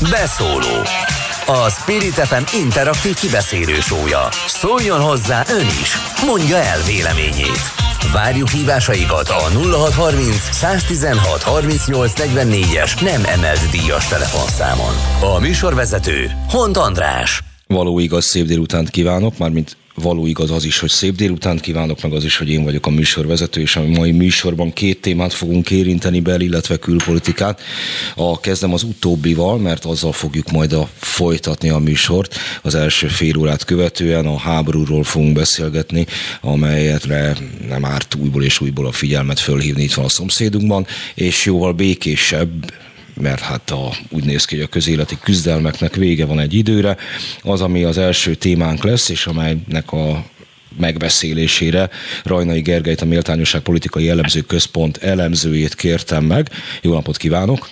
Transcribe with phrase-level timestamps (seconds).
[0.00, 0.82] Beszóló
[1.46, 4.28] A Spirit FM interaktív kibeszélő sója.
[4.46, 5.92] Szóljon hozzá ön is,
[6.26, 7.60] mondja el véleményét.
[8.12, 12.20] Várjuk hívásaikat a 0630 116 38
[12.76, 14.94] es nem emelt díjas telefonszámon.
[15.34, 17.42] A műsorvezető Hont András.
[17.66, 22.12] Való igaz, szép délutánt kívánok, mármint való igaz az is, hogy szép délután kívánok, meg
[22.12, 26.20] az is, hogy én vagyok a műsorvezető, és a mai műsorban két témát fogunk érinteni
[26.20, 27.60] bel, illetve külpolitikát.
[28.14, 32.34] A kezdem az utóbbival, mert azzal fogjuk majd a folytatni a műsort.
[32.62, 36.06] Az első fél órát követően a háborúról fogunk beszélgetni,
[36.40, 37.36] amelyetre
[37.68, 42.50] nem árt újból és újból a figyelmet fölhívni itt van a szomszédunkban, és jóval békésebb,
[43.20, 46.96] mert hát a, úgy néz ki, hogy a közéleti küzdelmeknek vége van egy időre.
[47.42, 50.24] Az, ami az első témánk lesz, és amelynek a
[50.78, 51.90] megbeszélésére
[52.24, 56.50] Rajnai Gergelyt, a Méltányosság Politikai Elemző Központ elemzőjét kértem meg.
[56.82, 57.68] Jó napot kívánok!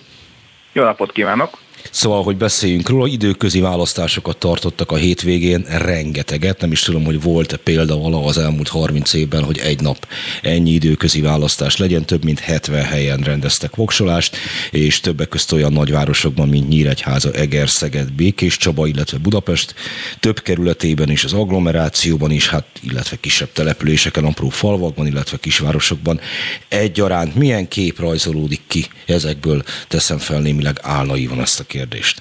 [0.72, 1.58] Jó napot kívánok!
[1.90, 7.56] Szóval, hogy beszéljünk róla, időközi választásokat tartottak a hétvégén, rengeteget, nem is tudom, hogy volt-e
[7.56, 10.06] példa vala az elmúlt 30 évben, hogy egy nap
[10.42, 14.36] ennyi időközi választás legyen, több mint 70 helyen rendeztek voksolást,
[14.70, 19.74] és többek között olyan nagyvárosokban, mint Nyíregyháza, Eger, Szeged, Békés Csaba, illetve Budapest,
[20.20, 26.20] több kerületében is, az agglomerációban is, hát, illetve kisebb településeken, apró falvakban, illetve kisvárosokban.
[26.68, 28.86] Egyaránt milyen kép rajzolódik ki?
[29.06, 32.20] Ezekből, teszem fel némileg álnaivan ezt a kérdést?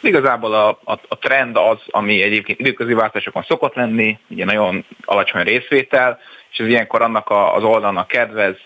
[0.00, 5.42] Igazából a, a, a trend az, ami egyébként időközi változásokon szokott lenni, ugye nagyon alacsony
[5.42, 6.18] részvétel,
[6.50, 8.56] és ez ilyenkor annak a, az oldalnak kedvez,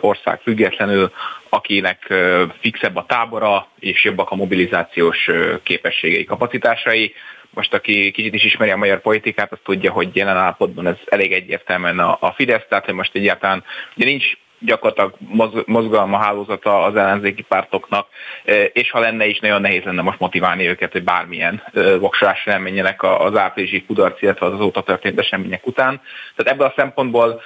[0.00, 1.12] ország függetlenül,
[1.48, 2.14] akinek
[2.60, 5.30] fixebb a tábora, és jobbak a mobilizációs
[5.62, 7.14] képességei, kapacitásai.
[7.50, 11.32] Most aki kicsit is ismeri a magyar politikát, az tudja, hogy jelen állapotban ez elég
[11.32, 13.64] egyértelműen a, a Fidesz, tehát hogy most egyáltalán
[13.96, 14.24] ugye nincs
[14.60, 15.14] gyakorlatilag
[15.66, 18.06] mozgalma hálózata az ellenzéki pártoknak,
[18.72, 21.62] és ha lenne is, nagyon nehéz lenne most motiválni őket, hogy bármilyen
[21.98, 26.00] voksolásra elmenjenek az áprilisi kudarc, illetve az azóta történt események után.
[26.36, 27.42] Tehát ebből a szempontból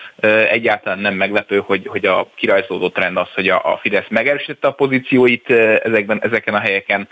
[0.50, 5.50] egyáltalán nem meglepő, hogy, hogy a kirajzolódó trend az, hogy a, Fidesz megerősítette a pozícióit
[5.82, 7.08] ezekben, ezeken a helyeken,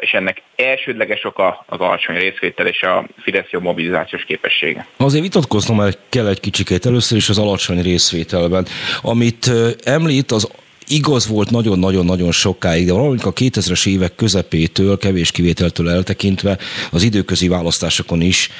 [0.00, 4.86] és ennek elsődleges oka az alacsony részvétel és a Fidesz jobb mobilizációs képessége.
[4.96, 8.66] Azért vitatkoznom kell egy kicsikét először is az alacsony részvételben,
[9.02, 10.48] ami amit említ, az
[10.86, 16.58] igaz volt nagyon-nagyon-nagyon sokáig, de valamikor a 2000-es évek közepétől, kevés kivételtől eltekintve
[16.90, 18.50] az időközi választásokon is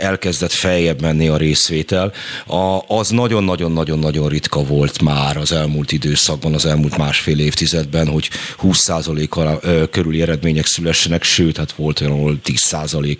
[0.00, 2.12] elkezdett feljebb menni a részvétel.
[2.46, 8.30] A, az nagyon-nagyon-nagyon-nagyon ritka volt már az elmúlt időszakban, az elmúlt másfél évtizedben, hogy
[8.62, 13.18] 20%-kal körüli eredmények szülessenek, sőt, hát volt olyan, ahol 10%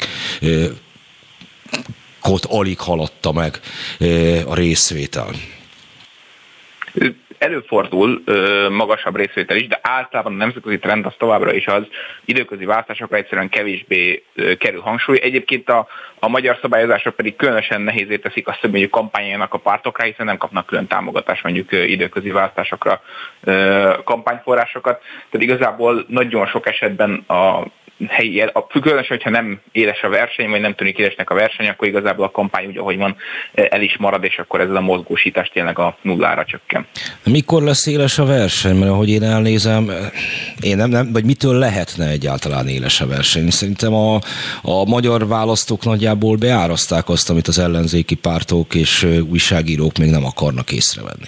[2.20, 3.60] kot alig haladta meg
[4.46, 5.30] a részvétel
[7.38, 11.86] előfordul ö, magasabb részvétel is, de általában a nemzetközi trend az továbbra is az
[12.24, 15.18] időközi váltásokra egyszerűen kevésbé ö, kerül hangsúly.
[15.22, 15.86] Egyébként a,
[16.18, 20.36] a magyar szabályozások pedig különösen nehézé teszik azt, hogy mondjuk kampányának a pártokra, hiszen nem
[20.36, 23.00] kapnak külön támogatást mondjuk ö, időközi váltásokra
[23.44, 25.02] ö, kampányforrásokat.
[25.30, 27.66] Tehát igazából nagyon sok esetben a
[28.06, 31.88] helyi, a, különösen, hogyha nem éles a verseny, vagy nem tűnik élesnek a verseny, akkor
[31.88, 33.16] igazából a kampány úgy, ahogy van,
[33.54, 36.86] el is marad, és akkor ez a mozgósítás tényleg a nullára csökken.
[37.24, 38.76] Mikor lesz éles a verseny?
[38.76, 39.90] Mert ahogy én elnézem,
[40.60, 43.50] én nem, nem vagy mitől lehetne egyáltalán éles a verseny?
[43.50, 44.14] Szerintem a,
[44.62, 50.72] a magyar választók nagyjából beáraszták azt, amit az ellenzéki pártok és újságírók még nem akarnak
[50.72, 51.26] észrevenni.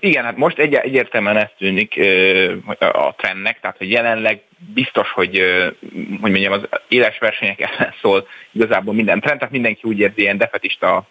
[0.00, 2.00] Igen, hát most egy, egyértelműen ez tűnik
[2.78, 4.40] a trendnek, tehát hogy jelenleg
[4.74, 5.42] biztos, hogy,
[6.20, 10.38] hogy mondjam, az éles versenyek ellen szól igazából minden trend, tehát mindenki úgy érzi, ilyen
[10.38, 11.06] defetista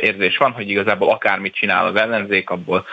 [0.00, 2.86] érzés van, hogy igazából akármit csinál az ellenzék, abból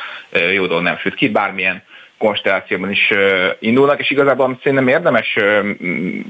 [0.54, 1.84] jó dolog nem süt ki, bármilyen
[2.22, 3.14] konstellációban is
[3.60, 5.38] indulnak, és igazából szerintem érdemes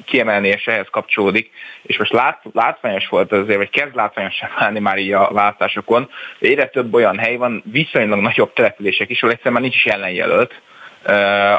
[0.05, 4.97] kiemelni, és ehhez kapcsolódik, és most lát, látványos volt azért, vagy kezd látványosan válni már
[4.97, 6.09] így a váltásokon,
[6.39, 10.61] egyre több olyan hely van, viszonylag nagyobb települések is, ahol egyszerűen már nincs is ellenjelölt,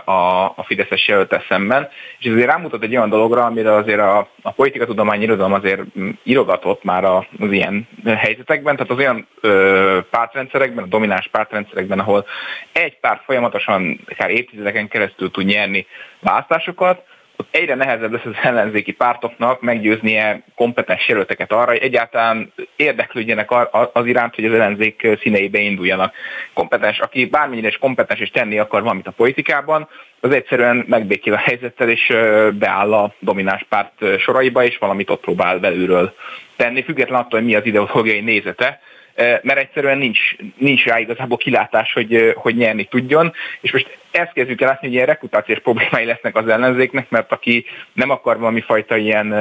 [0.04, 1.88] a, a Fideszes jelöltel szemben,
[2.19, 5.80] és ez azért rámutat egy olyan dologra, amire azért a, a politikatudományi irodalom azért
[6.22, 12.27] írogatott már az ilyen helyzetekben, tehát az olyan ö, pártrendszerekben, a domináns pártrendszerekben, ahol
[12.72, 15.86] egy párt folyamatosan akár évtizedeken keresztül tud nyerni
[16.21, 17.04] választásokat,
[17.50, 23.50] egyre nehezebb lesz az ellenzéki pártoknak meggyőznie kompetens jelölteket arra, hogy egyáltalán érdeklődjenek
[23.92, 26.15] az iránt, hogy az ellenzék színeibe induljanak.
[26.54, 29.89] Kompetens, aki bármennyire is kompetens és tenni akar valamit a politikában,
[30.21, 32.12] az egyszerűen megbékél a helyzettel, és
[32.53, 36.15] beáll a domináns párt soraiba, és valamit ott próbál belülről
[36.56, 38.80] tenni, független attól, hogy mi az ideológiai nézete,
[39.16, 40.21] mert egyszerűen nincs,
[40.56, 44.97] nincs rá igazából kilátás, hogy, hogy nyerni tudjon, és most ezt kezdjük el látni, hogy
[44.97, 49.34] ilyen reputációs problémái lesznek az ellenzéknek, mert aki nem akar valami fajta ilyen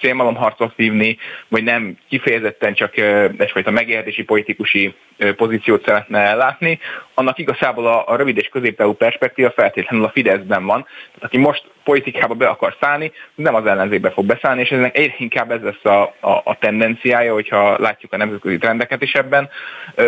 [0.00, 1.16] szélmalomharcot vívni,
[1.48, 2.96] vagy nem kifejezetten csak
[3.36, 4.94] egyfajta megélhetési politikusi
[5.36, 6.78] pozíciót szeretne ellátni,
[7.14, 10.82] annak igazából a, a rövid és középtávú perspektíva feltétlenül a Fideszben van.
[10.82, 15.14] Tehát aki most politikába be akar szállni, nem az ellenzékbe fog beszállni, és ennek egyre
[15.18, 19.48] inkább ez lesz a, a, a tendenciája, hogyha látjuk a nemzetközi trendeket is ebben,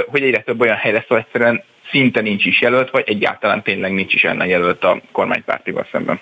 [0.07, 4.15] hogy egyre több olyan hely lesz, egyszerűen szinte nincs is jelölt, vagy egyáltalán tényleg nincs
[4.15, 6.21] is ellen jelölt a kormánypártival szemben.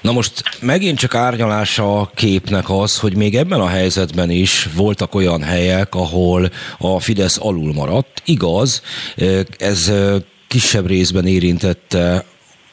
[0.00, 5.14] Na most megint csak árnyalása a képnek az, hogy még ebben a helyzetben is voltak
[5.14, 8.22] olyan helyek, ahol a Fidesz alul maradt.
[8.24, 8.82] Igaz,
[9.58, 9.92] ez
[10.48, 12.24] kisebb részben érintette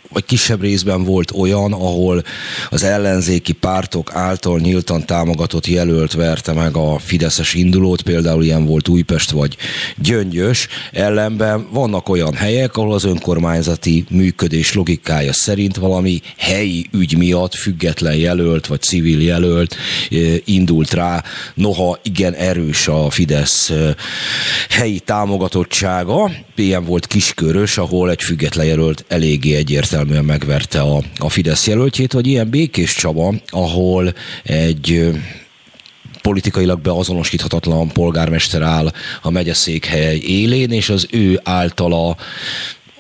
[0.10, 2.24] vagy kisebb részben volt olyan, ahol
[2.70, 8.88] az ellenzéki pártok által nyíltan támogatott jelölt verte meg a Fideszes indulót, például ilyen volt
[8.88, 9.58] Újpest vagy
[9.98, 17.56] Gyöngyös, ellenben vannak olyan helyek, ahol az önkormányzati működés logikája szerint valami helyi ügy miatt
[17.56, 19.76] független jelölt vagy civil jelölt
[20.12, 21.24] eh, indult rá,
[21.54, 23.94] noha igen erős a Fidesz eh,
[24.70, 31.30] helyi támogatottsága, ilyen volt Kiskörös, ahol egy független jelölt eléggé egyértelmű egyértelműen megverte a, a
[31.30, 34.14] Fidesz jelöltjét, vagy ilyen Békés Csaba, ahol
[34.44, 35.10] egy
[36.22, 38.92] politikailag beazonosíthatatlan polgármester áll
[39.22, 42.18] a megyeszékhely élén, és az ő általa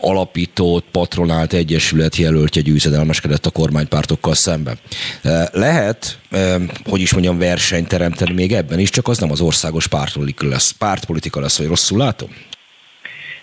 [0.01, 4.78] alapított, patronált egyesület jelöltje győzedelmeskedett a kormánypártokkal szemben.
[5.51, 6.18] Lehet,
[6.86, 10.72] hogy is mondjam, versenyt teremteni még ebben is, csak az nem az országos pártpolitika lesz,
[10.72, 12.30] pártpolitika lesz vagy rosszul látom?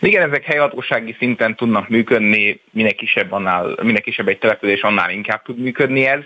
[0.01, 5.43] Igen, ezek helyhatósági szinten tudnak működni, minél kisebb, annál, minél kisebb egy település, annál inkább
[5.43, 6.21] tud működni ez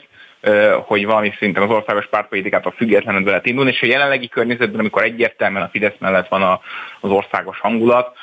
[0.87, 5.03] hogy valami szinten az országos pártpolitikától függetlenül be lehet indulni, és a jelenlegi környezetben, amikor
[5.03, 6.61] egyértelműen a Fidesz mellett van
[7.01, 8.17] az országos hangulat,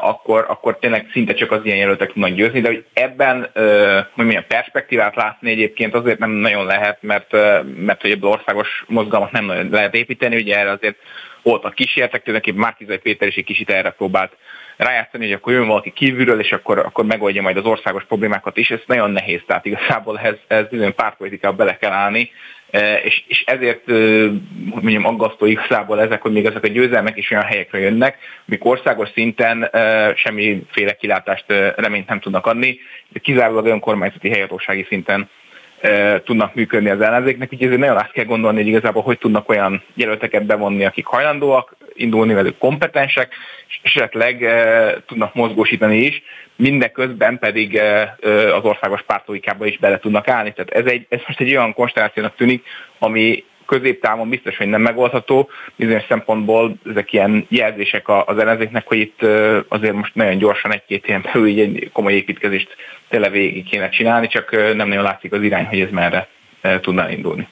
[0.00, 3.50] akkor, akkor tényleg szinte csak az ilyen jelöltek tudnak győzni, de hogy ebben
[4.14, 7.32] hogy milyen perspektívát látni egyébként azért nem nagyon lehet, mert,
[7.76, 10.96] mert hogy ebből országos mozgalmat nem nagyon lehet építeni, ugye erre azért
[11.42, 14.36] voltak kísértek, tulajdonképpen Márkizai Péter is egy kicsit erre próbált
[14.80, 18.70] rájátszani, hogy akkor jön valaki kívülről, és akkor, akkor megoldja majd az országos problémákat is,
[18.70, 22.30] ez nagyon nehéz, tehát igazából ez, ez bizony pártpolitikába bele kell állni,
[22.70, 23.86] e, és, és ezért
[24.64, 28.18] mondjam aggasztó igazából ezek, hogy még ezek a győzelmek is olyan helyekre jönnek,
[28.48, 32.78] amik országos szinten e, semmiféle kilátást, e, reményt nem tudnak adni,
[33.22, 35.28] kizárólag önkormányzati helyhatósági szinten
[36.24, 39.82] tudnak működni az ellenzéknek, úgyhogy ezért nagyon át kell gondolni, hogy igazából hogy tudnak olyan
[39.94, 43.34] jelölteket bevonni, akik hajlandóak indulni velük kompetensek,
[43.68, 44.46] és esetleg
[45.06, 46.22] tudnak mozgósítani is,
[46.56, 47.80] mindeközben pedig
[48.56, 50.52] az országos pártolikába is bele tudnak állni.
[50.52, 52.64] Tehát ez, egy, ez most egy olyan konstellációnak tűnik,
[52.98, 55.48] ami középtávon biztos, hogy nem megoldható.
[55.76, 59.18] Bizonyos szempontból ezek ilyen jelzések az ellenzéknek, hogy itt
[59.68, 62.68] azért most nagyon gyorsan egy-két éven belül így egy komoly építkezést
[63.08, 66.28] tele végig kéne csinálni, csak nem nagyon látszik az irány, hogy ez merre
[66.80, 67.48] tudna indulni.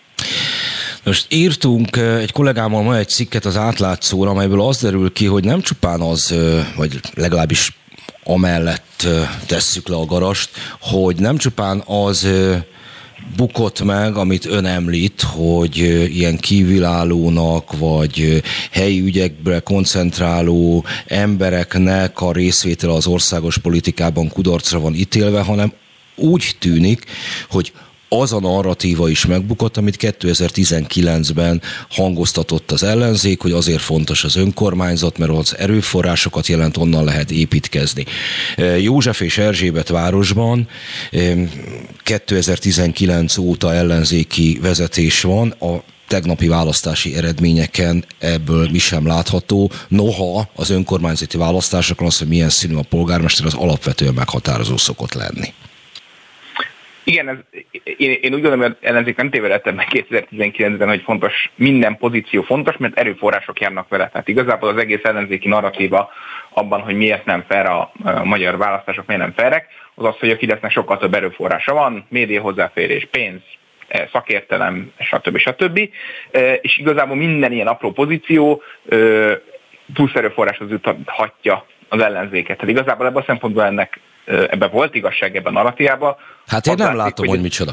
[1.05, 5.61] Most írtunk egy kollégámmal ma egy cikket az átlátszóra, amelyből az derül ki, hogy nem
[5.61, 6.35] csupán az,
[6.77, 7.71] vagy legalábbis
[8.25, 9.07] amellett
[9.47, 10.51] tesszük le a garast,
[10.81, 12.29] hogy nem csupán az
[13.37, 15.77] bukott meg, amit ön említ, hogy
[16.17, 25.41] ilyen kívülállónak, vagy helyi ügyekbre koncentráló embereknek a részvétele az országos politikában kudarcra van ítélve,
[25.41, 25.73] hanem
[26.15, 27.05] úgy tűnik,
[27.51, 27.73] hogy
[28.09, 35.19] az a narratíva is megbukott, amit 2019-ben hangoztatott az ellenzék, hogy azért fontos az önkormányzat,
[35.19, 38.05] mert az erőforrásokat jelent, onnan lehet építkezni.
[38.81, 40.69] József és Erzsébet városban
[42.03, 49.71] 2019 óta ellenzéki vezetés van, a tegnapi választási eredményeken ebből mi sem látható.
[49.89, 55.53] Noha az önkormányzati választásokon az, hogy milyen színű a polgármester, az alapvetően meghatározó szokott lenni.
[57.09, 57.37] Igen, ez,
[57.85, 62.77] én, én úgy gondolom, hogy ellenzék nem tévedett ebben 2019-ben, hogy fontos, minden pozíció fontos,
[62.77, 64.09] mert erőforrások járnak vele.
[64.09, 66.11] Tehát igazából az egész ellenzéki narratíva
[66.51, 70.31] abban, hogy miért nem fair a, a magyar választások, miért nem fairek, az az, hogy
[70.31, 73.41] a Fidesznek sokkal több erőforrása van, média hozzáférés, pénz,
[73.89, 75.39] e, szakértelem, stb.
[75.39, 75.91] stb.
[76.31, 78.97] E, és igazából minden ilyen apró pozíció e,
[79.95, 82.57] plusz erőforráshoz juthatja az ellenzéket.
[82.57, 86.17] Tehát igazából ebben a szempontból ennek ebben volt igazság ebben a narratíjában.
[86.47, 87.73] Hát én nem látom, hogy, hogy micsoda.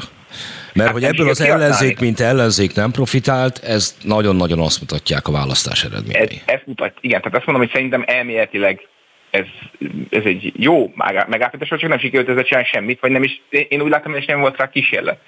[0.72, 5.32] Mert hát hogy ebből az ellenzék, mint ellenzék nem profitált, ez nagyon-nagyon azt mutatják a
[5.32, 6.42] választás eredményei.
[6.46, 8.88] Ez, ez mutat, igen, tehát azt mondom, hogy szerintem elméletileg
[9.30, 9.46] ez,
[10.10, 13.90] ez egy jó megállapítás, csak nem sikerült ezzel csinálni semmit, vagy nem is, én úgy
[13.90, 15.18] látom, hogy nem volt rá kísérlet.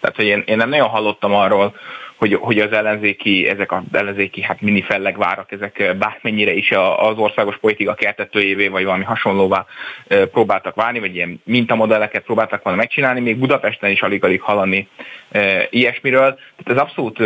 [0.00, 1.74] Tehát, hogy én, én nem nagyon hallottam arról,
[2.16, 7.56] hogy, hogy az ellenzéki, ezek az ellenzéki hát mini fellegvárak, ezek bármennyire is az országos
[7.56, 9.66] politika kertetőjévé, vagy valami hasonlóvá
[10.32, 14.88] próbáltak válni, vagy ilyen mintamodelleket próbáltak volna megcsinálni, még Budapesten is alig-alig hallani
[15.70, 16.38] ilyesmiről.
[16.56, 17.18] Tehát ez abszolút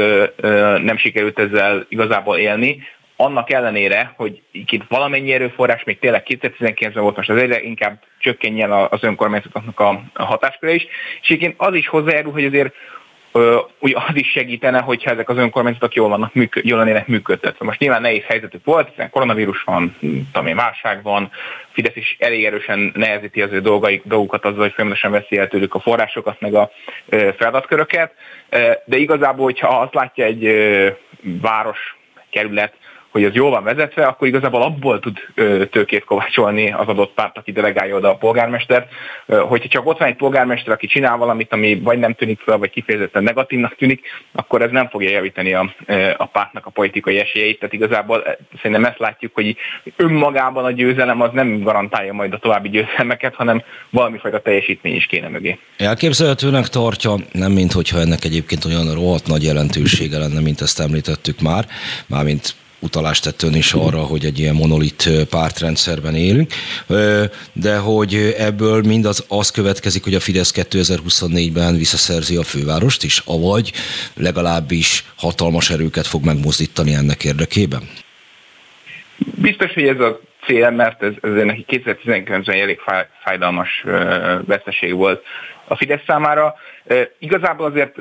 [0.82, 2.82] nem sikerült ezzel igazából élni
[3.16, 8.72] annak ellenére, hogy itt valamennyi erőforrás még tényleg 2019-ben volt, most az egyre inkább csökkenjen
[8.72, 10.86] az önkormányzatoknak a hatásköre is,
[11.22, 12.74] és egyébként az is hozzájárul, hogy azért
[13.78, 17.64] úgy az is segítene, hogyha ezek az önkormányzatok jól, vannak, működ, jól lennének működtetve.
[17.64, 19.96] Most nyilván nehéz helyzetük volt, hiszen koronavírus van,
[20.32, 21.30] tudom válság van,
[21.72, 25.74] Fidesz is elég erősen nehezíti az ő dolgaik, dolgukat azzal, hogy folyamatosan veszi el tőlük
[25.74, 26.70] a forrásokat, meg a
[27.36, 28.12] feladatköröket,
[28.84, 30.44] de igazából, hogyha azt látja egy
[31.22, 31.96] város,
[32.30, 32.74] kerület,
[33.10, 35.18] hogy az jól van vezetve, akkor igazából abból tud
[35.70, 38.92] tőkét kovácsolni az adott párt, aki delegálja oda a polgármestert.
[39.26, 42.70] Hogyha csak ott van egy polgármester, aki csinál valamit, ami vagy nem tűnik fel, vagy
[42.70, 45.74] kifejezetten negatívnak tűnik, akkor ez nem fogja javítani a,
[46.16, 47.58] a pártnak a politikai esélyeit.
[47.58, 49.56] Tehát igazából szerintem ezt látjuk, hogy
[49.96, 55.28] önmagában a győzelem az nem garantálja majd a további győzelmeket, hanem valamifajta teljesítmény is kéne
[55.28, 55.58] mögé.
[55.76, 61.40] Elképzelhetőnek tartja, nem mint hogyha ennek egyébként olyan rohadt nagy jelentősége lenne, mint ezt említettük
[61.40, 61.64] már,
[62.06, 66.52] mármint utalást tett ön is arra, hogy egy ilyen monolit pártrendszerben élünk,
[67.52, 73.72] de hogy ebből mindaz az következik, hogy a Fidesz 2024-ben visszaszerzi a fővárost is, avagy
[74.14, 77.82] legalábbis hatalmas erőket fog megmozdítani ennek érdekében?
[79.34, 82.78] Biztos, hogy ez a cél, mert ez, ez neki 2019-ben elég
[83.22, 83.84] fájdalmas
[84.46, 85.22] veszteség volt
[85.70, 86.54] a Fidesz számára.
[87.18, 87.96] Igazából azért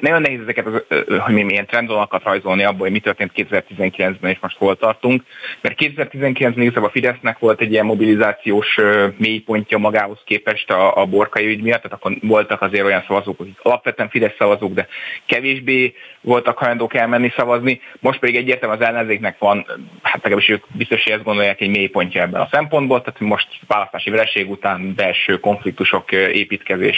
[0.00, 0.82] nagyon nehéz ezeket, az,
[1.18, 5.22] hogy mi milyen trendvonalakat rajzolni abból, hogy mi történt 2019-ben és most hol tartunk,
[5.60, 8.78] mert 2019-ben igazából a Fidesznek volt egy ilyen mobilizációs
[9.16, 13.58] mélypontja magához képest a, a borkai ügy miatt, tehát akkor voltak azért olyan szavazók, akik
[13.62, 14.86] alapvetően Fidesz szavazók, de
[15.26, 19.66] kevésbé voltak hajlandók elmenni szavazni, most pedig egyértelműen az ellenzéknek van,
[20.02, 24.10] hát legalábbis ők biztos, hogy ezt gondolják, egy mélypontja ebben a szempontból, tehát most választási
[24.10, 26.91] vereség után belső konfliktusok, építkezés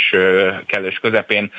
[0.67, 1.53] kellős közepén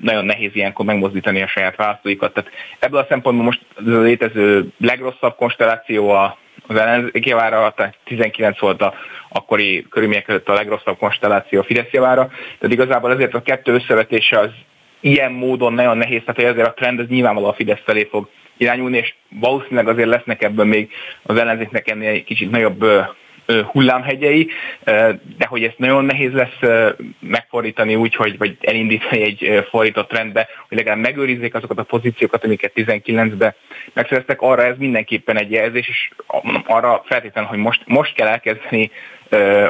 [0.00, 2.32] nagyon nehéz ilyenkor megmozdítani a saját választóikat.
[2.32, 8.58] Tehát ebből a szempontból most a létező legrosszabb konstelláció a az ellenzéki javára, tehát 19
[8.58, 8.94] volt a
[9.28, 12.26] akkori körülmények között a legrosszabb konstelláció a Fidesz javára,
[12.58, 14.50] tehát igazából ezért a kettő összevetése az
[15.00, 18.96] ilyen módon nagyon nehéz, tehát azért a trend az nyilvánvalóan a Fidesz felé fog irányulni,
[18.96, 20.90] és valószínűleg azért lesznek ebben még
[21.22, 22.84] az ellenzéknek ennél egy kicsit nagyobb
[23.46, 24.48] hullámhegyei,
[25.38, 30.76] de hogy ezt nagyon nehéz lesz megfordítani úgy, hogy, vagy elindítani egy fordított trendbe, hogy
[30.76, 33.54] legalább megőrizzék azokat a pozíciókat, amiket 19-ben
[33.92, 36.10] megszereztek, arra ez mindenképpen egy jelzés, és
[36.66, 38.90] arra feltétlenül, hogy most, most kell elkezdeni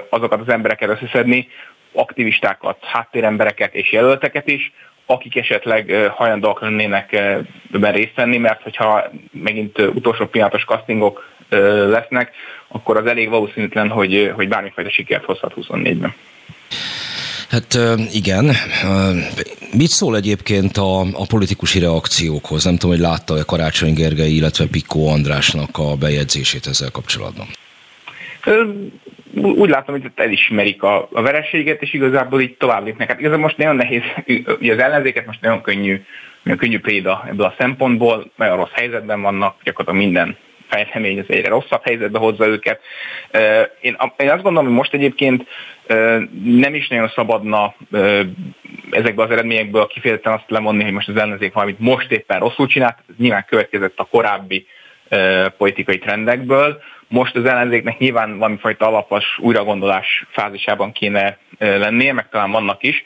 [0.09, 1.49] azokat az embereket összeszedni,
[1.93, 4.73] aktivistákat, háttérembereket és jelölteket is,
[5.07, 7.13] akik esetleg hajlandóak lennének
[7.73, 11.32] ebben részt venni, mert hogyha megint utolsó pillanatos castingok
[11.89, 12.31] lesznek,
[12.69, 16.15] akkor az elég valószínűtlen, hogy, hogy bármifajta sikert hozhat 24-ben.
[17.53, 17.79] Hát
[18.13, 18.51] igen.
[19.73, 22.65] Mit szól egyébként a, a politikusi reakciókhoz?
[22.65, 27.47] Nem tudom, hogy látta-e Karácsony Gergely, illetve Pikó Andrásnak a bejegyzését ezzel kapcsolatban.
[29.35, 33.09] Úgy látom, hogy elismerik a, a vereséget, és igazából így tovább lépnek.
[33.09, 34.03] Hát igazából most nagyon nehéz,
[34.61, 36.03] ugye az ellenzéket most nagyon könnyű,
[36.43, 40.37] nagyon könnyű préda ebből a szempontból, nagyon rossz helyzetben vannak, gyakorlatilag minden
[40.73, 42.81] fejlemény az egyre rosszabb helyzetbe hozza őket.
[43.81, 45.47] Én, én azt gondolom, hogy most egyébként
[46.45, 47.75] nem is nagyon szabadna
[48.91, 52.97] ezekből az eredményekből kifejezetten azt lemondani, hogy most az ellenzék valamit most éppen rosszul csinált,
[53.09, 54.67] ez nyilván következett a korábbi
[55.57, 56.81] politikai trendekből.
[57.09, 63.03] Most az ellenzéknek nyilván valamifajta alapos újragondolás fázisában kéne lennie, meg talán vannak is,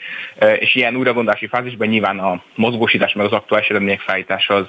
[0.58, 4.66] és ilyen újragondolási fázisban nyilván a mozgósítás meg az aktuális eredmények felállítása az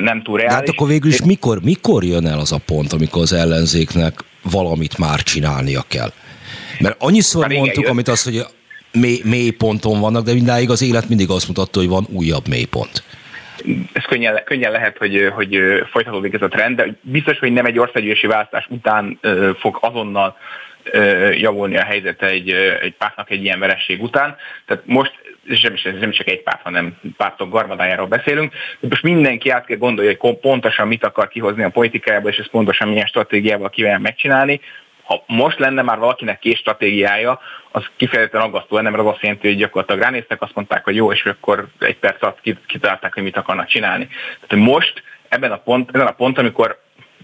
[0.00, 0.54] nem túl reális.
[0.54, 4.24] De hát akkor végül is mikor, mikor jön el az a pont, amikor az ellenzéknek
[4.42, 6.12] valamit már csinálnia kell?
[6.80, 8.44] Mert annyiszor már mondtuk, amit azt, hogy
[8.92, 13.02] mély, mély ponton vannak, de mindáig az élet mindig azt mutatta, hogy van újabb mélypont.
[13.92, 15.58] Ez könnyen, könnyen lehet, hogy, hogy
[15.90, 19.20] folytatódik ez a trend, de biztos, hogy nem egy országgyűlési választás után
[19.58, 20.36] fog azonnal
[21.34, 22.50] javulni a helyzete egy,
[22.82, 24.36] egy pártnak egy ilyen veresség után.
[24.66, 25.12] Tehát most
[25.62, 28.52] nem, is, nem csak egy párt, hanem pártok garmadájáról beszélünk.
[28.80, 32.50] De most mindenki át kell gondolja, hogy pontosan mit akar kihozni a politikájából, és ezt
[32.50, 34.60] pontosan milyen stratégiával kívánja megcsinálni.
[35.02, 37.40] Ha most lenne már valakinek két stratégiája,
[37.70, 41.12] az kifejezetten aggasztó lenne, mert az azt jelenti, hogy gyakorlatilag ránéztek, azt mondták, hogy jó,
[41.12, 44.08] és akkor egy perc alatt kitalálták, hogy mit akarnak csinálni.
[44.46, 46.80] Tehát most ebben a pont, ezen a pont, amikor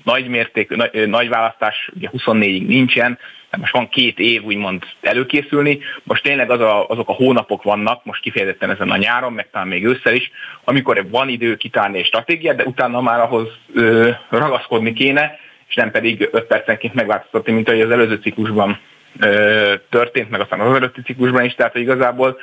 [0.06, 3.18] nagy mérték, nagy, nagy választás ugye 24-ig nincsen,
[3.56, 8.22] most van két év úgymond előkészülni, most tényleg az a, azok a hónapok vannak, most
[8.22, 10.30] kifejezetten ezen a nyáron, meg talán még ősszel is,
[10.64, 15.90] amikor van idő kitálni egy stratégiát, de utána már ahhoz ö, ragaszkodni kéne, és nem
[15.90, 18.78] pedig 5 percenként megváltoztatni, mint ahogy az előző ciklusban
[19.90, 22.38] történt, meg aztán az előtti ciklusban is, tehát hogy igazából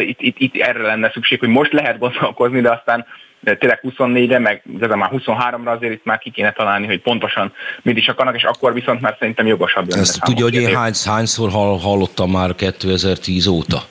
[0.00, 3.06] itt, itt, itt erre lenne szükség, hogy most lehet gondolkozni, de aztán
[3.42, 7.52] tényleg 24-re, meg ez már 23-ra azért itt már ki kéne találni, hogy pontosan
[7.82, 10.00] mit is akarnak, és akkor viszont már szerintem jogosabb lenne.
[10.00, 13.82] Ezt tudja, hogy én hány, hányszor hallottam már 2010 óta?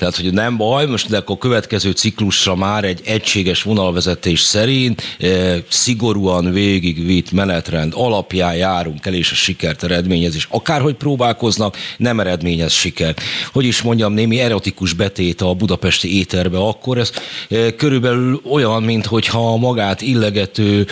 [0.00, 5.02] Tehát, hogy nem baj, most de akkor a következő ciklusra már egy egységes vonalvezetés szerint
[5.18, 5.28] e,
[5.68, 12.72] szigorúan végigvitt menetrend alapján járunk el, és a sikert eredményez, és akárhogy próbálkoznak, nem eredményez
[12.72, 13.20] sikert.
[13.52, 17.12] Hogy is mondjam, némi erotikus betét a budapesti éterbe, akkor ez
[17.50, 20.86] e, körülbelül olyan, mint hogyha magát illegető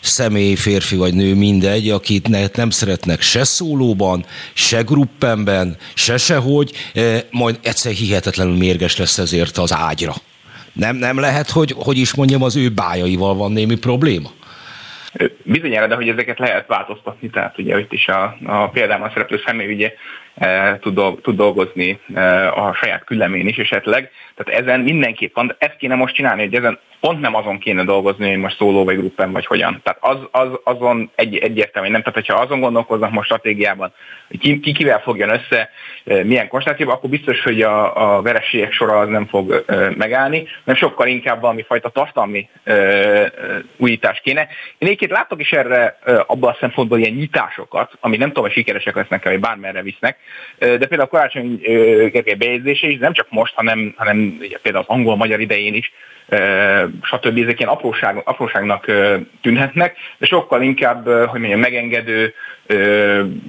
[0.00, 6.72] személy, férfi vagy nő, mindegy, akit ne, nem szeretnek se szólóban, se gruppemben, se sehogy,
[6.94, 10.12] e, majd egyszer hihetetlenül mérges lesz ezért az ágyra.
[10.72, 14.30] Nem, nem lehet, hogy, hogy is mondjam, az ő bájaival van némi probléma?
[15.42, 19.72] Bizonyára, de hogy ezeket lehet változtatni, tehát ugye itt is a, a példában szereplő személy
[19.72, 19.92] ugye
[20.34, 24.10] e, tud, tud dolgozni e, a saját küllemén is esetleg,
[24.44, 28.28] tehát ezen mindenképp van, ezt kéne most csinálni, hogy ezen pont nem azon kéne dolgozni,
[28.28, 29.80] hogy most szóló vagy gruppen vagy hogyan.
[29.82, 32.00] Tehát az, az, azon egy, egyértelmű, nem.
[32.00, 33.92] Tehát, hogyha azon gondolkoznak most stratégiában,
[34.28, 35.70] hogy ki, ki kivel fogjon össze,
[36.04, 39.64] e, milyen konstellációban, akkor biztos, hogy a, a vereségek sora az nem fog
[39.96, 42.48] megállni, mert sokkal inkább valami fajta tartalmi
[43.76, 44.40] újítás kéne.
[44.40, 44.48] Én
[44.88, 49.24] egyébként látok is erre abban a szempontból ilyen nyitásokat, ami nem tudom, hogy sikeresek lesznek,
[49.24, 50.16] vagy bármerre visznek,
[50.58, 51.60] de például a karácsony
[52.12, 54.31] Gergely bejegyzése is nem csak most, hanem, hanem
[54.62, 55.92] például az angol-magyar idején is
[57.02, 57.38] stb.
[57.38, 58.86] Ezek ilyen apróság, apróságnak
[59.42, 62.34] tűnhetnek, de sokkal inkább, hogy mondjam, megengedő,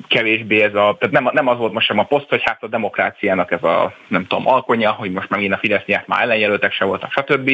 [0.08, 2.68] kevésbé ez a, tehát nem, nem az volt most sem a poszt, hogy hát a
[2.68, 6.86] demokráciának ez a, nem tudom, alkonya, hogy most megint a Fidesz nyert, már ellenjelöltek se
[6.86, 7.52] voltak, stb.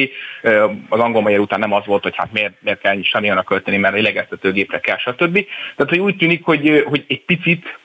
[0.88, 3.94] Az angol magyar után nem az volt, hogy hát miért, miért kell stadionra költeni, mert
[3.94, 5.46] a legeztetőgépre kell, stb.
[5.76, 7.78] Tehát, hogy úgy tűnik, hogy, hogy egy picit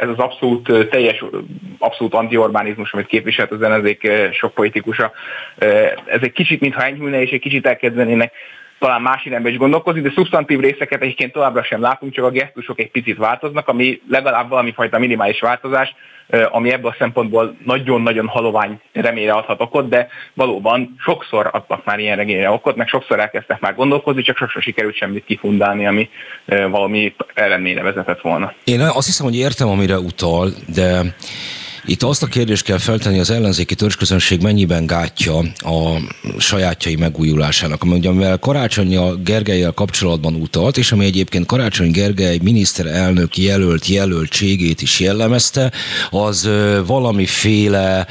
[0.00, 1.24] ez az abszolút teljes,
[1.78, 5.12] abszolút anti-Orbánizmus, amit képviselt az ellenzék sok politikusa,
[6.04, 8.32] ez egy kicsit mintha enyhülne, és egy kicsit elkezdenének
[8.78, 12.80] talán más irányba is gondolkozni, de szubstantív részeket egyébként továbbra sem látunk, csak a gesztusok
[12.80, 15.94] egy picit változnak, ami legalább valami fajta minimális változás,
[16.50, 22.16] ami ebből a szempontból nagyon-nagyon halovány reményre adhat okot, de valóban sokszor adtak már ilyen
[22.16, 26.08] regényre okot, meg sokszor elkezdtek már gondolkozni, csak sokszor sikerült semmit kifundálni, ami
[26.46, 28.52] valami eredményre vezetett volna.
[28.64, 31.00] Én azt hiszem, hogy értem, amire utal, de
[31.86, 36.00] itt azt a kérdést kell feltenni, az ellenzéki törzsközönség mennyiben gátja a
[36.38, 43.36] sajátjai megújulásának, ami ugye Karácsony a Gergelyel kapcsolatban utalt, és ami egyébként Karácsony Gergely miniszterelnök
[43.36, 45.72] jelölt jelöltségét is jellemezte,
[46.10, 46.48] az
[46.86, 48.06] valamiféle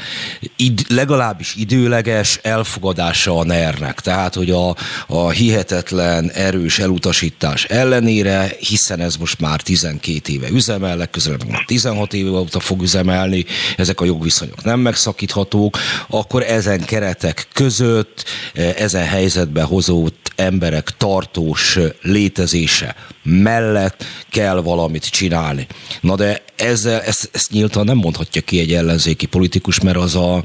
[0.56, 4.00] id, legalábbis időleges elfogadása a NER-nek.
[4.00, 10.96] Tehát, hogy a, a hihetetlen erős elutasítás ellenére, hiszen ez most már 12 éve üzemel,
[10.96, 13.44] legközelebb már 16 éve óta fog üzemelni,
[13.76, 18.24] ezek a jogviszonyok nem megszakíthatók, akkor ezen keretek között,
[18.54, 25.66] e, ezen helyzetbe hozott emberek tartós létezése mellett kell valamit csinálni.
[26.00, 30.44] Na de ezzel, ezt, ezt nyíltan nem mondhatja ki egy ellenzéki politikus, mert az a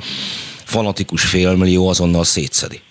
[0.64, 2.82] fanatikus félmillió azonnal szétszedi.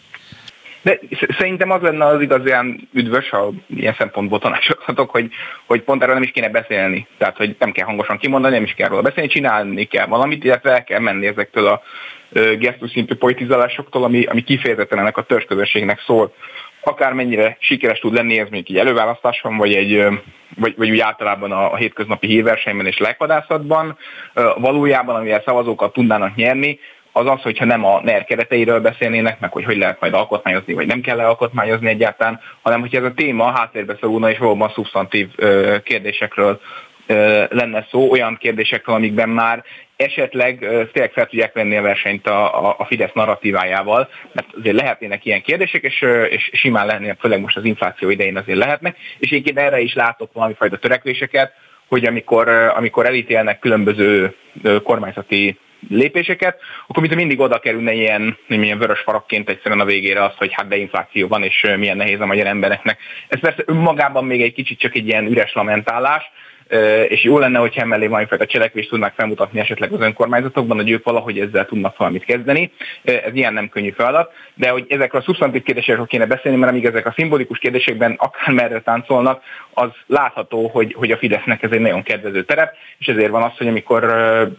[0.83, 0.99] De
[1.38, 5.31] szerintem az lenne az igazán üdvös, ha ilyen szempontból tanácsolhatok, hogy,
[5.66, 7.07] hogy pont erről nem is kéne beszélni.
[7.19, 10.71] Tehát, hogy nem kell hangosan kimondani, nem is kell róla beszélni, csinálni kell valamit, illetve
[10.71, 11.83] el kell menni ezektől a
[12.59, 16.35] gesztus szintű politizálásoktól, ami, ami kifejezetten ennek a törzsközösségnek szól.
[16.83, 20.05] Akármennyire sikeres tud lenni, ez még egy előválasztáson, vagy, egy,
[20.57, 23.99] vagy, vagy úgy általában a, a hétköznapi hírversenyben és legvadászatban,
[24.57, 26.79] valójában, amivel szavazókat tudnának nyerni,
[27.12, 30.87] az az, hogyha nem a NER kereteiről beszélnének, meg hogy hogy lehet majd alkotmányozni, vagy
[30.87, 35.29] nem kell alkotmányozni egyáltalán, hanem hogyha ez a téma a háttérbe szorulna, és valóban szubstantív
[35.85, 36.61] kérdésekről
[37.49, 39.64] lenne szó, olyan kérdésekről, amikben már
[39.96, 40.59] esetleg
[40.92, 45.42] tényleg fel tudják venni a versenyt a, a, a Fidesz narratívájával, mert azért lehetnének ilyen
[45.42, 49.81] kérdések, és, és simán lehetnének, főleg most az infláció idején azért lehetnek, és én erre
[49.81, 51.53] is látok valami fajta törekvéseket,
[51.88, 54.35] hogy amikor, amikor elítélnek különböző
[54.83, 60.35] kormányzati lépéseket, akkor mint mindig oda kerülne ilyen, ilyen vörös farakként egyszerűen a végére az,
[60.37, 62.99] hogy hát deinfláció van, és milyen nehéz a magyar embereknek.
[63.29, 66.31] Ez persze önmagában még egy kicsit csak egy ilyen üres lamentálás,
[67.09, 71.39] és jó lenne, hogyha emellé valamifajta cselekvést tudnak felmutatni esetleg az önkormányzatokban, hogy ők valahogy
[71.39, 72.73] ezzel tudnak valamit kezdeni.
[73.03, 76.85] Ez ilyen nem könnyű feladat, de hogy ezekről a szubstantív kérdésekről kéne beszélni, mert amíg
[76.85, 79.43] ezek a szimbolikus kérdésekben akár merre táncolnak,
[79.75, 83.57] az látható, hogy, hogy a Fidesznek ez egy nagyon kedvező terep, és ezért van az,
[83.57, 84.05] hogy amikor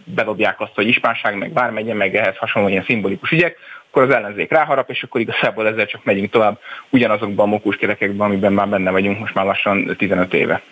[0.04, 3.56] bedobják azt, hogy ispánság, meg vármegye, meg ehhez hasonló ilyen szimbolikus ügyek,
[3.90, 6.58] akkor az ellenzék ráharap, és akkor igazából ezzel csak megyünk tovább
[6.90, 10.62] ugyanazokban a mokuskerekekben, amiben már benne vagyunk most már lassan 15 éve.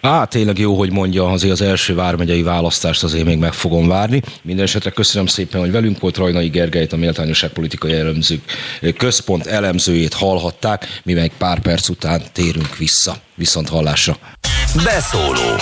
[0.00, 4.22] Á, tényleg jó, hogy mondja, azért az első vármegyei választást azért még meg fogom várni.
[4.42, 8.42] Mindenesetre köszönöm szépen, hogy velünk volt Rajnai Gergelyt, a Méltányosság Politikai Elemzők
[8.96, 13.16] Központ elemzőjét hallhatták, mi meg pár perc után térünk vissza.
[13.34, 14.16] Viszont hallásra.
[14.84, 15.56] Beszóló.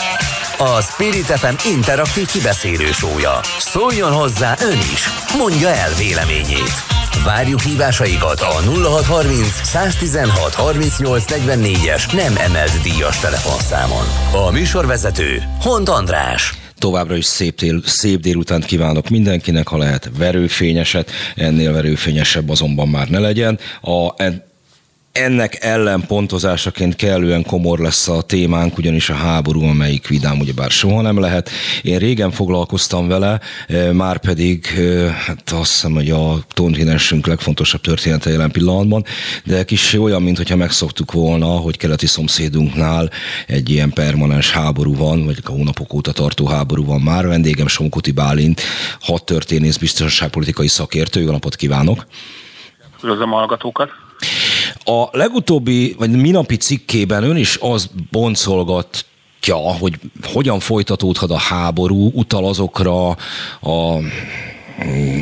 [0.58, 3.40] A Spirit FM interaktív kibeszélő sója.
[3.58, 6.95] Szóljon hozzá ön is, mondja el véleményét.
[7.24, 8.52] Várjuk hívásaikat a
[8.90, 11.32] 0630 116 38
[11.86, 14.04] es nem emelt díjas telefonszámon.
[14.46, 21.10] A műsorvezető Hont András továbbra is szép, tél, szép délutánt kívánok mindenkinek, ha lehet verőfényeset,
[21.34, 23.58] ennél verőfényesebb azonban már ne legyen.
[23.80, 24.14] A,
[25.16, 31.20] ennek ellenpontozásaként kellően komor lesz a témánk, ugyanis a háború, amelyik vidám ugyebár soha nem
[31.20, 31.50] lehet.
[31.82, 37.80] Én régen foglalkoztam vele, eh, már pedig eh, hát azt hiszem, hogy a kontinensünk legfontosabb
[37.80, 39.04] története jelen pillanatban,
[39.44, 43.10] de kis olyan, mintha megszoktuk volna, hogy keleti szomszédunknál
[43.46, 47.26] egy ilyen permanens háború van, vagy a hónapok óta tartó háború van már.
[47.26, 48.60] Vendégem Somkuti Bálint,
[49.00, 51.20] hat történész biztonságpolitikai szakértő.
[51.20, 52.06] Jó napot kívánok!
[53.02, 54.05] Üdvözlöm a hallgatókat!
[54.84, 59.04] A legutóbbi, vagy minapi cikkében ön is az boncolgat
[59.80, 63.08] hogy hogyan folytatódhat a háború, utal azokra
[63.60, 63.98] a
[64.84, 65.20] mm,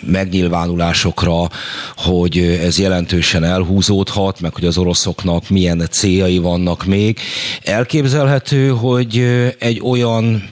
[0.00, 1.48] megnyilvánulásokra,
[1.96, 7.18] hogy ez jelentősen elhúzódhat, meg hogy az oroszoknak milyen céljai vannak még.
[7.62, 9.18] Elképzelhető, hogy
[9.58, 10.48] egy olyan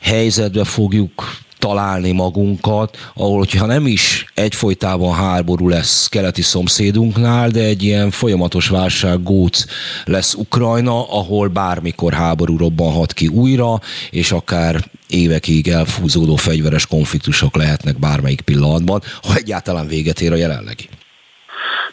[0.00, 7.82] helyzetbe fogjuk találni magunkat, ahol hogyha nem is egyfolytában háború lesz keleti szomszédunknál, de egy
[7.82, 9.64] ilyen folyamatos válság góc
[10.04, 17.98] lesz Ukrajna, ahol bármikor háború robbanhat ki újra, és akár évekig elfúzódó fegyveres konfliktusok lehetnek
[17.98, 20.88] bármelyik pillanatban, ha egyáltalán véget ér a jelenlegi.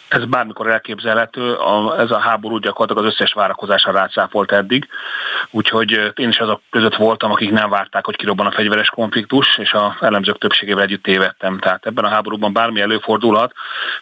[0.10, 4.88] Ez bármikor elképzelhető, a, ez a háború gyakorlatilag az összes várakozásra rácáfolt eddig,
[5.52, 9.72] úgyhogy én is azok között voltam, akik nem várták, hogy kirobban a fegyveres konfliktus, és
[9.72, 11.60] a elemzők többségével együtt tévedtem.
[11.60, 13.54] Tehát ebben a háborúban bármi előfordulhat,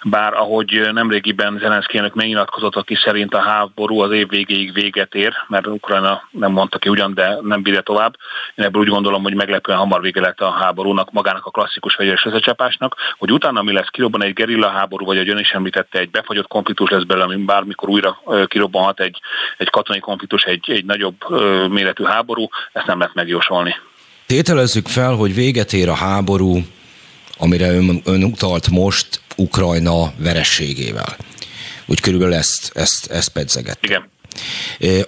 [0.03, 5.33] bár ahogy nemrégiben Zelenszky elnök megnyilatkozott, aki szerint a háború az év végéig véget ér,
[5.47, 8.15] mert Ukrajna nem mondta ki ugyan, de nem bírja tovább.
[8.55, 12.25] Én ebből úgy gondolom, hogy meglepően hamar vége lett a háborúnak, magának a klasszikus fegyveres
[12.25, 16.09] összecsapásnak, hogy utána mi lesz, kirobban egy gerilla háború, vagy a ön is említette, egy
[16.09, 19.19] befagyott konfliktus lesz belőle, ami bármikor újra kirobbanhat egy,
[19.57, 21.15] egy katonai konfliktus, egy, egy nagyobb
[21.69, 23.75] méretű háború, ezt nem lehet megjósolni.
[24.25, 26.57] Tételezzük fel, hogy véget ér a háború,
[27.37, 31.15] amire ön, ön utalt most Ukrajna verességével.
[31.85, 33.77] Úgy körülbelül ezt, ezt, ezt pedzeget.
[33.81, 34.09] Igen.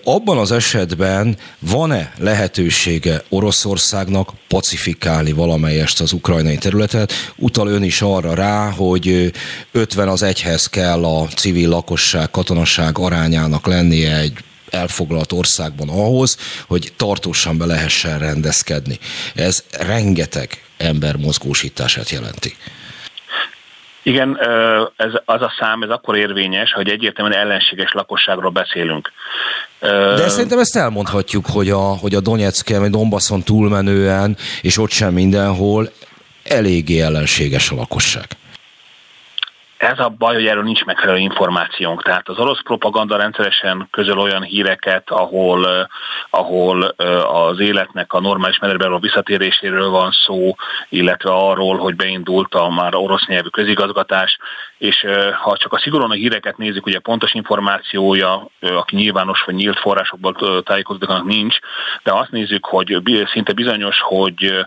[0.03, 7.13] Abban az esetben van-e lehetősége Oroszországnak pacifikálni valamelyest az ukrajnai területet?
[7.35, 9.31] Utal ön is arra rá, hogy
[9.71, 14.33] 50 az egyhez kell a civil lakosság, katonaság arányának lennie egy
[14.69, 16.37] elfoglalt országban ahhoz,
[16.67, 18.99] hogy tartósan be lehessen rendezkedni.
[19.35, 22.55] Ez rengeteg ember mozgósítását jelenti.
[24.03, 24.39] Igen,
[24.95, 29.11] ez, az a szám, ez akkor érvényes, hogy egyértelműen ellenséges lakosságról beszélünk.
[29.79, 35.13] De szerintem ezt elmondhatjuk, hogy a, hogy a Donetszken vagy Donbasson túlmenően, és ott sem
[35.13, 35.91] mindenhol,
[36.43, 38.27] eléggé ellenséges a lakosság.
[39.79, 42.03] Ez a baj, hogy erről nincs megfelelő információnk.
[42.03, 45.89] Tehát az orosz propaganda rendszeresen közöl olyan híreket, ahol,
[46.29, 46.83] ahol
[47.27, 50.55] az életnek a normális mederben visszatéréséről van szó,
[50.89, 54.37] illetve arról, hogy beindult a már orosz nyelvű közigazgatás,
[54.77, 55.05] és
[55.41, 60.63] ha csak a szigorúan a híreket nézzük, ugye pontos információja, aki nyilvános vagy nyílt forrásokból
[60.63, 61.57] tájékozódik, annak nincs,
[62.03, 64.65] de azt nézzük, hogy szinte bizonyos, hogy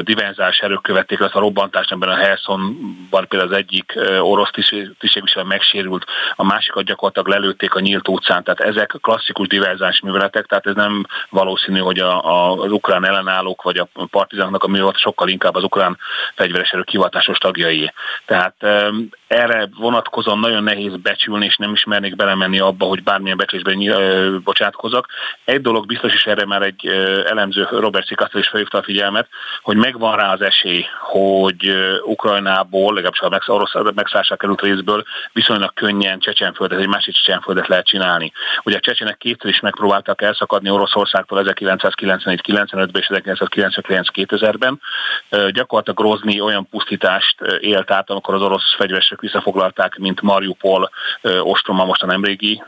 [0.00, 4.50] diverzális erők követték ezt a robbantást, ebben a Helsonban például az egyik orosz
[4.98, 6.04] tisztségviselő megsérült,
[6.36, 11.06] a másikat gyakorlatilag lelőtték a nyílt utcán, tehát ezek klasszikus diverzális műveletek, tehát ez nem
[11.30, 15.64] valószínű, hogy a, a, az ukrán ellenállók vagy a partizánoknak a művelet sokkal inkább az
[15.64, 15.98] ukrán
[16.34, 17.92] fegyveres erők hivatásos tagjai.
[18.24, 18.54] Tehát
[19.26, 25.06] erre vonatkozóan nagyon nehéz becsülni, és nem ismernék belemenni abba, hogy bármilyen becslésben bocsátkozak.
[25.44, 26.86] Egy dolog biztos, és erre már egy
[27.26, 29.28] elemző Robert Szikasztal is felhívta a figyelmet,
[29.62, 31.72] hogy megvan rá az esély, hogy
[32.04, 38.32] Ukrajnából, legalábbis a orosz megszállásra került részből viszonylag könnyen Csecsenföldet, egy másik Csecsenföldet lehet csinálni.
[38.64, 44.80] Ugye a csecsenek kétszer is megpróbáltak elszakadni Oroszországtól 1994-95-ben és 1999-2000-ben.
[45.50, 48.74] Gyakorlatilag Grozni olyan pusztítást élt át, amikor az orosz
[49.16, 50.90] fegyveresek visszafoglalták, mint Mariupol
[51.22, 52.62] ostroma, most a nemrégi,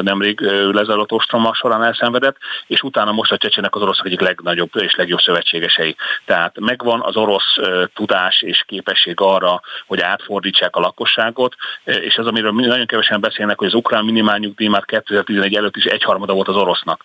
[0.00, 0.40] nemrég
[0.72, 2.36] lezajlott ostroma során elszenvedett,
[2.66, 5.96] és utána most a csecsenek az oroszok egyik legnagyobb és legjobb szövetségesei.
[6.24, 7.56] Tehát megvan az orosz
[7.94, 13.66] tudás és képesség arra, hogy átfordítsák a lakosságot, és az, amiről nagyon kevesen beszélnek, hogy
[13.66, 17.04] az ukrán minimálnyugdíj már 2011 előtt is egyharmada volt az orosznak.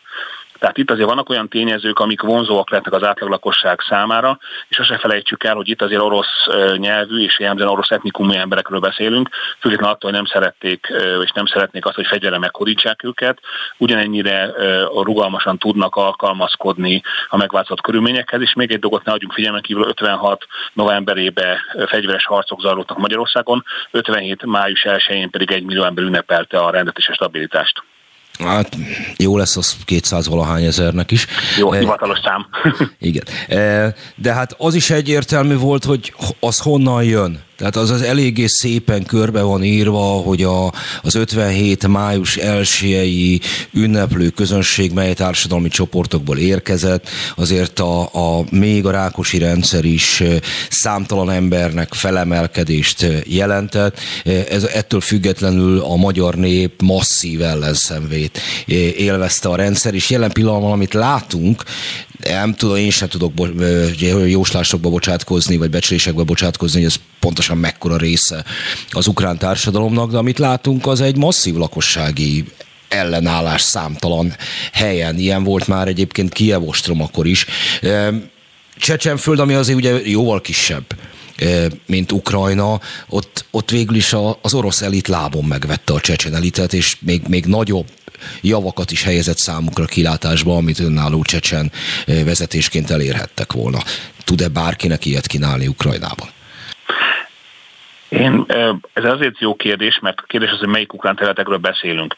[0.59, 4.97] Tehát itt azért vannak olyan tényezők, amik vonzóak lehetnek az átlaglakosság számára, és azt se
[4.97, 10.11] felejtsük el, hogy itt azért orosz nyelvű és jellemzően orosz etnikumú emberekről beszélünk, függetlenül attól,
[10.11, 10.87] hogy nem szerették
[11.23, 13.39] és nem szeretnék azt, hogy fegyvere meghorítsák őket,
[13.77, 14.51] ugyanennyire
[14.93, 20.47] rugalmasan tudnak alkalmazkodni a megváltozott körülményekhez, és még egy dolgot ne adjunk figyelmen kívül 56
[20.73, 26.97] novemberébe fegyveres harcok zajlottak Magyarországon, 57 május 1-én pedig egy millió ember ünnepelte a rendet
[26.97, 27.83] és a stabilitást.
[28.45, 28.77] Hát
[29.17, 31.25] jó lesz az 200 valahány ezernek is.
[31.57, 32.47] Jó, eh, hivatalos szám.
[32.99, 33.23] Igen.
[33.47, 37.39] Eh, de hát az is egyértelmű volt, hogy az honnan jön.
[37.59, 43.41] Tehát az az eléggé szépen körbe van írva, hogy a, az 57 május elsőjei
[43.73, 50.23] ünneplő közönség, mely társadalmi csoportokból érkezett, azért a, a még a rákosi rendszer is
[50.69, 53.99] számtalan embernek felemelkedést jelentett.
[54.49, 58.39] Ez, ettől függetlenül a magyar nép masszív ellenszenvét
[58.97, 61.63] élvezte a rendszer, és jelen pillanatban, amit látunk,
[62.23, 63.33] nem tudom, én sem tudok
[64.25, 68.43] jóslásokba bocsátkozni, vagy becslésekbe bocsátkozni, hogy ez pontosan mekkora része
[68.89, 72.45] az ukrán társadalomnak, de amit látunk, az egy masszív lakossági
[72.89, 74.35] ellenállás számtalan
[74.73, 75.17] helyen.
[75.17, 77.45] Ilyen volt már egyébként Kiev ostrom akkor is.
[78.77, 80.85] Csecsenföld, ami azért ugye jóval kisebb,
[81.85, 82.79] mint Ukrajna,
[83.09, 87.45] ott, ott végül is az orosz elit lábon megvette a csecsen elitet, és még, még
[87.45, 87.85] nagyobb
[88.41, 91.71] javakat is helyezett számukra kilátásba, amit önálló csecsen
[92.05, 93.83] vezetésként elérhettek volna.
[94.23, 96.29] Tud-e bárkinek ilyet kínálni Ukrajnában?
[98.09, 98.45] Én,
[98.93, 102.15] ez azért jó kérdés, mert kérdés az, hogy melyik ukrán területekről beszélünk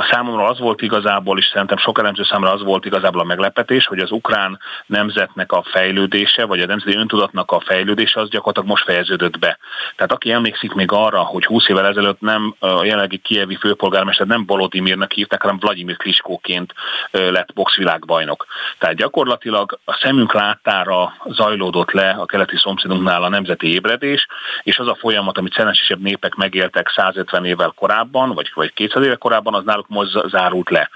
[0.00, 3.86] a számomra az volt igazából, és szerintem sok elemző számára az volt igazából a meglepetés,
[3.86, 8.84] hogy az ukrán nemzetnek a fejlődése, vagy a nemzeti öntudatnak a fejlődése az gyakorlatilag most
[8.84, 9.58] fejeződött be.
[9.96, 14.46] Tehát aki emlékszik még arra, hogy 20 évvel ezelőtt nem a jelenlegi kievi főpolgármester nem
[14.46, 16.74] Volodimirnak hívták, hanem Vladimir Kliskóként
[17.10, 18.46] lett boxvilágbajnok.
[18.78, 24.26] Tehát gyakorlatilag a szemünk láttára zajlódott le a keleti szomszédunknál a nemzeti ébredés,
[24.62, 29.16] és az a folyamat, amit szerencsésebb népek megéltek 150 évvel korábban, vagy, vagy 200 évvel
[29.16, 30.90] korábban, az náluk most zárult le.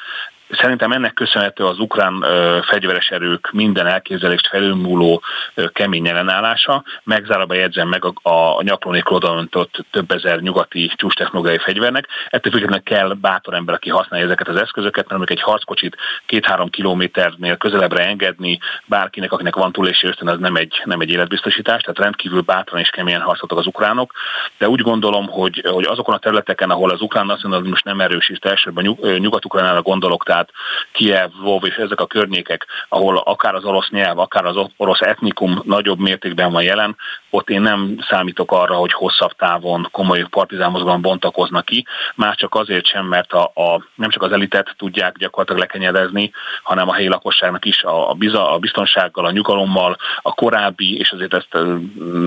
[0.61, 5.23] Szerintem ennek köszönhető az ukrán ö, fegyveres erők minden elképzelést felülmúló
[5.55, 6.85] ö, kemény ellenállása.
[7.05, 12.07] Megzáróba jegyzem meg a, a nyaklónékról odaöntott több ezer nyugati csúcs technológiai fegyvernek.
[12.29, 17.57] Ettől függetlenül kell bátor ember, aki használja ezeket az eszközöket, mert egy harckocsit két-három kilométernél
[17.57, 22.41] közelebbre engedni bárkinek, akinek van túlélési ösztön, az nem egy, nem egy életbiztosítás, tehát rendkívül
[22.41, 24.13] bátran és keményen harcoltak az ukránok.
[24.59, 28.39] De úgy gondolom, hogy, hogy azokon a területeken, ahol az ukrán nacionalizmus nem erős, és
[28.41, 30.42] elsősorban nyugat-ukránára gondolok, tehát
[30.93, 35.61] Kiev, Vov és ezek a környékek, ahol akár az orosz nyelv, akár az orosz etnikum
[35.65, 36.97] nagyobb mértékben van jelen,
[37.31, 42.87] ott én nem számítok arra, hogy hosszabb távon komoly partizánmozgalom bontakoznak ki, már csak azért
[42.87, 47.65] sem, mert a, a, nem csak az elitet tudják gyakorlatilag lekenyedezni, hanem a helyi lakosságnak
[47.65, 51.59] is a, a, biza, a biztonsággal, a nyugalommal, a korábbi, és azért ezt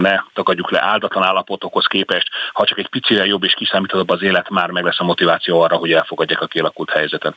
[0.01, 4.49] ne tagadjuk le áldatlan állapotokhoz képest, ha csak egy picire jobb és kiszámíthatóbb az élet,
[4.49, 7.35] már meg lesz a motiváció arra, hogy elfogadják a kialakult helyzetet.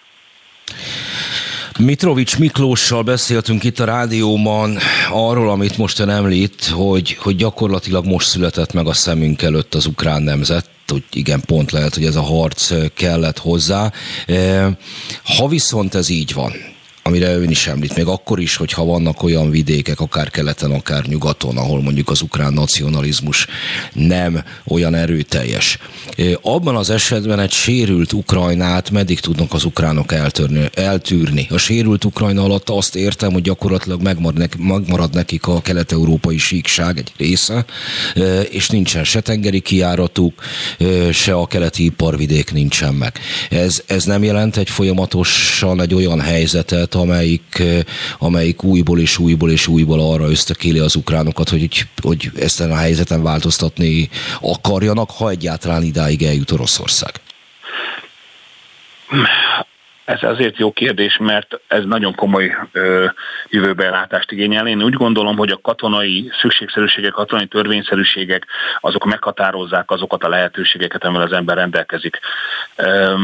[1.79, 4.79] Mitrovics Miklóssal beszéltünk itt a rádióban
[5.11, 9.87] arról, amit most ön említ, hogy, hogy gyakorlatilag most született meg a szemünk előtt az
[9.87, 13.93] ukrán nemzet, hogy igen, pont lehet, hogy ez a harc kellett hozzá.
[14.27, 14.71] E,
[15.25, 16.53] ha viszont ez így van,
[17.09, 21.57] amire ön is említ, még akkor is, hogyha vannak olyan vidékek, akár keleten, akár nyugaton,
[21.57, 23.47] ahol mondjuk az ukrán nacionalizmus
[23.93, 25.79] nem olyan erőteljes.
[26.43, 31.47] Abban az esetben egy sérült Ukrajnát meddig tudnak az ukránok eltörni, eltűrni?
[31.51, 34.03] A sérült Ukrajna alatt azt értem, hogy gyakorlatilag
[34.59, 37.65] megmarad nekik a kelet-európai síkság egy része,
[38.51, 40.43] és nincsen se tengeri kiáratuk,
[41.13, 43.19] se a keleti iparvidék nincsen meg.
[43.51, 47.63] Ez, ez nem jelent egy folyamatosan egy olyan helyzetet, amelyik,
[48.19, 51.69] amelyik újból és újból és újból arra ösztökéli az ukránokat, hogy,
[52.03, 54.09] hogy ezt a helyzeten változtatni
[54.41, 57.13] akarjanak, ha egyáltalán idáig eljut Oroszország?
[60.05, 63.07] Ez azért jó kérdés, mert ez nagyon komoly ö,
[63.49, 64.67] jövőbelátást igényel.
[64.67, 68.47] Én úgy gondolom, hogy a katonai szükségszerűségek, katonai törvényszerűségek,
[68.81, 72.19] azok meghatározzák azokat a lehetőségeket, amivel az ember rendelkezik.
[72.77, 73.15] Ö,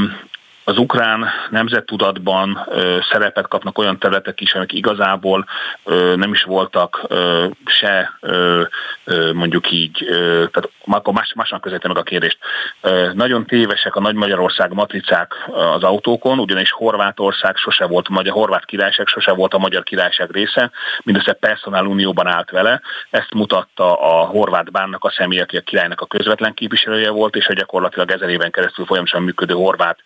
[0.64, 5.46] az ukrán nemzettudatban ö, szerepet kapnak olyan területek is, amik igazából
[5.84, 8.62] ö, nem is voltak ö, se ö,
[9.04, 12.38] ö, mondjuk így, ö, tehát akkor más, másnak közelítem meg a kérdést.
[12.80, 18.64] Ö, nagyon tévesek a Nagy Magyarország matricák az autókon, ugyanis Horvátország sose volt, magyar Horvát
[18.64, 20.70] királyság sose volt a Magyar királyság része,
[21.02, 22.80] mindössze personál unióban állt vele.
[23.10, 27.46] Ezt mutatta a horvát bánnak a személy, aki a királynak a közvetlen képviselője volt, és
[27.46, 29.98] hogy gyakorlatilag ezer éven keresztül folyamatosan működő horvát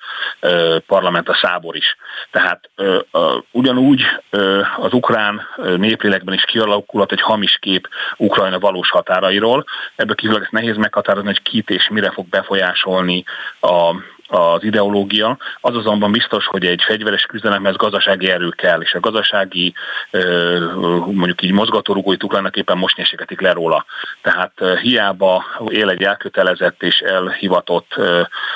[0.87, 1.97] parlament, a szábor is.
[2.31, 2.71] Tehát
[3.51, 4.03] ugyanúgy
[4.77, 5.41] az ukrán
[5.77, 9.65] néplélekben is kialakulhat egy hamis kép Ukrajna valós határairól.
[9.97, 13.25] Ebből ezt nehéz meghatározni, hogy kit és mire fog befolyásolni
[13.61, 13.95] a
[14.29, 19.75] az ideológia, az azonban biztos, hogy egy fegyveres küzdelemhez gazdasági erő kell, és a gazdasági
[21.07, 23.85] mondjuk így mozgatórugóit Ukrajnak éppen most nyerségetik le róla.
[24.23, 27.95] Tehát hiába él egy elkötelezett és elhivatott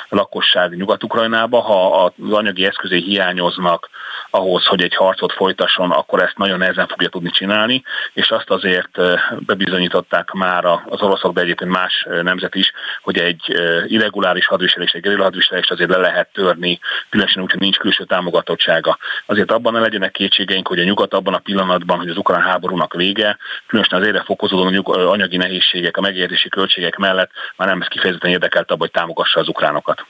[0.09, 3.89] lakosság Nyugat-Ukrajnába, ha az anyagi eszközé hiányoznak
[4.29, 7.83] ahhoz, hogy egy harcot folytasson, akkor ezt nagyon nehezen fogja tudni csinálni,
[8.13, 9.01] és azt azért
[9.39, 13.41] bebizonyították már az oroszok, de egyébként más nemzet is, hogy egy
[13.87, 18.03] irreguláris hadviselés, egy gerilla hadviselés és azért le lehet törni, különösen úgy, hogy nincs külső
[18.03, 18.97] támogatottsága.
[19.25, 22.93] Azért abban ne legyenek kétségeink, hogy a nyugat abban a pillanatban, hogy az ukrán háborúnak
[22.93, 28.31] vége, különösen az egyre fokozódó anyagi nehézségek, a megértési költségek mellett már nem ez kifejezetten
[28.31, 30.05] érdekelt abban, hogy támogassa az ukránokat.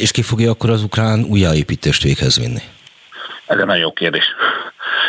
[0.00, 2.60] És ki fogja akkor az ukrán újjáépítést véghez vinni?
[3.46, 4.34] Ez egy nagyon jó kérdés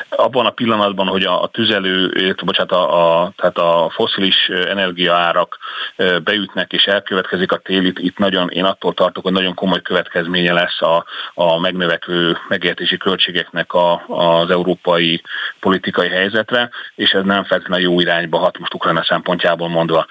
[0.10, 5.58] abban a pillanatban, hogy a, a tüzelő, bocsánat, a, a, tehát a foszilis energiaárak
[6.24, 10.54] beütnek és elkövetkezik a tél, itt, itt nagyon, én attól tartok, hogy nagyon komoly következménye
[10.54, 15.21] lesz a, a megnövekvő megértési költségeknek a, az európai
[15.60, 20.06] politikai helyzetre, és ez nem feltétlenül jó irányba hat most Ukrajna szempontjából mondva.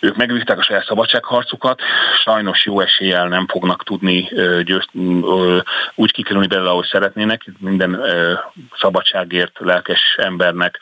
[0.00, 1.80] Ők megvívták a saját szabadságharcukat,
[2.24, 4.28] sajnos jó eséllyel nem fognak tudni
[4.62, 4.88] győzt,
[5.94, 7.44] úgy kikerülni belőle, ahogy szeretnének.
[7.58, 8.00] Minden
[8.78, 10.78] szabadságért lelkes embernek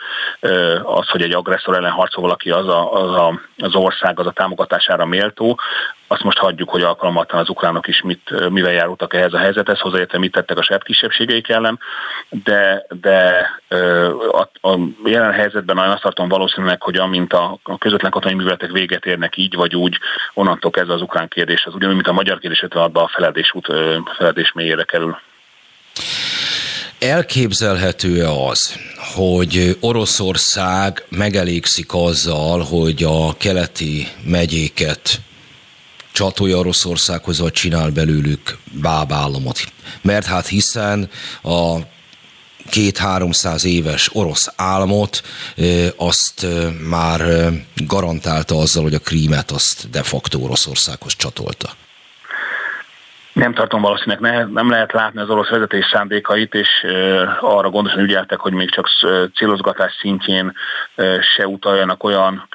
[0.82, 4.30] az, hogy egy agresszor ellen harcol valaki, az, a, az, a, az ország, az a
[4.30, 5.58] támogatására méltó
[6.06, 10.18] azt most hagyjuk, hogy alkalmatlan az ukránok is mit, mivel járultak ehhez a helyzethez, hozzáértve
[10.18, 11.78] mit tettek a saját kisebbségeik ellen,
[12.28, 13.48] de, de
[14.30, 18.70] a, a jelen helyzetben nagyon azt tartom valószínűleg, hogy amint a, a közvetlen katonai műveletek
[18.70, 19.98] véget érnek így vagy úgy,
[20.34, 23.66] onnantól kezdve az ukrán kérdés, az ugyanúgy, mint a magyar kérdés 56-ban a feledés, út,
[24.16, 25.18] feledés mélyére kerül.
[27.00, 28.80] Elképzelhető-e az,
[29.14, 35.20] hogy Oroszország megelégszik azzal, hogy a keleti megyéket
[36.16, 39.72] csatolja Oroszországhoz, vagy csinál belőlük bábállamot.
[40.02, 41.10] Mert hát hiszen
[41.42, 41.76] a
[42.70, 45.22] két-háromszáz éves orosz álmot,
[45.96, 46.46] azt
[46.88, 51.76] már garantálta azzal, hogy a krímet azt de facto Oroszországhoz csatolta
[53.36, 56.86] nem tartom valószínűleg, ne, nem lehet látni az orosz vezetés szándékait, és
[57.40, 58.88] arra gondosan ügyeltek, hogy még csak
[59.34, 60.52] célozgatás szintjén
[61.20, 62.48] se utaljanak olyan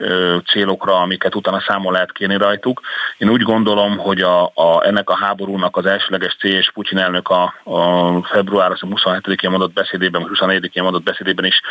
[0.52, 2.82] célokra, amiket utána számon lehet kérni rajtuk.
[3.18, 7.30] Én úgy gondolom, hogy a, a, ennek a háborúnak az elsőleges cél, és Putyin elnök
[7.30, 11.62] a, a február 27-én mondott beszédében, 24-én mondott beszédében is,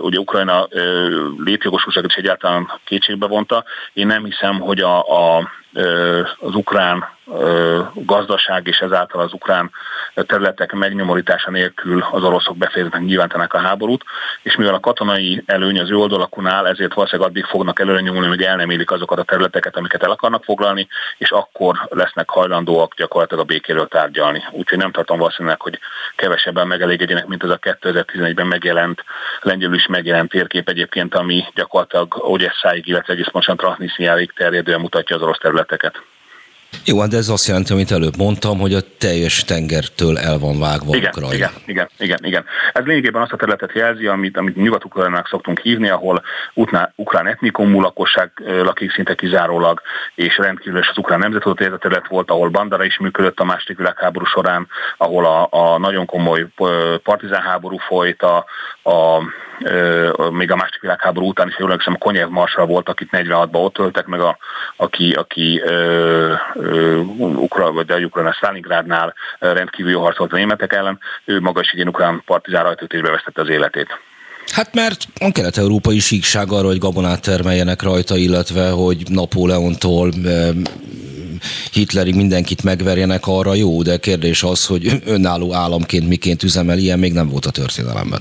[0.00, 0.68] ugye Ukrajna
[1.44, 3.64] létjogosultságot is egyáltalán kétségbe vonta.
[3.92, 5.50] Én nem hiszem, hogy a, a
[6.40, 7.15] az ukrán
[7.94, 9.70] gazdaság és ezáltal az ukrán
[10.14, 14.04] területek megnyomorítása nélkül az oroszok befejezetnek nyilvántanak a háborút,
[14.42, 18.28] és mivel a katonai előny az ő oldalakon áll, ezért valószínűleg addig fognak előre nyomulni,
[18.28, 22.94] míg el nem élik azokat a területeket, amiket el akarnak foglalni, és akkor lesznek hajlandóak
[22.94, 24.44] gyakorlatilag a békéről tárgyalni.
[24.50, 25.78] Úgyhogy nem tartom valószínűleg, hogy
[26.16, 29.04] kevesebben megelégedjenek, mint az a 2011-ben megjelent,
[29.40, 35.22] lengyelül is megjelent térkép egyébként, ami gyakorlatilag Ogyesszáig, illetve egész pontosan Transnistriáig terjedően mutatja az
[35.22, 36.02] orosz területeket.
[36.84, 40.58] Jó, hát de ez azt jelenti, amit előbb mondtam, hogy a teljes tengertől el van
[40.58, 41.34] vágva igen, Ukrajna.
[41.34, 42.44] Igen, igen, igen, igen.
[42.72, 46.22] Ez lényegében azt a területet jelzi, amit, amit nyugat ukrajnának szoktunk hívni, ahol
[46.54, 48.30] ukrán, ukrán etnikumú lakosság
[48.62, 49.80] lakik szinte kizárólag,
[50.14, 53.76] és rendkívül az ukrán nemzettudat ez a terület volt, ahol Bandara is működött a második
[53.76, 56.46] világháború során, ahol a, a nagyon komoly
[57.02, 58.44] partizán háború folyt, a,
[58.86, 59.20] a
[60.30, 64.06] még a második világháború után is, jól emlékszem, Konyev Marsal volt, akit 46-ban ott öltek,
[64.06, 64.38] meg a,
[64.76, 70.98] aki, aki ö, ö, Ukra, vagy a Ukrajna Stalingrádnál rendkívül jó harcolt a németek ellen,
[71.24, 73.88] ő maga is ilyen ukrán partizán rajtütésbe vesztette az életét.
[74.52, 80.10] Hát mert a kelet-európai síkság arra, hogy gabonát termeljenek rajta, illetve hogy Napóleontól
[81.72, 87.12] Hitlerig mindenkit megverjenek, arra jó, de kérdés az, hogy önálló államként miként üzemel, ilyen még
[87.12, 88.20] nem volt a történelemben.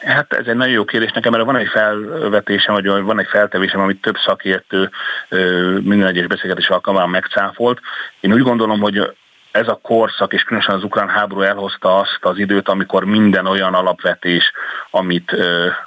[0.00, 3.80] Hát ez egy nagyon jó kérdés nekem, mert van egy felvetésem, vagy van egy feltevésem,
[3.80, 4.90] amit több szakértő
[5.82, 7.80] minden egyes beszélgetés alkalmával megcáfolt.
[8.20, 9.12] Én úgy gondolom, hogy
[9.50, 13.74] ez a korszak, és különösen az ukrán háború elhozta azt az időt, amikor minden olyan
[13.74, 14.52] alapvetés,
[14.90, 15.36] amit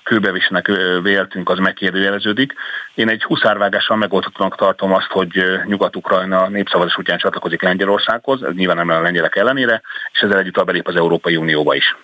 [0.03, 2.53] kőbevisnek véltünk, az megkérdőjeleződik.
[2.95, 8.89] Én egy huszárvágással megoldhatónak tartom azt, hogy Nyugat-Ukrajna népszavazás útján csatlakozik Lengyelországhoz, ez nyilván nem
[8.89, 11.95] a lengyelek ellenére, és ezzel együtt belép az Európai Unióba is.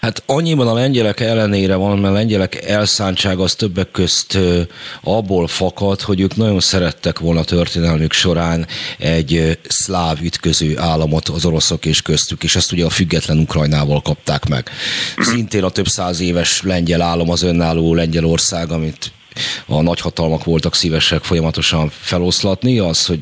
[0.00, 4.38] Hát annyiban a lengyelek ellenére van, mert a lengyelek elszántság az többek közt
[5.02, 8.66] abból fakad, hogy ők nagyon szerettek volna történelmük során
[8.98, 14.48] egy szláv ütköző államot az oroszok és köztük, és ezt ugye a független Ukrajnával kapták
[14.48, 14.70] meg.
[15.16, 19.12] Szintén a több száz éves lengyel állam az önálló Lengyelország, amit
[19.66, 23.18] a nagyhatalmak voltak szívesek folyamatosan feloszlatni, az, hogy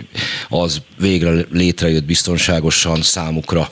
[0.48, 3.68] az végre létrejött biztonságosan számukra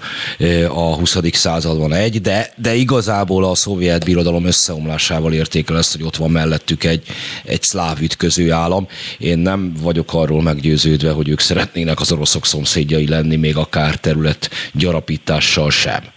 [0.68, 1.16] a 20.
[1.32, 6.84] században egy, de, de igazából a szovjet birodalom összeomlásával értékel ezt, hogy ott van mellettük
[6.84, 7.02] egy,
[7.44, 8.88] egy szláv ütköző állam.
[9.18, 14.50] Én nem vagyok arról meggyőződve, hogy ők szeretnének az oroszok szomszédjai lenni, még akár terület
[14.72, 16.14] gyarapítással sem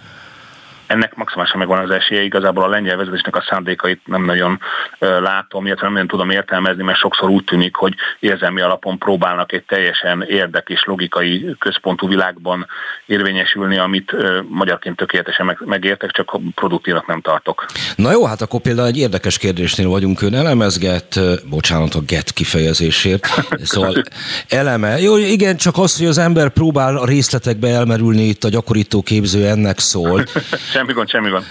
[0.90, 2.22] ennek maximálisan megvan az esélye.
[2.22, 4.60] Igazából a lengyel vezetésnek a szándékait nem nagyon
[5.00, 9.64] látom, illetve nem nagyon tudom értelmezni, mert sokszor úgy tűnik, hogy érzelmi alapon próbálnak egy
[9.64, 12.68] teljesen érdek és logikai központú világban
[13.06, 14.16] érvényesülni, amit
[14.48, 17.66] magyarként tökéletesen megértek, csak produktívnak nem tartok.
[17.96, 20.22] Na jó, hát akkor például egy érdekes kérdésnél vagyunk.
[20.22, 21.20] Ön elemezget,
[21.50, 23.28] bocsánat a get kifejezésért,
[23.64, 24.04] szóval
[24.48, 29.02] eleme, jó, igen, csak az, hogy az ember próbál a részletekbe elmerülni itt a gyakorító
[29.02, 30.24] képző ennek szól.
[30.80, 31.46] Semmi gond, semmi gond.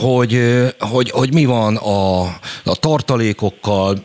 [0.00, 0.40] Hogy,
[0.78, 2.22] hogy, hogy mi van a,
[2.64, 4.04] a tartalékokkal,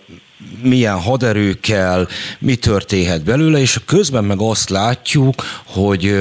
[0.64, 2.08] milyen haderőkkel,
[2.39, 6.16] mi történhet belőle, és közben meg azt látjuk, hogy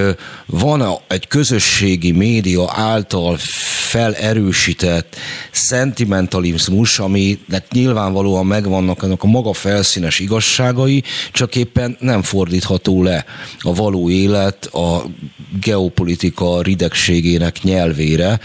[0.46, 3.36] van egy közösségi média által
[3.90, 5.16] felerősített
[5.50, 11.02] szentimentalizmus, aminek nyilvánvalóan megvannak ennek a maga felszínes igazságai,
[11.32, 13.24] csak éppen nem fordítható le
[13.58, 15.04] a való élet a
[15.60, 18.40] geopolitika ridegségének nyelvére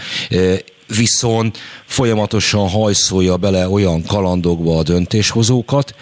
[0.86, 5.94] viszont folyamatosan hajszolja bele olyan kalandokba a döntéshozókat,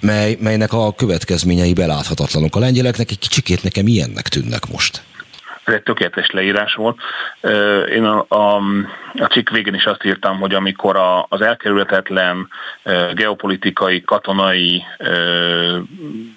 [0.00, 2.56] mely, melynek a következményei beláthatatlanok.
[2.56, 5.02] A lengyeleknek egy kicsikét nekem ilyennek tűnnek most
[5.70, 6.98] ez egy tökéletes leírás volt.
[7.88, 8.56] Én a, a,
[9.18, 12.48] a cikk végén is azt írtam, hogy amikor a, az elkerülhetetlen
[13.12, 14.84] geopolitikai, katonai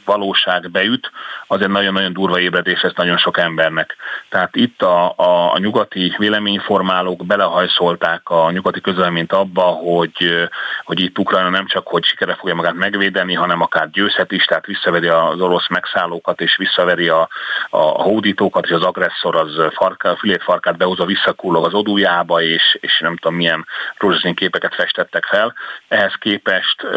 [0.06, 1.12] valóság beüt,
[1.48, 3.96] az egy nagyon-nagyon durva ébredés ez nagyon sok embernek.
[4.30, 10.48] Tehát itt a, a, a nyugati véleményformálók belehajszolták a nyugati közleményt abba, hogy,
[10.84, 14.66] hogy itt Ukrajna nem csak, hogy sikere fogja magát megvédeni, hanem akár győzhet is, tehát
[14.66, 17.28] visszaveri az orosz megszállókat, és visszaveri a,
[17.70, 23.00] a hódítókat, és az agresszor az farka, fülét farkát behozza, visszakullog az odújába, és, és
[23.00, 23.66] nem tudom milyen
[23.98, 25.54] rózsaszín képeket festettek fel.
[25.88, 26.88] Ehhez képest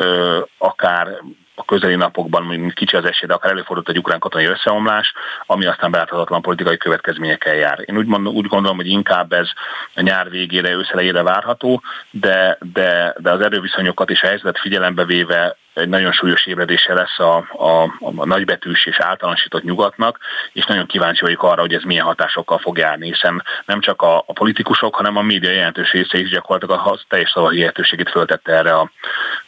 [0.59, 1.21] akár
[1.57, 5.13] a közeli napokban kicsi az esély, de akár előfordult egy ukrán katonai összeomlás,
[5.47, 7.83] ami aztán beláthatatlan politikai következményekkel jár.
[7.85, 9.49] Én úgy, mondom, úgy gondolom, hogy inkább ez
[9.95, 15.57] a nyár végére, őszelejére várható, de, de, de az erőviszonyokat és a helyzetet figyelembe véve
[15.77, 20.19] egy nagyon súlyos ébredése lesz a, a, a nagybetűs és általánosított nyugatnak,
[20.53, 24.17] és nagyon kíváncsi vagyok arra, hogy ez milyen hatásokkal fog járni, hiszen nem csak a,
[24.27, 28.75] a politikusok, hanem a média jelentős része is gyakorlatilag a teljes szavai lehetőségét föltette erre
[28.75, 28.91] a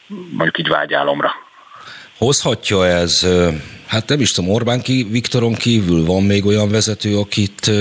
[0.09, 1.31] mondjuk így vágyálomra.
[2.17, 3.27] Hozhatja ez,
[3.87, 7.71] hát nem is tudom, Orbán ki, Viktoron kívül van még olyan vezető, akit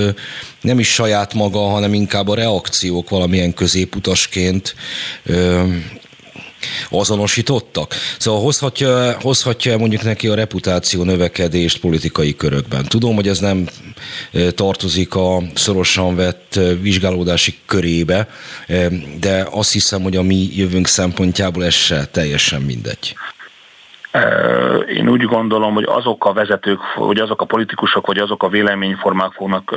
[0.61, 4.74] nem is saját maga, hanem inkább a reakciók valamilyen középutasként
[6.90, 7.94] azonosítottak.
[8.18, 12.84] Szóval hozhatja, hozhatja mondjuk neki a reputáció növekedést politikai körökben.
[12.84, 13.68] Tudom, hogy ez nem
[14.54, 18.28] tartozik a szorosan vett vizsgálódási körébe,
[19.20, 23.14] de azt hiszem, hogy a mi jövőnk szempontjából ez se teljesen mindegy.
[24.88, 29.32] Én úgy gondolom, hogy azok a vezetők, vagy azok a politikusok, vagy azok a véleményformák
[29.32, 29.74] fognak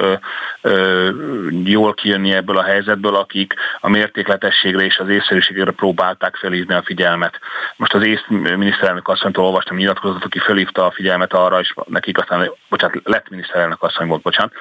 [1.64, 7.40] jól kijönni ebből a helyzetből, akik a mértékletességre és az észszerűségre próbálták felhívni a figyelmet.
[7.76, 12.52] Most az észt miniszterelnök asszonytól olvastam nyilatkozatot, aki felhívta a figyelmet arra, és nekik aztán,
[12.70, 14.54] bocsánat, lett miniszterelnök asszony volt, bocsánat,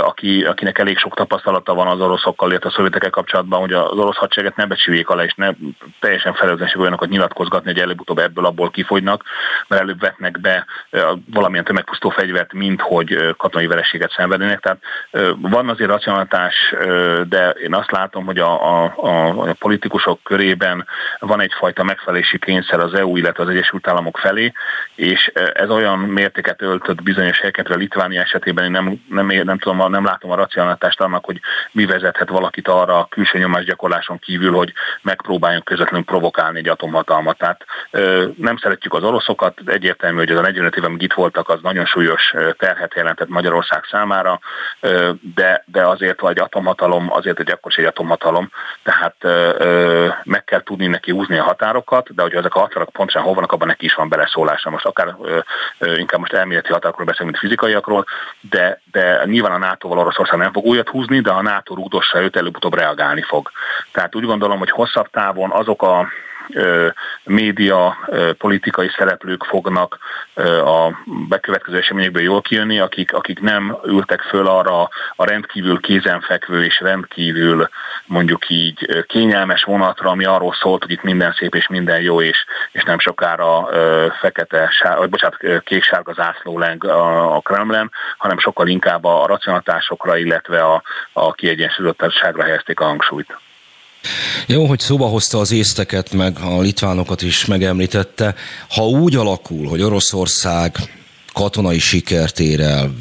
[0.00, 4.16] aki, akinek elég sok tapasztalata van az oroszokkal, illetve a szovjetekkel kapcsolatban, hogy az orosz
[4.16, 5.50] hadsereget ne becsüljék alá, és ne
[6.00, 8.70] teljesen felelőtlenség olyanokat nyilatkozgatni, hogy előbb-utóbb ebből abból
[9.02, 9.22] kifogynak,
[9.68, 10.66] mert előbb vetnek be
[11.32, 14.60] valamilyen tömegpusztó fegyvert, mint hogy katonai vereséget szenvednének.
[14.60, 14.78] Tehát
[15.40, 16.74] van azért racionalitás,
[17.28, 20.86] de én azt látom, hogy a, a, a, politikusok körében
[21.18, 24.52] van egyfajta megfelelési kényszer az EU, illetve az Egyesült Államok felé,
[24.94, 29.90] és ez olyan mértéket öltött bizonyos helyeket, a Litvánia esetében én nem, nem, nem, tudom,
[29.90, 31.40] nem látom a racionalitást annak, hogy
[31.72, 34.72] mi vezethet valakit arra a külső nyomásgyakorláson kívül, hogy
[35.02, 37.38] megpróbáljon közvetlenül provokálni egy atomhatalmat.
[37.38, 37.64] Tehát
[38.36, 41.84] nem szeretjük az oroszokat, egyértelmű, hogy az a 45 év, amíg itt voltak, az nagyon
[41.84, 44.40] súlyos terhet jelentett Magyarország számára,
[45.34, 48.50] de, de azért vagy atomhatalom, azért egy akkor egy atomhatalom,
[48.82, 49.16] tehát
[50.24, 53.52] meg kell tudni neki húzni a határokat, de hogy ezek a határok pontosan hol vannak,
[53.52, 54.70] abban neki is van beleszólása.
[54.70, 55.16] Most akár
[55.78, 58.04] inkább most elméleti határokról beszélünk, mint fizikaiakról,
[58.40, 62.36] de, de nyilván a NATO-val Oroszország nem fog újat húzni, de a NATO rúdossa őt,
[62.36, 63.50] előbb-utóbb reagálni fog.
[63.92, 66.08] Tehát úgy gondolom, hogy hosszabb távon azok a
[67.24, 67.96] média,
[68.38, 69.98] politikai szereplők fognak
[70.64, 70.90] a
[71.28, 77.68] bekövetkező eseményekből jól kijönni, akik, akik nem ültek föl arra a rendkívül kézenfekvő és rendkívül
[78.06, 82.44] mondjuk így kényelmes vonatra, ami arról szólt, hogy itt minden szép és minden jó, és,
[82.72, 83.68] és nem sokára
[84.20, 90.64] fekete, vagy bocsánat, kék-sárga zászló leng a, a Kremlen, hanem sokkal inkább a racionalitásokra, illetve
[90.64, 90.82] a,
[91.12, 93.36] a kiegyensúlyozottságra helyezték a hangsúlyt.
[94.46, 98.34] Jó, hogy szóba hozta az észteket, meg a litvánokat is megemlítette.
[98.68, 100.76] Ha úgy alakul, hogy Oroszország
[101.32, 102.96] katonai sikert ér el,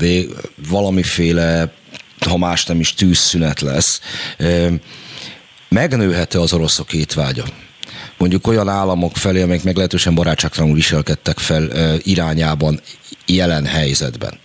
[0.69, 1.73] valamiféle,
[2.19, 4.01] ha más nem is tűzszünet lesz,
[5.69, 7.45] megnőhet-e az oroszok étvágya?
[8.17, 12.79] Mondjuk olyan államok felé, amelyek meglehetősen barátságtalanul viselkedtek fel irányában
[13.25, 14.39] jelen helyzetben.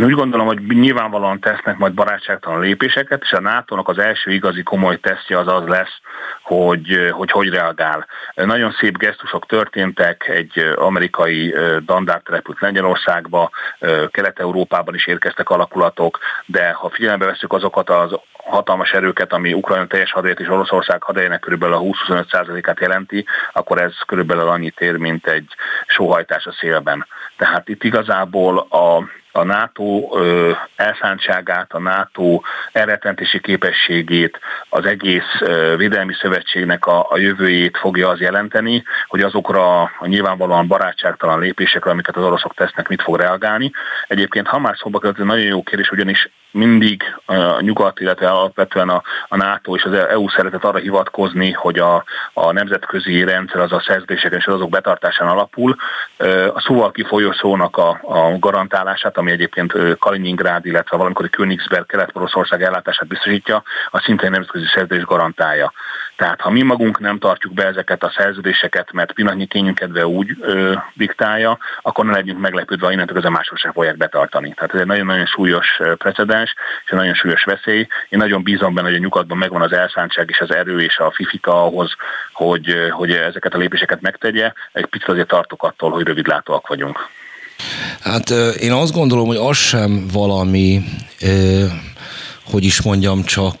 [0.00, 4.62] Én úgy gondolom, hogy nyilvánvalóan tesznek majd barátságtalan lépéseket, és a nato az első igazi
[4.62, 6.00] komoly tesztje az az lesz,
[6.42, 8.06] hogy, hogy hogy reagál.
[8.34, 13.50] Nagyon szép gesztusok történtek, egy amerikai dandár repült Lengyelországba,
[14.10, 20.12] Kelet-Európában is érkeztek alakulatok, de ha figyelembe veszük azokat az hatalmas erőket, ami Ukrajna teljes
[20.12, 25.54] hadejét és Oroszország hadejének körülbelül a 20-25%-át jelenti, akkor ez körülbelül annyit ér, mint egy
[25.86, 27.06] sóhajtás a szélben.
[27.36, 30.08] Tehát itt igazából a a NATO
[30.76, 32.40] elszántságát, a NATO
[32.72, 35.38] elrettentési képességét, az egész
[35.76, 42.16] védelmi szövetségnek a, a jövőjét fogja az jelenteni, hogy azokra a nyilvánvalóan barátságtalan lépésekre, amiket
[42.16, 43.72] az oroszok tesznek, mit fog reagálni.
[44.06, 49.02] Egyébként ha már szóba került, nagyon jó kérdés, ugyanis mindig a nyugat, illetve alapvetően a,
[49.28, 53.82] a NATO és az EU szeretett arra hivatkozni, hogy a, a nemzetközi rendszer az a
[53.86, 55.76] szerződéseken és azok betartásán alapul.
[56.54, 63.06] A szóval kifolyó szónak a, a garantálását, ami egyébként Kaliningrád, illetve valamikor Königsberg, Kelet-Oroszország ellátását
[63.06, 65.72] biztosítja, a szintén nemzetközi szerződés garantálja.
[66.16, 70.74] Tehát ha mi magunk nem tartjuk be ezeket a szerződéseket, mert pillanatnyi kényünkedve úgy ö,
[70.94, 74.54] diktálja, akkor ne legyünk meglepődve, ha innentől ezzel mások sem fogják betartani.
[74.54, 77.86] Tehát ez egy nagyon-nagyon súlyos precedens, és egy nagyon súlyos veszély.
[78.08, 81.12] Én nagyon bízom benne, hogy a nyugatban megvan az elszántság és az erő és a
[81.14, 81.94] fifika ahhoz,
[82.32, 84.52] hogy, hogy ezeket a lépéseket megtegye.
[84.72, 87.08] Egy picit azért tartok attól, hogy rövidlátóak vagyunk.
[88.00, 88.30] Hát
[88.60, 90.82] én azt gondolom, hogy az sem valami,
[92.50, 93.56] hogy is mondjam, csak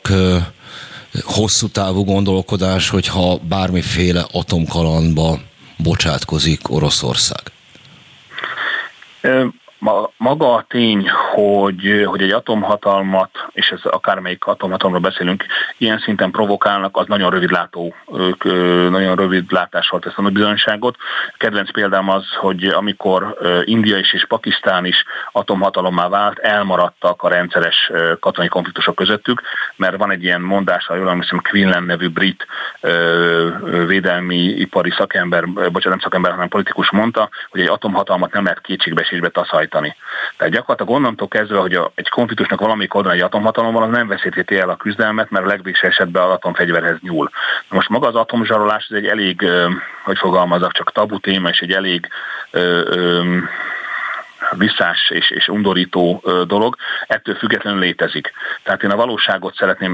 [1.22, 5.38] hosszú távú gondolkodás, hogyha bármiféle atomkalandba
[5.76, 7.42] bocsátkozik Oroszország?
[10.16, 15.44] Maga a tény, hogy, hogy egy atomhatalmat, és ez akármelyik atomhatalomról beszélünk,
[15.78, 17.94] ilyen szinten provokálnak, az nagyon rövidlátó,
[18.90, 20.96] nagyon rövid látással tesz a bizonyságot.
[21.36, 27.90] Kedvenc példám az, hogy amikor India is és Pakisztán is atomhatalommá vált, elmaradtak a rendszeres
[28.20, 29.42] katonai konfliktusok közöttük,
[29.76, 32.46] mert van egy ilyen mondás, ha jól emlékszem, Quinlan nevű brit
[33.86, 39.28] védelmi ipari szakember, bocsánat, nem szakember, hanem politikus mondta, hogy egy atomhatalmat nem lehet kétségbeesésbe
[39.28, 39.96] taszajtani végrehajtani.
[40.36, 44.08] Tehát gyakorlatilag onnantól kezdve, hogy a, egy konfliktusnak valamelyik oldalon egy atomhatalom van, az nem
[44.08, 47.30] veszítheti el a küzdelmet, mert a legvégső esetben az atomfegyverhez nyúl.
[47.68, 49.44] Most maga az atomzsarolás ez egy elég,
[50.04, 52.08] hogy fogalmazok, csak tabu téma, és egy elég
[52.50, 53.38] ö, ö,
[54.50, 56.76] visszás és, és undorító dolog,
[57.06, 58.32] ettől függetlenül létezik.
[58.62, 59.92] Tehát én a valóságot szeretném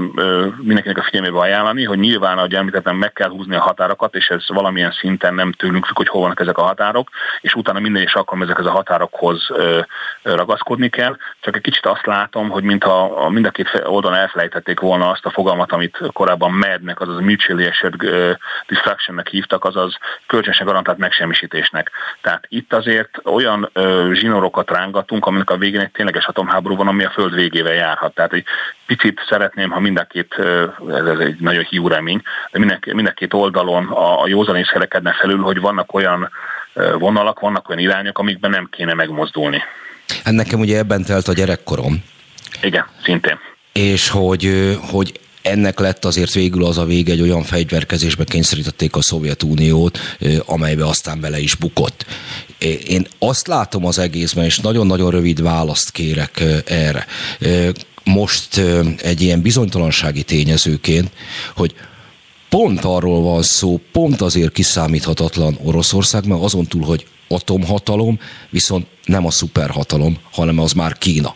[0.57, 4.43] mindenkinek a figyelmébe ajánlani, hogy nyilván, ahogy említettem, meg kell húzni a határokat, és ez
[4.47, 7.09] valamilyen szinten nem tőlünk függ, hogy hol vannak ezek a határok,
[7.41, 9.47] és utána minden is akkor ezekhez a határokhoz
[10.21, 11.17] ragaszkodni kell.
[11.39, 15.29] Csak egy kicsit azt látom, hogy mintha mind a két oldalon elfelejtették volna azt a
[15.29, 17.95] fogalmat, amit korábban MED-nek, azaz Mutually Assured
[18.67, 21.91] Distractionnek hívtak, azaz kölcsönösen garantált megsemmisítésnek.
[22.21, 23.69] Tehát itt azért olyan
[24.37, 28.13] zsinorokat rángatunk, aminek a végén egy tényleges atomháború van, ami a föld végével járhat.
[28.13, 28.43] Tehát egy
[28.85, 30.35] picit szeretném, ha mind a két,
[30.87, 32.21] ez, ez egy nagyon hiú remény,
[32.51, 36.29] de mind, mind a két oldalon a, a józanész kerekedne felül, hogy vannak olyan
[36.99, 39.63] vonalak, vannak olyan irányok, amikben nem kéne megmozdulni.
[40.23, 42.03] Hát nekem ugye ebben telt a gyerekkorom.
[42.61, 43.39] Igen, szintén.
[43.73, 49.01] És hogy, hogy ennek lett azért végül az a vége, egy olyan fegyverkezésbe kényszerítették a
[49.01, 49.99] Szovjetuniót,
[50.45, 52.05] amelybe aztán bele is bukott.
[52.87, 57.05] Én azt látom az egészben, és nagyon-nagyon rövid választ kérek erre.
[58.03, 58.61] Most
[59.01, 61.11] egy ilyen bizonytalansági tényezőként,
[61.55, 61.73] hogy
[62.49, 68.19] pont arról van szó, pont azért kiszámíthatatlan Oroszország, mert azon túl, hogy atomhatalom,
[68.49, 71.35] viszont nem a szuperhatalom, hanem az már Kína.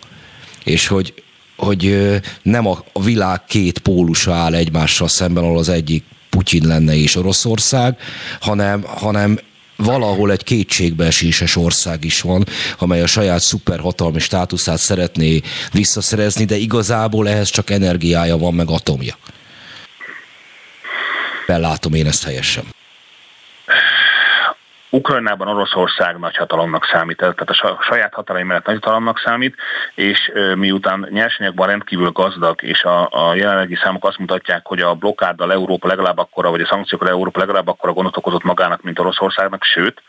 [0.63, 1.13] És hogy
[1.61, 2.09] hogy
[2.41, 7.97] nem a, világ két pólusa áll egymással szemben, ahol az egyik Putyin lenne és Oroszország,
[8.39, 9.39] hanem, hanem
[9.75, 12.45] valahol egy kétségbeeséses ország is van,
[12.79, 15.41] amely a saját szuperhatalmi státuszát szeretné
[15.71, 19.17] visszaszerezni, de igazából ehhez csak energiája van, meg atomja.
[21.47, 22.63] Belátom én ezt helyesen.
[24.93, 29.55] Ukrajnában Oroszország nagyhatalomnak számít, tehát a saját hatalmi mellett nagyhatalomnak számít,
[29.95, 35.51] és miután nyersanyagban rendkívül gazdag, és a, a jelenlegi számok azt mutatják, hogy a blokkáddal
[35.51, 40.01] Európa legalább akkora, vagy a szankciókkal Európa legalább akkora gondot okozott magának, mint Oroszországnak, sőt,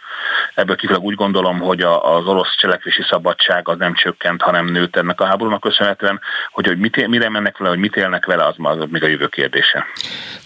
[0.54, 4.96] ebből kifolyólag úgy gondolom, hogy a, az orosz cselekvési szabadság az nem csökkent, hanem nőtt
[4.96, 6.20] ennek a háborúnak köszönhetően,
[6.50, 9.26] hogy, hogy mit, mire mennek vele, hogy mit élnek vele, az, az még a jövő
[9.26, 9.86] kérdése.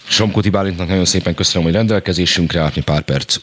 [0.07, 3.37] Somkoti Bálintnak nagyon szépen köszönöm, hogy rendelkezésünkre állt pár perc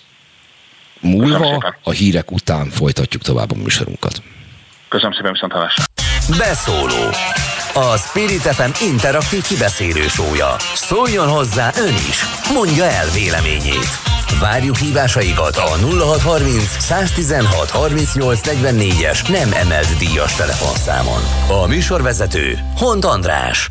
[1.04, 4.22] múlva, a hírek után folytatjuk tovább a műsorunkat.
[4.88, 5.84] Köszönöm szépen, viszont hallásra.
[6.38, 7.10] Beszóló.
[7.74, 10.56] A Spirit FM interaktív kibeszélő sója.
[10.74, 12.24] Szóljon hozzá ön is.
[12.54, 13.88] Mondja el véleményét.
[14.40, 18.48] Várjuk hívásaikat a 0630 116 38
[19.02, 21.20] es nem emelt díjas telefonszámon.
[21.62, 23.70] A műsorvezető Hont András.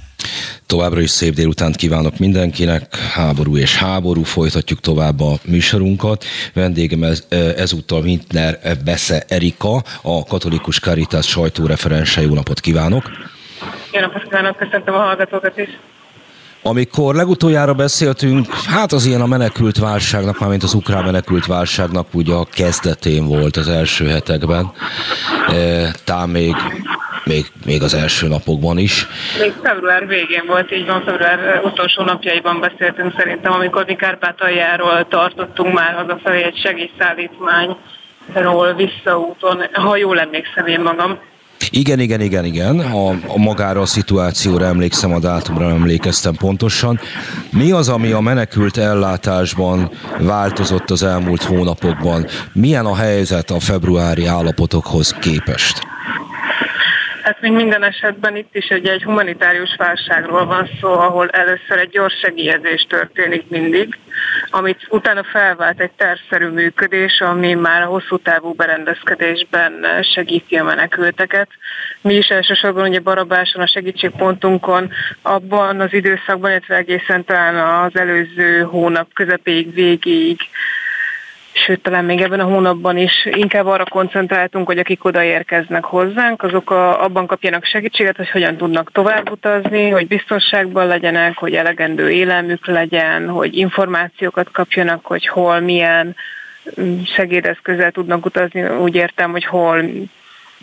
[0.73, 6.23] Továbbra is szép délutánt kívánok mindenkinek, háború és háború, folytatjuk tovább a műsorunkat.
[6.53, 7.23] Vendégem ez,
[7.57, 12.21] ezúttal Wintner Besze Erika, a Katolikus Caritas sajtóreferense.
[12.21, 13.11] Jó napot kívánok!
[13.91, 15.69] Jó napot kívánok, köszöntöm a hallgatókat is!
[16.61, 22.33] Amikor legutoljára beszéltünk, hát az ilyen a menekült válságnak, mármint az ukrán menekült válságnak ugye
[22.33, 24.71] a kezdetén volt az első hetekben,
[26.03, 26.55] tám még
[27.25, 29.07] még, még az első napokban is.
[29.39, 35.73] Még február végén volt, így van, február utolsó napjaiban beszéltünk szerintem, amikor mi Kárpátaljáról tartottunk
[35.73, 41.19] már hazafelé egy segélyszállítmányról visszaúton, ha jól emlékszem én magam.
[41.69, 42.79] Igen, igen, igen, igen.
[42.79, 46.99] A, a magára a szituációra emlékszem, a dátumra emlékeztem pontosan.
[47.51, 52.25] Mi az, ami a menekült ellátásban változott az elmúlt hónapokban?
[52.53, 55.81] Milyen a helyzet a februári állapotokhoz képest?
[57.23, 61.89] Hát mint minden esetben itt is egy, egy humanitárius válságról van szó, ahol először egy
[61.89, 63.97] gyors segélyezés történik mindig,
[64.49, 71.47] amit utána felvált egy tervszerű működés, ami már a hosszú távú berendezkedésben segíti a menekülteket.
[72.01, 78.61] Mi is elsősorban ugye Barabáson a segítségpontunkon abban az időszakban, illetve egészen talán az előző
[78.61, 80.39] hónap közepéig, végéig
[81.53, 86.71] sőt talán még ebben a hónapban is inkább arra koncentráltunk, hogy akik odaérkeznek hozzánk, azok
[86.71, 92.67] a, abban kapjanak segítséget, hogy hogyan tudnak tovább utazni, hogy biztonságban legyenek, hogy elegendő élelmük
[92.67, 96.15] legyen, hogy információkat kapjanak, hogy hol, milyen
[96.81, 99.83] mm, segédeszközzel tudnak utazni, úgy értem, hogy hol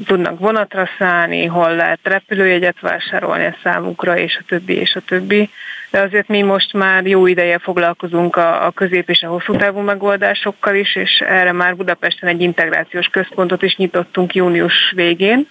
[0.07, 5.51] tudnak vonatra szállni, hol lehet repülőjegyet vásárolni a számukra, és a többi, és a többi.
[5.91, 9.81] De azért mi most már jó ideje foglalkozunk a, a közép és a hosszú távú
[9.81, 15.49] megoldásokkal is, és erre már Budapesten egy integrációs központot is nyitottunk június végén,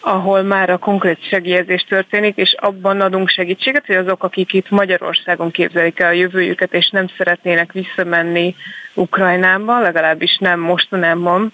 [0.00, 5.50] ahol már a konkrét segélyezés történik, és abban adunk segítséget, hogy azok, akik itt Magyarországon
[5.50, 8.54] képzelik el a jövőjüket, és nem szeretnének visszamenni
[8.94, 11.52] Ukrajnába, legalábbis nem mostanában,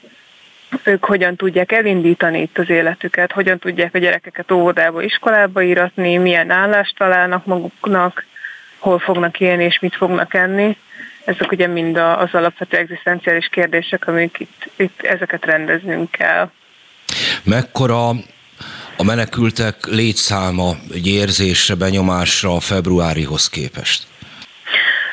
[0.84, 6.50] ők hogyan tudják elindítani itt az életüket, hogyan tudják a gyerekeket óvodába, iskolába íratni, milyen
[6.50, 8.24] állást találnak maguknak,
[8.78, 10.76] hol fognak élni és mit fognak enni.
[11.24, 16.50] Ezek ugye mind az alapvető egzisztenciális kérdések, amik itt, itt ezeket rendeznünk kell.
[17.42, 18.08] Mekkora
[18.96, 24.06] a menekültek létszáma egy érzésre, benyomásra februárihoz képest?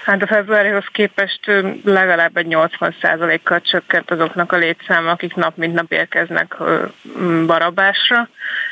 [0.06, 1.52] Hát a februárihoz képest
[1.84, 6.56] legalább egy 80%-kal csökkent azoknak a létszáma, akik nap mint nap érkeznek
[7.46, 8.30] barabásra.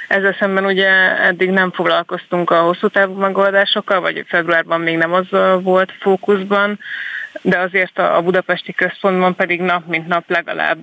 [0.07, 0.89] Ezzel szemben ugye
[1.21, 5.27] eddig nem foglalkoztunk a hosszú távú megoldásokkal, vagy februárban még nem az
[5.61, 6.79] volt fókuszban,
[7.41, 10.79] de azért a budapesti központban pedig nap mint nap legalább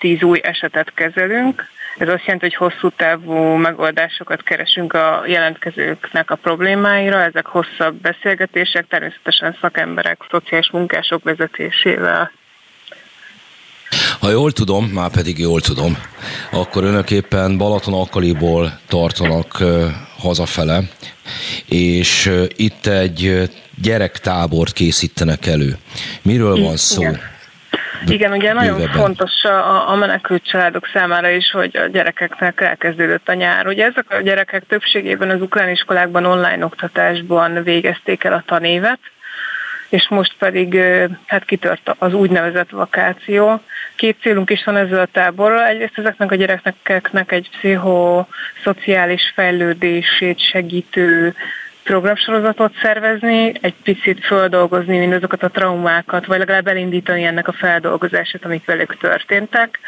[0.00, 1.68] 5-10 új esetet kezelünk.
[1.98, 8.86] Ez azt jelenti, hogy hosszú távú megoldásokat keresünk a jelentkezőknek a problémáira, ezek hosszabb beszélgetések,
[8.88, 12.30] természetesen szakemberek, szociális munkások vezetésével.
[14.20, 15.96] Ha jól tudom, már pedig jól tudom,
[16.50, 19.62] akkor önök éppen Balaton Akaliból tartanak
[20.18, 20.80] hazafele,
[21.68, 23.50] és itt egy
[23.82, 25.78] gyerektábort készítenek elő.
[26.22, 27.00] Miről van szó?
[27.00, 27.20] Igen.
[28.08, 29.00] Igen, ugye nagyon bővebben.
[29.00, 33.66] fontos a, a menekült családok számára is, hogy a gyerekeknek elkezdődött a nyár.
[33.66, 38.98] Ugye ezek a gyerekek többségében az ukrán iskolákban online oktatásban végezték el a tanévet,
[39.88, 40.80] és most pedig
[41.26, 43.60] hát kitört az úgynevezett vakáció.
[43.96, 45.64] Két célunk is van ezzel a táborral.
[45.64, 51.34] Egyrészt ezeknek a gyerekeknek egy pszichoszociális fejlődését segítő
[51.86, 58.64] programsorozatot szervezni, egy picit földolgozni mindazokat a traumákat, vagy legalább elindítani ennek a feldolgozását, amik
[58.64, 59.78] velük történtek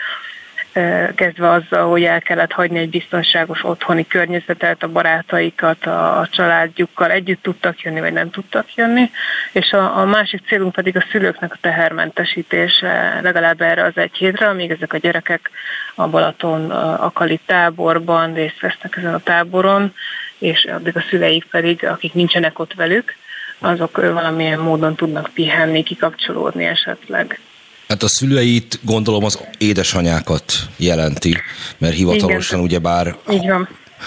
[1.14, 7.42] kezdve azzal, hogy el kellett hagyni egy biztonságos otthoni környezetet, a barátaikat, a családjukkal együtt
[7.42, 9.10] tudtak jönni, vagy nem tudtak jönni,
[9.52, 14.48] és a, a másik célunk pedig a szülőknek a tehermentesítése legalább erre az egy hétre,
[14.48, 15.50] amíg ezek a gyerekek
[15.94, 19.94] a Balaton akali táborban részt vesznek ezen a táboron,
[20.38, 23.14] és addig a szüleik pedig, akik nincsenek ott velük,
[23.58, 27.40] azok valamilyen módon tudnak pihenni, kikapcsolódni esetleg.
[27.88, 31.36] Hát a szüleit gondolom az édesanyákat jelenti,
[31.78, 32.70] mert hivatalosan Igen.
[32.70, 33.16] ugyebár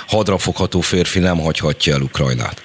[0.07, 2.61] hadrafogható férfi nem hagyhatja el Ukrajnát.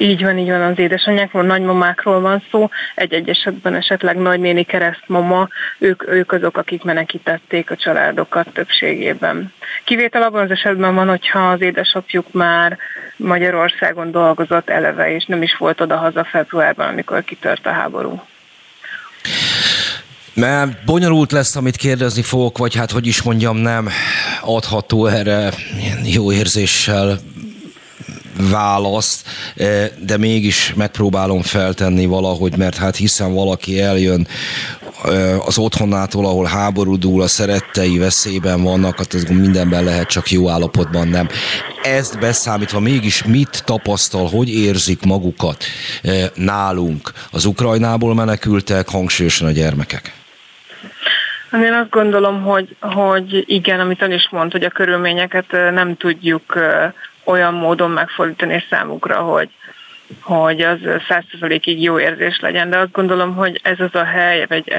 [0.00, 6.08] Így van, így van, az édesanyákról, nagymamákról van szó, egy-egy esetben esetleg nagynéni keresztmama, ők,
[6.08, 9.52] ők azok, akik menekítették a családokat többségében.
[9.84, 12.78] Kivétel abban az esetben van, hogyha az édesapjuk már
[13.16, 18.22] Magyarországon dolgozott eleve, és nem is volt oda haza februárban, amikor kitört a háború.
[20.34, 23.88] Mert bonyolult lesz, amit kérdezni fogok, vagy hát hogy is mondjam, nem
[24.40, 25.50] adható erre
[26.04, 27.18] jó érzéssel
[28.50, 29.26] választ,
[29.56, 34.26] eh, de mégis megpróbálom feltenni valahogy, mert hát hiszen valaki eljön
[35.04, 40.30] eh, az otthonától, ahol háború dúl, a szerettei veszélyben vannak, hát ez mindenben lehet, csak
[40.30, 41.28] jó állapotban nem.
[41.82, 45.64] Ezt beszámítva mégis mit tapasztal, hogy érzik magukat
[46.02, 50.12] eh, nálunk az Ukrajnából menekültek, hangsúlyosan a gyermekek?
[51.50, 55.96] Hát én azt gondolom, hogy, hogy igen, amit ön is mond, hogy a körülményeket nem
[55.96, 56.58] tudjuk
[57.28, 59.48] olyan módon megfordítani számukra, hogy,
[60.20, 64.74] hogy az százszerzalékig jó érzés legyen, de azt gondolom, hogy ez az a hely, vagy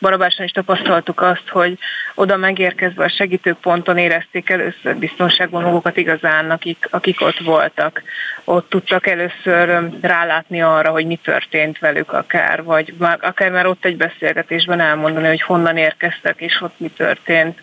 [0.00, 1.78] Barabáson is tapasztaltuk azt, hogy
[2.14, 8.02] oda megérkezve a segítőponton érezték először biztonságban magukat igazán, akik, akik ott voltak.
[8.44, 13.84] Ott tudtak először rálátni arra, hogy mi történt velük akár, vagy már, akár már ott
[13.84, 17.60] egy beszélgetésben elmondani, hogy honnan érkeztek, és ott mi történt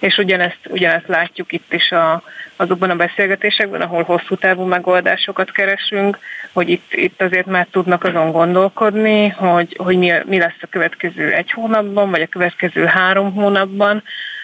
[0.00, 2.22] és ugyanezt, ugyanezt látjuk itt is a,
[2.56, 6.18] azokban a beszélgetésekben, ahol hosszú távú megoldásokat keresünk,
[6.52, 11.32] hogy itt, itt azért már tudnak azon gondolkodni, hogy, hogy mi, mi lesz a következő
[11.32, 14.02] egy hónapban, vagy a következő három hónapban,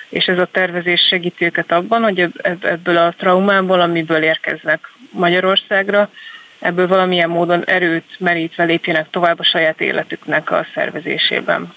[0.09, 2.29] és ez a tervezés segíti őket abban, hogy
[2.61, 6.11] ebből a traumából, amiből érkeznek Magyarországra,
[6.59, 11.75] ebből valamilyen módon erőt merítve lépjenek tovább a saját életüknek a szervezésében.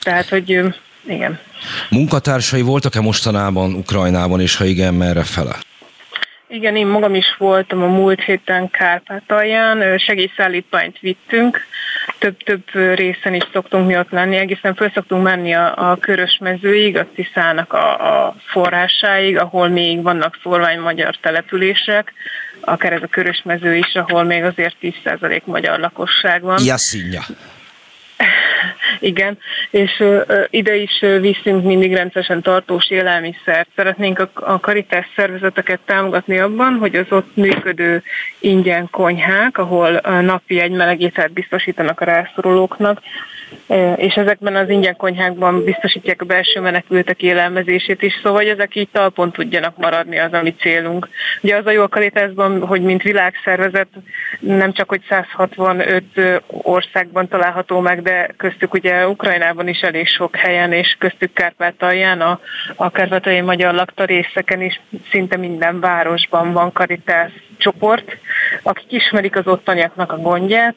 [0.00, 0.60] Tehát, hogy
[1.08, 1.38] igen.
[1.90, 5.56] Munkatársai voltak-e mostanában Ukrajnában, és ha igen, merre fele?
[6.48, 11.60] Igen, én magam is voltam a múlt héten Kárpátalján, segélyszállítmányt vittünk,
[12.18, 12.62] több-több
[12.94, 17.06] részen is szoktunk mi ott lenni, egészen föl szoktunk menni a, a körös mezőig, a
[17.14, 22.12] Tiszának a, a forrásáig, ahol még vannak szorvány magyar települések,
[22.60, 26.58] akár ez a körös mező is, ahol még azért 10% magyar lakosság van.
[26.64, 27.22] Jasszinja.
[29.06, 29.38] Igen,
[29.70, 30.04] és
[30.50, 33.68] ide is viszünk mindig rendszeresen tartós élelmiszert.
[33.76, 38.02] Szeretnénk a karitás szervezeteket támogatni abban, hogy az ott működő
[38.38, 43.00] ingyen konyhák, ahol napi egy melegételt biztosítanak a rászorulóknak,
[43.96, 48.88] és ezekben az ingyen konyhákban biztosítják a belső menekültek élelmezését is, szóval hogy ezek így
[48.92, 51.08] talpon tudjanak maradni az, ami célunk.
[51.42, 53.88] Ugye az a jó a hogy mint világszervezet
[54.40, 56.04] nem csak, hogy 165
[56.46, 62.40] országban található meg, de köztük ugye Ukrajnában is elég sok helyen, és köztük Kárpátalján, a,
[62.76, 64.80] a kárpátaljai magyar lakta részeken is
[65.10, 68.16] szinte minden városban van Caritas csoport,
[68.62, 70.74] akik ismerik az ottaniaknak a gondját,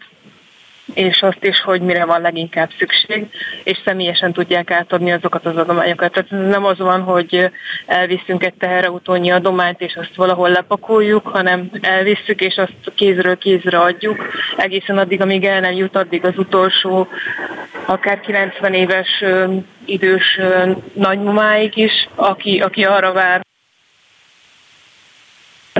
[0.93, 3.27] és azt is, hogy mire van leginkább szükség,
[3.63, 6.11] és személyesen tudják átadni azokat az adományokat.
[6.11, 7.51] Tehát nem az van, hogy
[7.85, 14.31] elviszünk egy teherautónyi adományt, és azt valahol lepakoljuk, hanem elvisszük, és azt kézről kézre adjuk,
[14.57, 17.07] egészen addig, amíg el nem jut, addig az utolsó,
[17.85, 19.23] akár 90 éves
[19.85, 20.39] idős
[20.93, 23.47] nagymamáig is, aki, aki arra vár,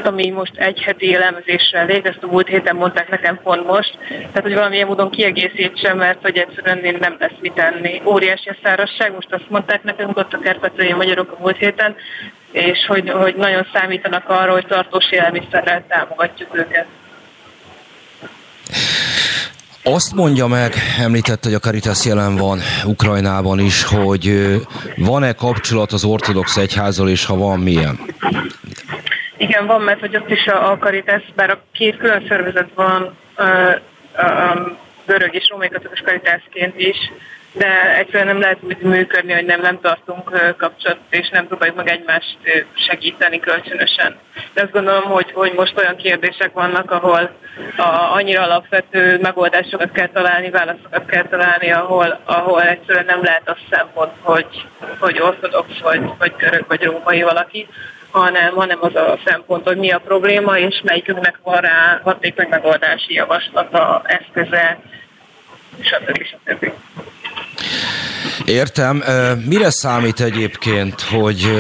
[0.06, 4.42] ami most egy heti élelmezésre elég, ezt a múlt héten mondták nekem pont most, tehát
[4.42, 8.02] hogy valamilyen módon kiegészítsem, mert hogy egyszerűen nem lesz mit tenni.
[8.06, 11.96] Óriási a szárazság, most azt mondták nekünk ott a kerpetrei magyarok a múlt héten,
[12.52, 16.86] és hogy, hogy nagyon számítanak arra, hogy tartós élelmiszerrel támogatjuk őket.
[19.84, 24.56] Azt mondja meg, említett, hogy a Caritas jelen van Ukrajnában is, hogy
[24.98, 28.00] van-e kapcsolat az ortodox egyházal, és ha van, milyen?
[29.40, 33.18] Igen, van, mert hogy ott is a, a Caritas, bár a két külön szervezet van,
[33.36, 33.78] a, a,
[34.16, 36.98] a görög és római katolikus Caritasként is,
[37.54, 41.88] de egyszerűen nem lehet úgy működni, hogy nem, nem tartunk kapcsolatot, és nem próbáljuk meg
[41.88, 42.38] egymást
[42.88, 44.18] segíteni kölcsönösen.
[44.54, 47.32] De azt gondolom, hogy, hogy most olyan kérdések vannak, ahol
[47.78, 53.58] a, annyira alapvető megoldásokat kell találni, válaszokat kell találni, ahol, ahol egyszerűen nem lehet az
[53.70, 54.68] szempont, hogy,
[55.00, 57.68] hogy ortodox vagy, vagy görög vagy római valaki,
[58.12, 63.14] hanem, hanem az a szempont, hogy mi a probléma, és melyikünknek van rá hatékony megoldási
[63.14, 64.80] javaslata, eszköze,
[65.80, 66.24] stb.
[66.24, 66.72] stb.
[68.46, 69.04] Értem.
[69.46, 71.52] Mire számít egyébként, hogy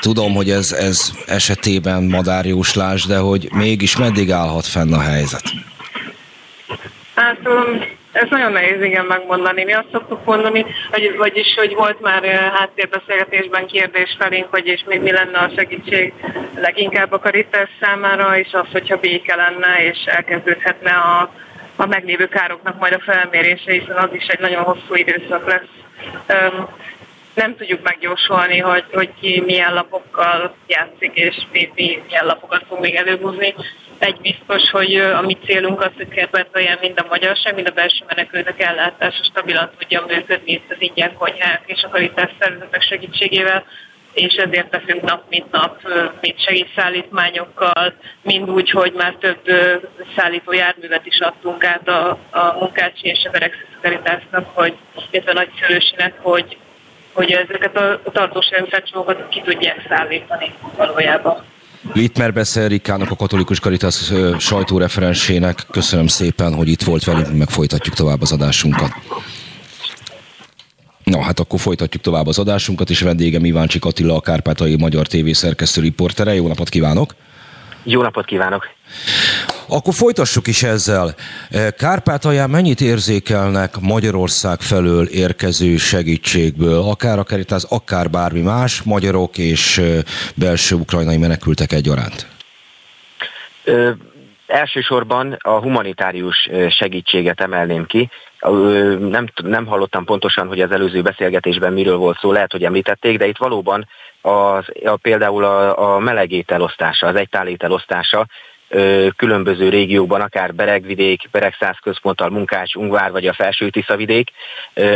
[0.00, 5.42] tudom, hogy ez, ez esetében madárjóslás, de hogy mégis meddig állhat fenn a helyzet?
[7.22, 7.38] Hát
[8.12, 9.64] ez nagyon nehéz igen megmondani.
[9.64, 15.00] Mi azt szoktuk mondani, hogy, vagyis, hogy volt már háttérbeszélgetésben kérdés felénk, hogy és még
[15.00, 16.12] mi lenne a segítség
[16.54, 21.32] leginkább a karitás számára, és az, hogyha béke lenne, és elkezdődhetne a,
[21.76, 25.70] a meglévő károknak majd a felmérése, hiszen az is egy nagyon hosszú időszak lesz.
[27.34, 32.80] Nem tudjuk megjósolni, hogy, hogy ki milyen lapokkal játszik, és mi, mi milyen lapokat fog
[32.80, 33.54] még előhúzni.
[33.98, 38.04] Egy biztos, hogy a mi célunk az, hogy Kárpátalján mind a magyarság, mind a belső
[38.06, 43.64] menekültek ellátása stabilan tudja működni itt az ingyen konyhák és a karitás szervezetek segítségével,
[44.12, 45.80] és ezért teszünk nap mint nap,
[46.20, 49.40] mind segítszállítmányokkal, mind úgy, hogy már több
[50.16, 54.76] szállító járművet is adtunk át a, a munkácsi és a Beregsziszakarításnak, hogy,
[55.10, 56.56] illetve nagyszülősinek, hogy,
[57.12, 61.42] hogy ezeket a tartós rendszercsomagokat ki tudják szállítani valójában.
[61.94, 65.66] Wittmer Besser Rikának, a Katolikus Karitas sajtóreferensének.
[65.70, 68.90] Köszönöm szépen, hogy itt volt velünk, meg folytatjuk tovább az adásunkat.
[71.04, 75.30] Na hát akkor folytatjuk tovább az adásunkat, és vendégem Iváncsik Attila, a Kárpátai Magyar TV
[75.30, 76.34] szerkesztő riportere.
[76.34, 77.14] Jó napot kívánok!
[77.82, 78.68] Jó napot kívánok!
[79.68, 81.14] Akkor folytassuk is ezzel.
[81.76, 89.80] Kárpátalján mennyit érzékelnek Magyarország felől érkező segítségből, akár a Caritas, akár bármi más, magyarok és
[90.34, 92.26] belső ukrajnai menekültek egyaránt?
[93.64, 93.90] Ö,
[94.46, 98.10] elsősorban a humanitárius segítséget emelném ki.
[98.98, 103.26] Nem, nem hallottam pontosan, hogy az előző beszélgetésben miről volt szó, lehet, hogy említették, de
[103.26, 103.88] itt valóban
[104.20, 108.26] az, a, például a, a melegételosztása, az egytálételosztása
[109.16, 114.30] különböző régiókban, akár Beregvidék, Beregszáz központtal, Munkács, Ungvár vagy a Felső Tiszavidék,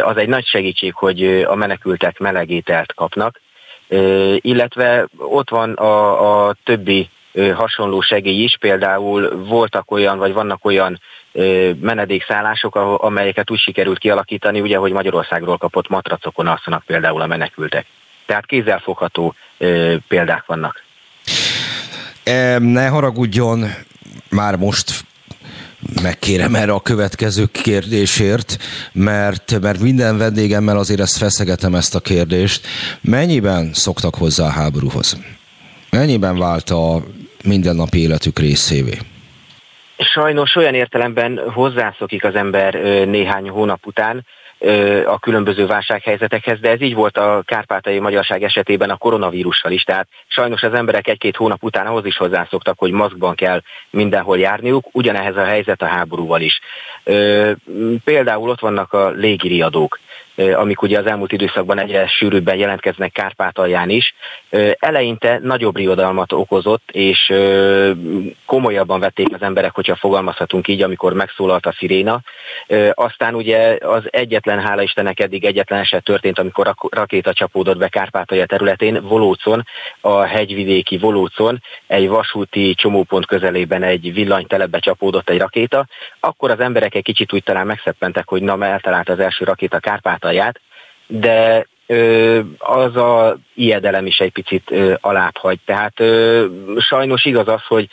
[0.01, 3.41] az egy nagy segítség, hogy a menekültek melegételt kapnak.
[4.37, 7.09] Illetve ott van a, a többi
[7.55, 11.01] hasonló segély is, például voltak olyan, vagy vannak olyan
[11.81, 17.87] menedékszállások, amelyeket úgy sikerült kialakítani, ugye, hogy Magyarországról kapott matracokon alszanak például a menekültek.
[18.27, 19.35] Tehát kézzelfogható
[20.09, 20.86] példák vannak.
[22.59, 23.65] Ne haragudjon,
[24.31, 25.05] már most
[26.03, 28.57] megkérem erre a következő kérdésért,
[28.93, 32.67] mert, mert minden vendégemmel azért ezt feszegetem ezt a kérdést.
[33.01, 35.19] Mennyiben szoktak hozzá a háborúhoz?
[35.91, 37.03] Mennyiben vált a
[37.45, 38.99] mindennapi életük részévé?
[39.99, 42.75] Sajnos olyan értelemben hozzászokik az ember
[43.09, 44.25] néhány hónap után,
[45.07, 50.09] a különböző válsághelyzetekhez, de ez így volt a kárpátai magyarság esetében a koronavírussal is, tehát
[50.27, 55.37] sajnos az emberek egy-két hónap után ahhoz is hozzászoktak, hogy maszkban kell mindenhol járniuk, ugyanehhez
[55.37, 56.61] a helyzet a háborúval is.
[58.05, 59.99] Például ott vannak a légiriadók
[60.37, 64.15] amik ugye az elmúlt időszakban egyre sűrűbben jelentkeznek Kárpátalján is,
[64.79, 67.33] eleinte nagyobb riadalmat okozott, és
[68.47, 72.21] komolyabban vették az emberek, hogyha fogalmazhatunk így, amikor megszólalt a sziréna.
[72.91, 78.47] Aztán ugye az egyetlen, hála Istennek eddig egyetlen eset történt, amikor rakéta csapódott be Kárpátalja
[78.47, 79.67] területén, Volócon,
[80.01, 85.87] a hegyvidéki Volócon, egy vasúti csomópont közelében egy villanytelepbe csapódott egy rakéta,
[86.21, 90.61] akkor az emberek egy kicsit úgy talán megszeppentek, hogy na, eltalált az első rakéta Kárpátalját,
[91.07, 91.67] de
[92.59, 95.59] az a ijedelem is egy picit alább hagy.
[95.65, 96.03] Tehát
[96.79, 97.89] sajnos igaz az, hogy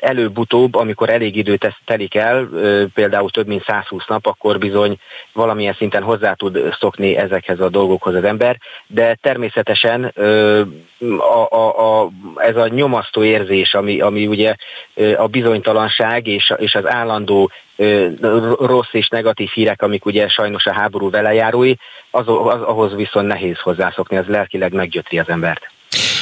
[0.00, 2.48] előbb-utóbb, amikor elég idő telik el,
[2.94, 4.98] például több mint 120 nap, akkor bizony
[5.32, 10.04] valamilyen szinten hozzá tud szokni ezekhez a dolgokhoz az ember, de természetesen
[11.18, 14.54] a, a, a, ez a nyomasztó érzés, ami, ami ugye
[15.16, 17.50] a bizonytalanság és, és az állandó
[18.58, 21.74] rossz és negatív hírek, amik ugye sajnos a háború velejárói,
[22.10, 25.70] az, az, ahhoz viszont nehéz hozzászokni, az lelkileg meggyötri az embert.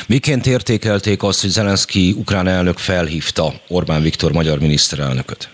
[0.09, 5.49] Miként értékelték azt, hogy Zelenszky ukrán elnök felhívta Orbán Viktor magyar miniszterelnököt?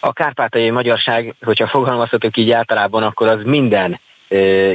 [0.00, 4.00] A kárpátai magyarság, hogyha fogalmazhatok így általában, akkor az minden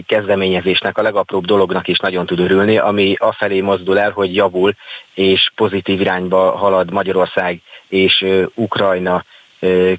[0.05, 4.75] kezdeményezésnek, a legapróbb dolognak is nagyon tud örülni, ami afelé mozdul el, hogy javul
[5.13, 8.25] és pozitív irányba halad Magyarország és
[8.55, 9.23] Ukrajna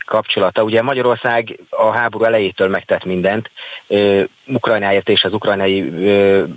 [0.07, 0.63] kapcsolata.
[0.63, 3.51] Ugye Magyarország a háború elejétől megtett mindent,
[4.47, 5.81] Ukrajnáért és az ukrajnai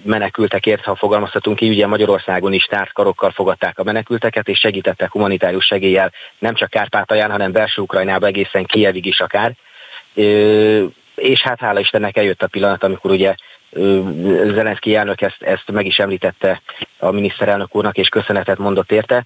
[0.03, 6.11] menekültekért, ha fogalmazhatunk így, ugye Magyarországon is tártkarokkal fogadták a menekülteket, és segítettek humanitárius segéllyel
[6.39, 9.53] nem csak Kárpátalján, hanem belső Ukrajnába egészen Kievig is akár.
[11.15, 13.35] És hát hála Istennek eljött a pillanat, amikor ugye
[14.53, 16.61] Zelenszky elnök ezt, ezt meg is említette
[16.99, 19.25] a miniszterelnök úrnak, és köszönetet mondott érte.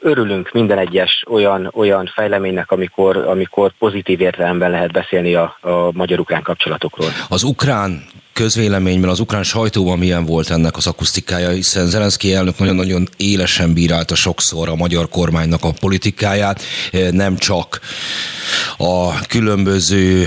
[0.00, 6.42] Örülünk minden egyes olyan, olyan fejleménynek, amikor, amikor pozitív értelemben lehet beszélni a, a magyar-ukrán
[6.42, 7.08] kapcsolatokról.
[7.28, 13.08] Az ukrán közvéleményben, az ukrán sajtóban milyen volt ennek az akusztikája, hiszen Zelenszky elnök nagyon-nagyon
[13.16, 16.62] élesen bírálta sokszor a magyar kormánynak a politikáját,
[17.10, 17.80] nem csak
[18.76, 20.26] a különböző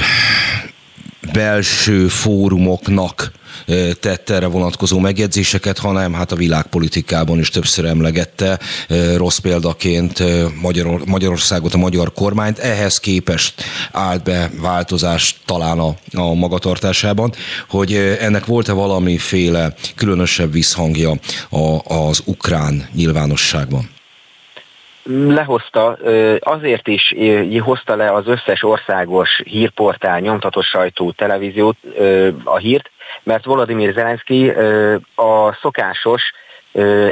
[1.33, 3.31] belső fórumoknak
[3.99, 8.59] tett erre vonatkozó megjegyzéseket, hanem hát a világpolitikában is többször emlegette
[9.15, 10.23] rossz példaként
[10.61, 12.59] Magyar, Magyarországot, a magyar kormányt.
[12.59, 17.33] Ehhez képest állt be változás talán a, a magatartásában,
[17.69, 23.89] hogy ennek volt-e valamiféle különösebb visszhangja a, az ukrán nyilvánosságban?
[25.03, 25.97] Lehozta,
[26.39, 27.13] azért is
[27.59, 31.77] hozta le az összes országos hírportál, nyomtatott sajtó, televíziót
[32.43, 32.91] a hírt,
[33.23, 34.49] mert Volodymyr Zelenszky
[35.15, 36.21] a szokásos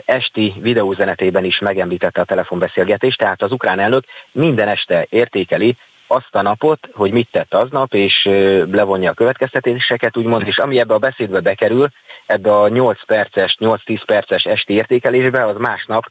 [0.05, 5.77] esti videózenetében is megemlítette a telefonbeszélgetést, tehát az ukrán elnök minden este értékeli
[6.07, 8.23] azt a napot, hogy mit tett aznap, és
[8.71, 11.87] levonja a következtetéseket, úgymond, és ami ebbe a beszédbe bekerül,
[12.25, 16.03] ebbe a 8 perces, 8-10 perces esti értékelésbe, az másnap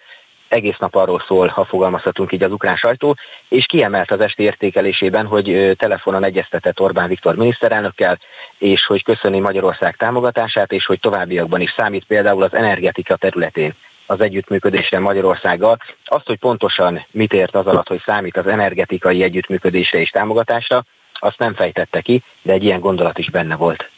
[0.48, 3.16] egész nap arról szól, ha fogalmazhatunk így az ukrán sajtó,
[3.48, 8.18] és kiemelt az esti értékelésében, hogy telefonon egyeztetett Orbán Viktor miniszterelnökkel,
[8.58, 13.74] és hogy köszöni Magyarország támogatását, és hogy továbbiakban is számít például az energetika területén
[14.06, 15.78] az együttműködésre Magyarországgal.
[16.04, 21.38] Azt, hogy pontosan mit ért az alatt, hogy számít az energetikai együttműködésre és támogatásra, azt
[21.38, 23.90] nem fejtette ki, de egy ilyen gondolat is benne volt.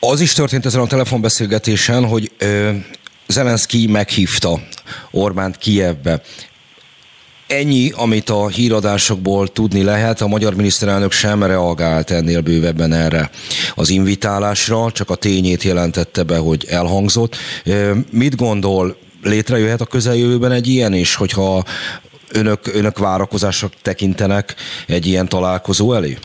[0.00, 2.70] Az is történt ezen a telefonbeszélgetésen, hogy ö,
[3.30, 4.58] Zelenszky meghívta
[5.10, 6.20] Orbánt Kijevbe.
[7.46, 13.30] Ennyi, amit a híradásokból tudni lehet, a magyar miniszterelnök sem reagált ennél bővebben erre
[13.74, 17.36] az invitálásra, csak a tényét jelentette be, hogy elhangzott.
[18.10, 21.64] Mit gondol, létrejöhet a közeljövőben egy ilyen, és hogyha
[22.32, 24.54] önök, önök várakozások tekintenek
[24.86, 26.18] egy ilyen találkozó elé?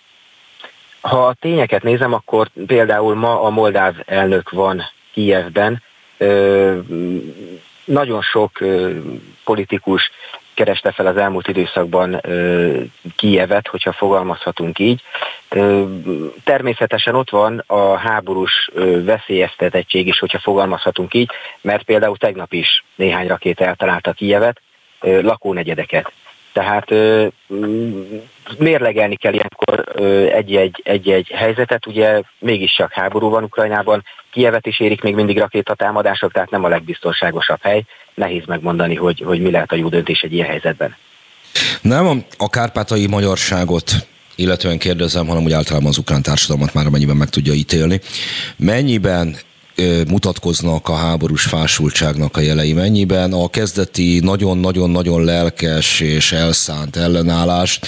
[1.01, 4.81] Ha a tényeket nézem, akkor például ma a moldáv elnök van
[5.13, 5.81] Kijevben,
[7.85, 8.51] nagyon sok
[9.43, 10.11] politikus
[10.53, 12.21] kereste fel az elmúlt időszakban
[13.15, 15.01] Kijevet, hogyha fogalmazhatunk így.
[16.43, 18.69] Természetesen ott van a háborús
[19.03, 21.29] veszélyeztetettség is, hogyha fogalmazhatunk így,
[21.61, 24.61] mert például tegnap is néhány rakét eltalálta Kijevet,
[25.01, 26.11] lakónegyedeket.
[26.55, 26.89] Tehát
[28.57, 30.01] mérlegelni kell ilyenkor
[30.33, 36.49] egy-egy, egy-egy helyzetet, ugye mégiscsak háború van Ukrajnában, Kievet is érik még mindig rakétatámadások, tehát
[36.49, 37.83] nem a legbiztonságosabb hely.
[38.13, 40.95] Nehéz megmondani, hogy, hogy mi lehet a jó döntés egy ilyen helyzetben.
[41.81, 43.91] Nem a kárpátai magyarságot
[44.35, 48.01] illetően kérdezem, hanem úgy általában az ukrán társadalmat már amennyiben meg tudja ítélni.
[48.55, 49.35] Mennyiben
[50.07, 53.33] mutatkoznak a háborús fásultságnak a jelei mennyiben.
[53.33, 57.87] A kezdeti nagyon-nagyon-nagyon lelkes és elszánt ellenállást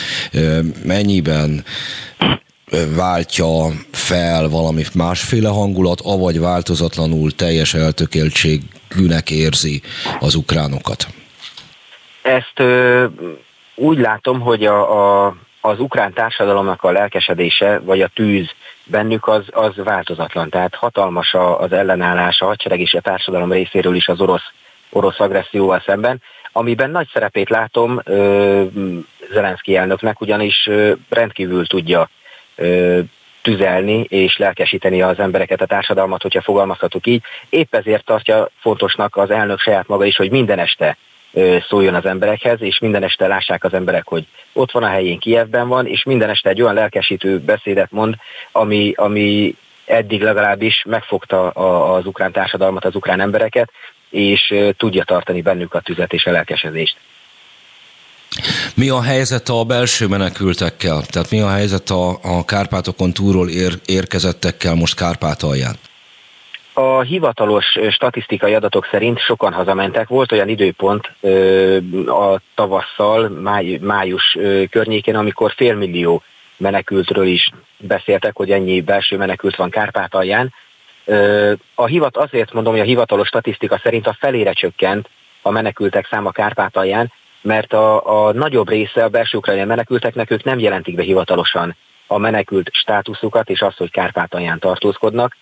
[0.83, 1.63] mennyiben
[2.95, 9.81] váltja fel valami másféle hangulat, avagy változatlanul teljes eltökéltségűnek érzi
[10.19, 11.07] az ukránokat?
[12.21, 13.05] Ezt ö,
[13.75, 18.49] úgy látom, hogy a, a, az ukrán társadalomnak a lelkesedése, vagy a tűz
[18.84, 20.49] bennük az, az változatlan.
[20.49, 24.51] Tehát hatalmas az ellenállás a hadsereg és a társadalom részéről is az orosz,
[24.89, 28.64] orosz agresszióval szemben, amiben nagy szerepét látom ö,
[29.32, 32.10] Zelenszky elnöknek, ugyanis ö, rendkívül tudja
[32.55, 32.99] ö,
[33.41, 37.24] tüzelni és lelkesíteni az embereket, a társadalmat, hogyha fogalmazhatok így.
[37.49, 40.97] Épp ezért tartja fontosnak az elnök saját maga is, hogy minden este
[41.69, 45.67] szóljon az emberekhez, és minden este lássák az emberek, hogy ott van a helyén, Kievben
[45.67, 48.15] van, és minden este egy olyan lelkesítő beszédet mond,
[48.51, 49.55] ami, ami
[49.86, 51.49] eddig legalábbis megfogta
[51.93, 53.71] az ukrán társadalmat, az ukrán embereket,
[54.09, 56.97] és tudja tartani bennük a tüzet és a lelkesedést.
[58.75, 61.01] Mi a helyzet a belső menekültekkel?
[61.05, 65.75] Tehát mi a helyzet a, a Kárpátokon túról ér, érkezettekkel most Kárpátalján?
[66.80, 70.07] A hivatalos statisztikai adatok szerint sokan hazamentek.
[70.07, 71.11] Volt olyan időpont
[72.07, 74.38] a tavasszal, máj, május
[74.69, 76.23] környékén, amikor félmillió
[76.57, 80.53] menekültről is beszéltek, hogy ennyi belső menekült van Kárpátalján.
[81.75, 85.09] A hivat, azért mondom, hogy a hivatalos statisztika szerint a felére csökkent
[85.41, 87.11] a menekültek száma Kárpátalján,
[87.41, 91.75] mert a, a nagyobb része a belső ukrajnai menekülteknek ők nem jelentik be hivatalosan
[92.07, 95.36] a menekült státuszukat és azt, hogy Kárpátalján tartózkodnak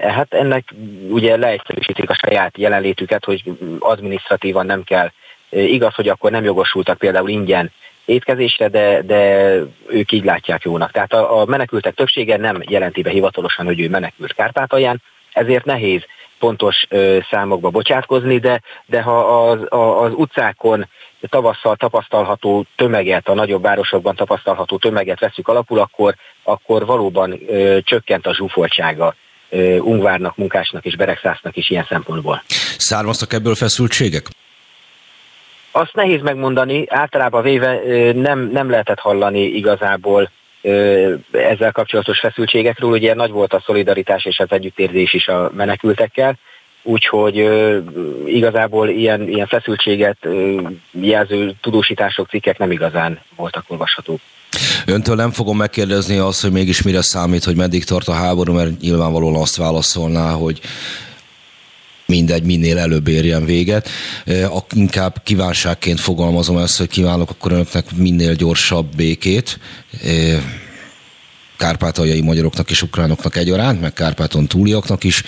[0.00, 0.64] Hát ennek
[1.08, 3.42] ugye leegyszerűsítik a saját jelenlétüket, hogy
[3.78, 5.10] administratívan nem kell.
[5.50, 7.72] Igaz, hogy akkor nem jogosultak például ingyen
[8.04, 9.52] étkezésre, de, de
[9.86, 10.90] ők így látják jónak.
[10.90, 15.02] Tehát a, a menekültek többsége nem jelenti be hivatalosan, hogy ő menekült Kárpátalján,
[15.32, 16.02] ezért nehéz
[16.38, 20.88] pontos ö, számokba bocsátkozni, de, de ha az, a, az utcákon
[21.28, 28.26] tavasszal tapasztalható tömeget, a nagyobb városokban tapasztalható tömeget veszük alapul, akkor, akkor valóban ö, csökkent
[28.26, 29.14] a zsúfoltsága
[29.78, 32.42] Ungvárnak, Munkásnak és Beregszásznak is ilyen szempontból.
[32.78, 34.26] Származtak ebből feszültségek?
[35.70, 37.80] Azt nehéz megmondani, általában véve
[38.12, 40.30] nem, nem lehetett hallani igazából
[41.30, 42.90] ezzel kapcsolatos feszültségekről.
[42.90, 46.38] Ugye nagy volt a szolidaritás és az együttérzés is a menekültekkel,
[46.82, 47.36] úgyhogy
[48.26, 50.26] igazából ilyen, ilyen feszültséget
[50.90, 54.20] jelző tudósítások, cikkek nem igazán voltak olvashatók.
[54.86, 58.80] Öntől nem fogom megkérdezni azt, hogy mégis mire számít, hogy meddig tart a háború, mert
[58.80, 60.60] nyilvánvalóan azt válaszolná, hogy
[62.06, 63.88] mindegy, minél előbb érjen véget.
[64.74, 69.58] Inkább kívánságként fogalmazom ezt, hogy kívánok akkor önöknek minél gyorsabb békét
[71.56, 75.22] kárpátaljai magyaroknak és ukránoknak egyaránt, meg Kárpáton túliaknak is.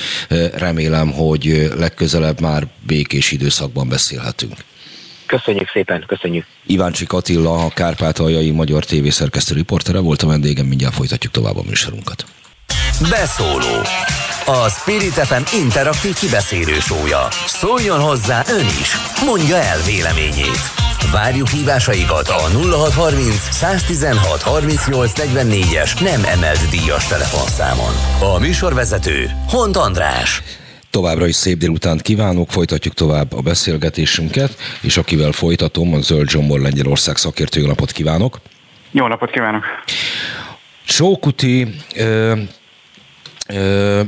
[0.55, 4.65] Remélem, hogy legközelebb már békés időszakban beszélhetünk.
[5.29, 6.47] Köszönjük szépen, köszönjük.
[6.67, 11.63] Iváncsik Attila, a Kárpátaljai Magyar TV szerkesztő riportere volt a vendégem, mindjárt folytatjuk tovább a
[11.63, 12.25] műsorunkat.
[13.11, 13.83] Beszóló
[14.47, 17.29] a Spirit FM interaktív kibeszélő sója.
[17.47, 20.61] Szóljon hozzá ön is, mondja el véleményét.
[21.13, 25.13] Várjuk hívásaikat a 0630 116 38
[25.75, 27.93] es nem emelt díjas telefonszámon.
[28.21, 30.43] A műsorvezető Hont András.
[30.91, 36.61] Továbbra is szép délutánt kívánok, folytatjuk tovább a beszélgetésünket, és akivel folytatom, a Zöld Zsombor
[36.61, 38.41] Lengyelország szakértő, napot kívánok!
[38.91, 39.65] Jó napot kívánok!
[40.85, 41.67] Sókuti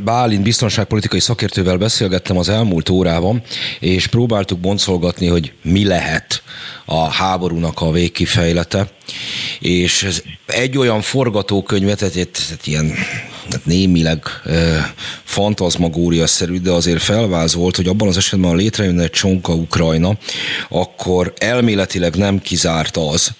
[0.05, 3.43] Bálint biztonságpolitikai szakértővel beszélgettem az elmúlt órában,
[3.81, 6.43] és próbáltuk boncolgatni, hogy mi lehet
[6.85, 8.91] a háborúnak a végkifejlete,
[9.61, 12.95] és ez egy olyan forgatókönyvet, tehát ilyen
[13.49, 14.23] tehát némileg
[15.25, 20.19] fantazmagória-szerű, de azért felvázolt, hogy abban az esetben, ha létrejönne egy csonka Ukrajna,
[20.69, 23.31] akkor elméletileg nem kizárt az,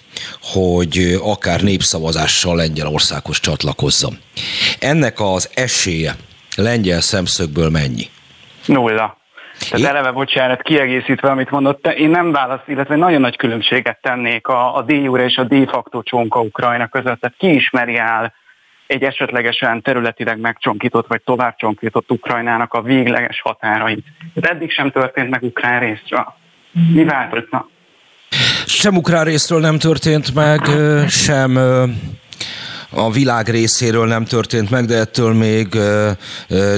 [0.41, 4.17] hogy akár népszavazással Lengyelországhoz csatlakozzam.
[4.79, 6.15] Ennek az esélye
[6.55, 8.05] lengyel szemszögből mennyi?
[8.65, 9.19] Nulla.
[9.59, 9.85] Tehát én...
[9.85, 14.81] eleve, bocsánat, kiegészítve, amit mondott, én nem válasz, illetve nagyon nagy különbséget tennék a, a
[14.81, 17.19] d és a de facto csonka Ukrajna között.
[17.19, 18.33] Tehát ki ismeri el
[18.87, 24.05] egy esetlegesen területileg megcsonkított vagy tovább csonkított Ukrajnának a végleges határait.
[24.35, 26.33] Ez eddig sem történt meg ukrán részről.
[26.93, 27.69] Mi változna?
[28.65, 30.61] Sem ukrán részről nem történt meg,
[31.07, 31.57] sem
[32.93, 35.67] a világ részéről nem történt meg, de ettől még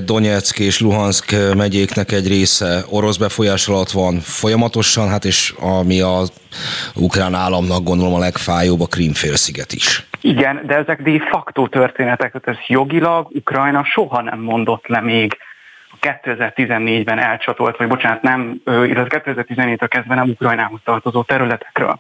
[0.05, 6.21] Donetsk és Luhansk megyéknek egy része orosz befolyás alatt van folyamatosan, hát és ami a
[6.95, 10.07] ukrán államnak gondolom a legfájóbb a Krímfélsziget is.
[10.21, 15.37] Igen, de ezek de facto történetek, ez jogilag Ukrajna soha nem mondott le még
[16.03, 21.99] 2014-ben elcsatolt, vagy bocsánat, nem, illetve 2014-től kezdve nem Ukrajnához tartozó területekről.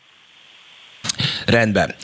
[1.45, 1.95] Rendben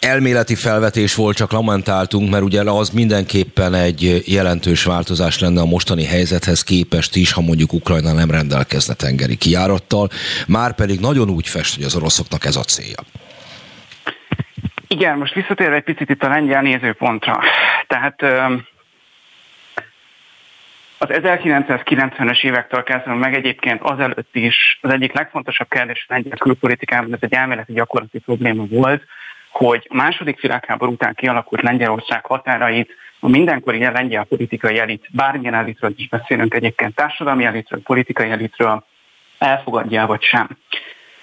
[0.00, 6.04] elméleti felvetés volt, csak lamentáltunk, mert ugye az mindenképpen egy jelentős változás lenne a mostani
[6.04, 10.08] helyzethez képest is, ha mondjuk Ukrajna nem rendelkezne tengeri kiárattal,
[10.46, 12.98] már pedig nagyon úgy fest, hogy az oroszoknak ez a célja.
[14.88, 17.38] Igen, most visszatérve egy picit itt a lengyel nézőpontra.
[17.86, 18.22] Tehát
[20.98, 27.12] az 1990-es évektől kezdve meg egyébként azelőtt is az egyik legfontosabb kérdés a lengyel külpolitikában,
[27.12, 29.02] ez egy elméleti gyakorlati probléma volt,
[29.50, 32.90] hogy a második világháború után kialakult Lengyelország határait
[33.20, 38.84] a mindenkori lengyel politikai elit, bármilyen elitről is beszélünk egyébként, társadalmi elitről, politikai elitről,
[39.38, 40.48] elfogadja vagy sem.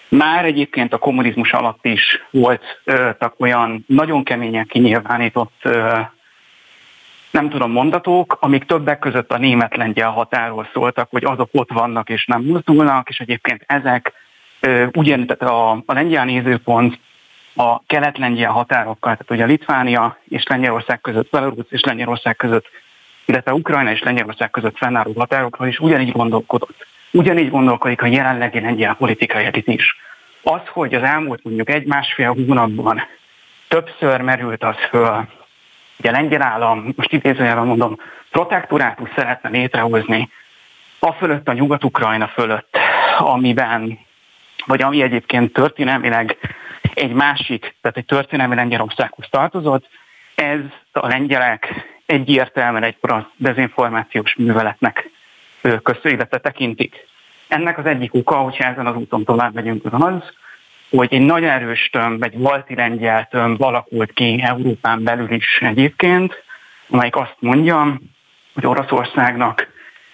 [0.09, 5.69] Már egyébként a kommunizmus alatt is voltak olyan nagyon keményen kinyilvánított
[7.33, 12.25] nem tudom, mondatok, amik többek között a német-lengyel határól szóltak, hogy azok ott vannak és
[12.25, 14.13] nem mozdulnak, és egyébként ezek
[14.93, 16.99] ugyan, a, a lengyel nézőpont
[17.55, 22.65] a kelet-lengyel határokkal, tehát ugye Litvánia és Lengyelország között, Belarus és Lengyelország között,
[23.25, 26.85] illetve Ukrajna és Lengyelország között fennálló határokról is ugyanígy gondolkodott.
[27.11, 29.95] Ugyanígy gondolkodik a jelenlegi lengyel politikai elit is.
[30.43, 33.01] Az, hogy az elmúlt mondjuk egy-másfél hónapban
[33.67, 35.27] többször merült az föl,
[35.97, 37.99] hogy a lengyel állam, most idézőjelben mondom,
[38.31, 40.29] protektorátus szeretne létrehozni
[40.99, 42.77] a fölött, a Nyugat-Ukrajna fölött,
[43.17, 43.99] amiben,
[44.65, 46.37] vagy ami egyébként történelmileg
[46.93, 49.87] egy másik, tehát egy történelmi Lengyelországhoz tartozott.
[50.35, 50.59] Ez
[50.91, 51.73] a lengyelek
[52.05, 52.97] egyértelműen egy
[53.35, 55.09] dezinformációs műveletnek
[55.61, 57.07] köszön, illetve tekintik.
[57.47, 60.33] Ennek az egyik oka, hogyha ezen az úton tovább megyünk, az,
[60.97, 66.43] hogy egy nagy erős tömb, egy valti lengyel tömb alakult ki Európán belül is egyébként,
[66.89, 67.97] amelyik azt mondja,
[68.53, 69.67] hogy Oroszországnak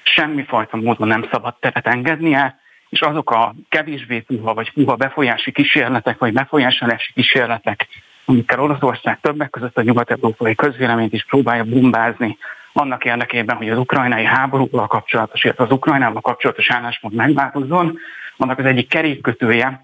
[0.03, 6.17] semmifajta módon nem szabad teret engednie, és azok a kevésbé puha vagy puha befolyási kísérletek,
[6.17, 7.87] vagy befolyásolási kísérletek,
[8.25, 12.37] amikkel Oroszország többek között a nyugat-európai közvéleményt is próbálja bombázni,
[12.73, 17.97] annak érdekében, hogy az ukrajnai háborúval kapcsolatos, illetve az Ukrajnával kapcsolatos álláspont megváltozzon,
[18.37, 19.81] annak az egyik kerékkötője,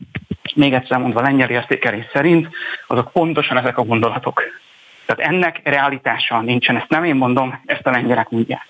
[0.54, 2.48] még egyszer mondva lengyel értékelés szerint,
[2.88, 4.44] azok pontosan ezek a gondolatok.
[5.06, 8.68] Tehát ennek realitása nincsen, ezt nem én mondom, ezt a lengyelek mondják.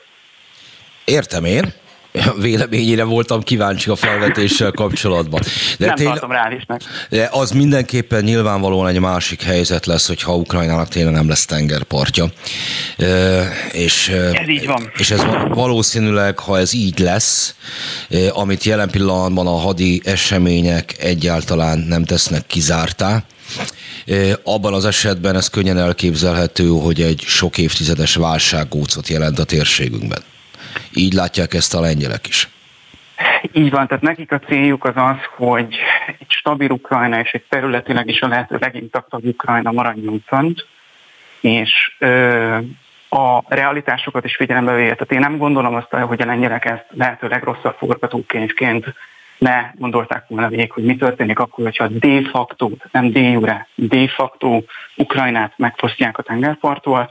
[1.06, 1.64] Értem én,
[2.42, 5.42] véleményére voltam kíváncsi a felvetéssel kapcsolatban.
[5.78, 6.82] De nem tény, tartom reálisnak.
[7.10, 12.26] De az mindenképpen nyilvánvalóan egy másik helyzet lesz, hogyha Ukrajnának tényleg nem lesz tengerpartja.
[13.72, 14.92] És, ez így van.
[14.98, 17.56] És ez valószínűleg, ha ez így lesz,
[18.30, 23.24] amit jelen pillanatban a hadi események egyáltalán nem tesznek kizártá,
[24.44, 30.24] abban az esetben ez könnyen elképzelhető, hogy egy sok évtizedes válsággócot jelent a térségünkben.
[30.94, 32.50] Így látják ezt a lengyelek is.
[33.52, 35.76] Így van, tehát nekik a céljuk az az, hogy
[36.20, 40.68] egy stabil Ukrajna és egy területileg is a lehető legintaktabb Ukrajna maradjon fönt,
[41.40, 42.58] és ö,
[43.10, 44.94] a realitásokat is figyelembe véve.
[44.94, 48.86] Tehát én nem gondolom azt, hogy a lengyelek ezt lehető legrosszabb forgatókönyvként
[49.38, 54.08] ne gondolták volna végig, hogy mi történik akkor, hogyha de facto, nem de jure, de
[54.08, 54.62] facto
[54.96, 57.10] Ukrajnát megfosztják a tengerparttól,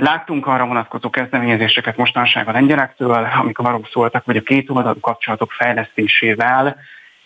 [0.00, 5.52] Láttunk arra vonatkozó kezdeményezéseket mostanság a lengyelektől, amik arról szóltak, hogy a két oldalú kapcsolatok
[5.52, 6.76] fejlesztésével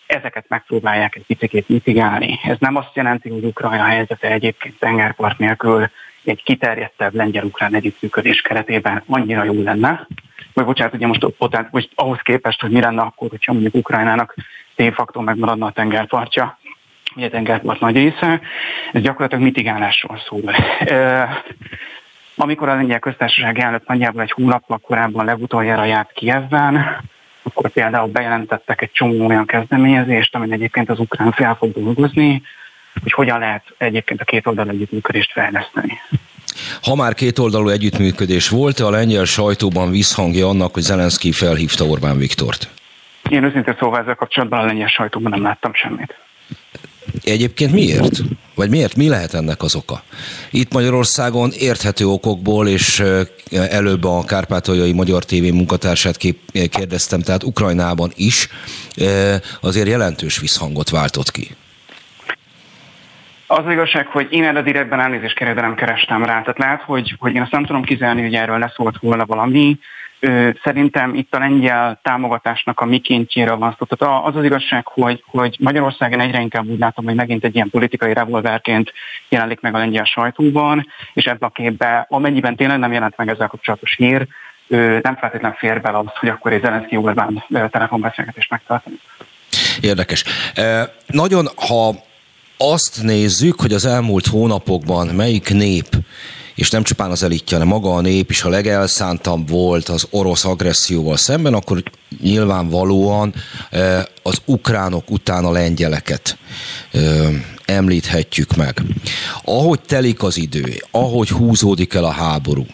[0.05, 2.39] ezeket megpróbálják egy picit mitigálni.
[2.43, 5.89] Ez nem azt jelenti, hogy Ukrajna helyzete egyébként tengerpart nélkül
[6.23, 10.07] egy kiterjedtebb lengyel-ukrán együttműködés keretében annyira jó lenne,
[10.53, 14.35] vagy bocsánat, ugye most, ott, most ahhoz képest, hogy mi lenne akkor, hogyha mondjuk Ukrajnának
[14.75, 16.59] tényfaktor megmaradna a tengerpartja,
[17.15, 18.41] ugye a tengerpart nagy része,
[18.91, 20.55] ez gyakorlatilag mitigálásról szól.
[22.35, 27.01] Amikor a lengyel köztársaság elnök nagyjából egy hónappal korábban legutoljára járt Kievben,
[27.43, 32.41] akkor például bejelentettek egy csomó olyan kezdeményezést, amin egyébként az ukrán fel fog dolgozni,
[33.01, 35.99] hogy hogyan lehet egyébként a két oldal együttműködést fejleszteni.
[36.81, 42.17] Ha már két oldalú együttműködés volt, a lengyel sajtóban visszhangja annak, hogy Zelenszky felhívta Orbán
[42.17, 42.69] Viktort?
[43.29, 46.15] Én őszintén szóval ezzel kapcsolatban a lengyel sajtóban nem láttam semmit.
[47.23, 48.21] Egyébként miért?
[48.55, 48.95] Vagy miért?
[48.95, 50.03] Mi lehet ennek az oka?
[50.51, 53.03] Itt Magyarországon érthető okokból, és
[53.51, 56.17] előbb a Kárpátaljai Magyar TV munkatársát
[56.69, 58.47] kérdeztem, tehát Ukrajnában is
[59.61, 61.55] azért jelentős visszhangot váltott ki.
[63.47, 66.39] Az, az igazság, hogy én erre direktben elnézést kérek, de nem kerestem rá.
[66.39, 69.79] Tehát lehet, hogy, hogy én azt nem tudom kizárni, hogy erről leszólt volna valami.
[70.63, 73.85] Szerintem itt a lengyel támogatásnak a mikéntjére van szó.
[73.85, 77.69] Tehát az az igazság, hogy, hogy Magyarországon egyre inkább úgy látom, hogy megint egy ilyen
[77.69, 78.93] politikai revolverként
[79.29, 83.47] jelenik meg a lengyel sajtóban, és ebben a képben, amennyiben tényleg nem jelent meg ezzel
[83.47, 84.27] kapcsolatos hír,
[85.01, 88.95] nem feltétlenül fér bele az, hogy akkor egy Zelenszky Orbán telefonbeszélgetést megtartani.
[89.81, 90.23] Érdekes.
[91.07, 91.95] Nagyon, ha
[92.57, 95.87] azt nézzük, hogy az elmúlt hónapokban melyik nép
[96.55, 100.45] és nem csupán az elitje, hanem maga a nép is a legelszántabb volt az orosz
[100.45, 101.83] agresszióval szemben, akkor
[102.21, 103.33] nyilvánvalóan
[104.23, 106.37] az ukránok után a lengyeleket
[107.65, 108.81] említhetjük meg.
[109.43, 112.65] Ahogy telik az idő, ahogy húzódik el a háború,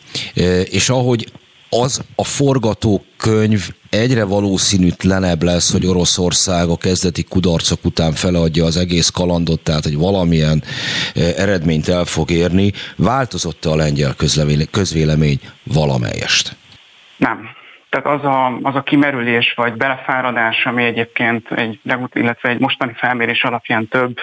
[0.69, 1.31] és ahogy
[1.80, 9.10] az a forgatókönyv egyre valószínűtlenebb lesz, hogy Oroszország a kezdeti kudarcok után feladja az egész
[9.10, 12.72] kalandot, tehát hogy valamilyen eh, eredményt el fog érni.
[12.95, 14.15] Változott-e a lengyel
[14.72, 16.56] közvélemény valamelyest?
[17.18, 17.49] Nem.
[17.89, 21.80] Tehát az a, az a kimerülés vagy belefáradás, ami egyébként egy,
[22.14, 24.18] illetve egy mostani felmérés alapján több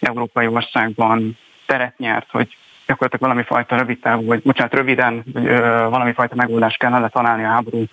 [0.00, 2.56] európai országban teret nyert, hogy
[2.86, 7.44] gyakorlatilag valami fajta rövid távú, vagy bocsánat, röviden, vagy ö, valami fajta megoldást kellene találni
[7.44, 7.84] a háború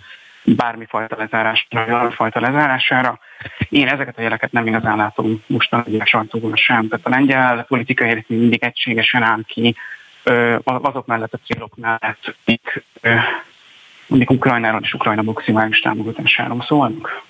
[0.43, 3.19] bármifajta lezárásra, valami fajta lezárására.
[3.69, 6.87] Én ezeket a jeleket nem igazán látom mostanában a sajtóban sem.
[6.87, 9.75] Tehát a lengyel politikai élet mindig egységesen áll ki
[10.23, 12.83] ö, azok mellett a célok mellett, akik
[14.07, 17.23] mindig Ukrajnáról és Ukrajna maximális támogatásáról szólnak.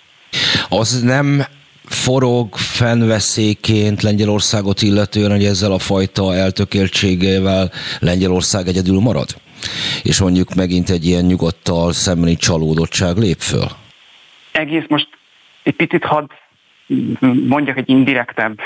[0.70, 1.44] Az nem
[1.94, 9.30] forog fennveszélyként Lengyelországot illetően, hogy ezzel a fajta eltökéltségével Lengyelország egyedül marad?
[10.04, 13.68] És mondjuk megint egy ilyen nyugodttal szembeni csalódottság lép föl?
[14.52, 15.08] Egész most
[15.64, 16.26] egy picit hadd
[17.48, 18.60] mondjak egy indirektebb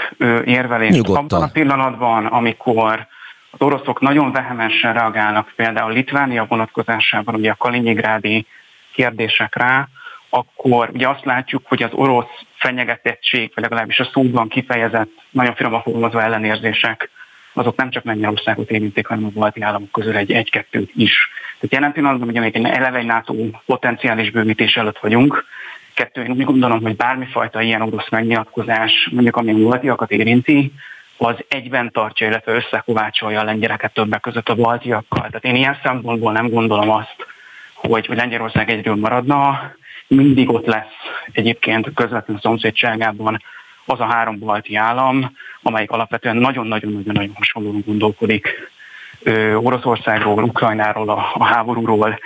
[0.45, 0.95] érvelést.
[0.95, 1.25] Nyugodtan.
[1.25, 3.07] Abban a pillanatban, amikor
[3.51, 8.45] az oroszok nagyon vehemensen reagálnak például Litvánia vonatkozásában, ugye a Kaliningrádi
[8.93, 9.89] kérdésekre,
[10.35, 15.81] akkor ugye azt látjuk, hogy az orosz fenyegetettség, vagy legalábbis a szóban kifejezett, nagyon finoman
[15.81, 17.09] fogalmazva ellenérzések,
[17.53, 21.29] azok nem csak Lengyelországot érintik, hanem a balti államok közül egy, egy-kettőt is.
[21.59, 23.33] Tehát jelen pillanatban ugye még egy eleve egy NATO
[23.65, 25.45] potenciális bővítés előtt vagyunk.
[25.93, 30.71] Kettő, én úgy gondolom, hogy bármifajta ilyen orosz megnyilatkozás, mondjuk ami a baltiakat érinti,
[31.17, 35.27] az egyben tartja, illetve összekovácsolja a lengyeleket többek között a baltiakkal.
[35.27, 37.15] Tehát én ilyen szempontból nem gondolom azt,
[37.73, 39.73] hogy, hogy Lengyelország egyről maradna,
[40.07, 40.93] mindig ott lesz
[41.31, 43.41] egyébként közvetlen szomszédságában
[43.85, 48.71] az a három balti állam, amelyik alapvetően nagyon-nagyon-nagyon hasonlóan gondolkodik
[49.55, 52.19] Oroszországról, Ukrajnáról, a, a háborúról.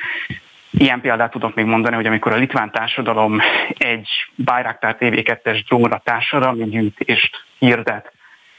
[0.71, 3.39] Ilyen példát tudok még mondani, hogy amikor a litván társadalom
[3.77, 8.11] egy Bayraktár TV2-es drónra társadalmi gyűjtést hirdet,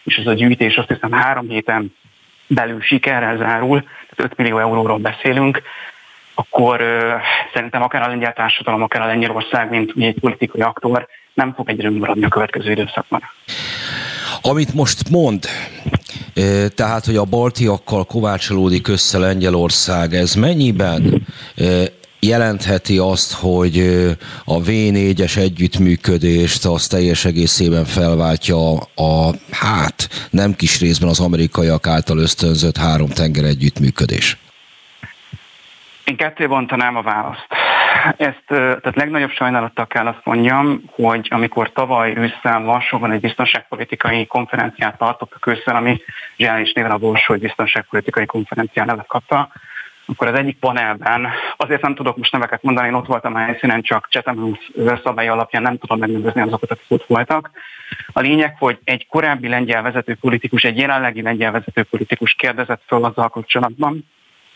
[0.05, 1.95] és ez a gyűjtés azt hiszem három héten
[2.47, 5.63] belül sikerrel zárul, tehát 5 millió euróról beszélünk,
[6.41, 6.83] akkor
[7.55, 11.91] szerintem akár a lengyel társadalom, akár a Lengyelország, mint egy politikai aktor nem fog egyre
[11.91, 13.23] maradni a következő időszakban.
[14.43, 15.45] Amit most mond,
[16.75, 21.27] tehát, hogy a baltiakkal kovácsolódik össze Lengyelország, ez mennyiben
[22.21, 23.79] jelentheti azt, hogy
[24.45, 32.19] a V4-es együttműködést az teljes egészében felváltja a, hát nem kis részben az amerikaiak által
[32.19, 34.39] ösztönzött három tenger együttműködés?
[36.11, 37.47] Én ketté bontanám a választ.
[38.17, 44.99] Ezt, tehát legnagyobb sajnálattal kell azt mondjam, hogy amikor tavaly ősszel Varsóban egy biztonságpolitikai konferenciát
[44.99, 46.01] tartottak ősszel, ami
[46.37, 49.49] zseniális néven a Borsói Biztonságpolitikai Konferencián nevet kapta,
[50.07, 53.83] akkor az egyik panelben, azért nem tudok most neveket mondani, én ott voltam a helyszínen,
[53.83, 54.59] csak Chatham
[55.03, 57.51] szabály alapján nem tudom megnevezni azokat, akik ott voltak.
[58.13, 63.05] A lényeg, hogy egy korábbi lengyel vezető politikus, egy jelenlegi lengyel vezető politikus kérdezett föl
[63.05, 64.05] azzal kapcsolatban,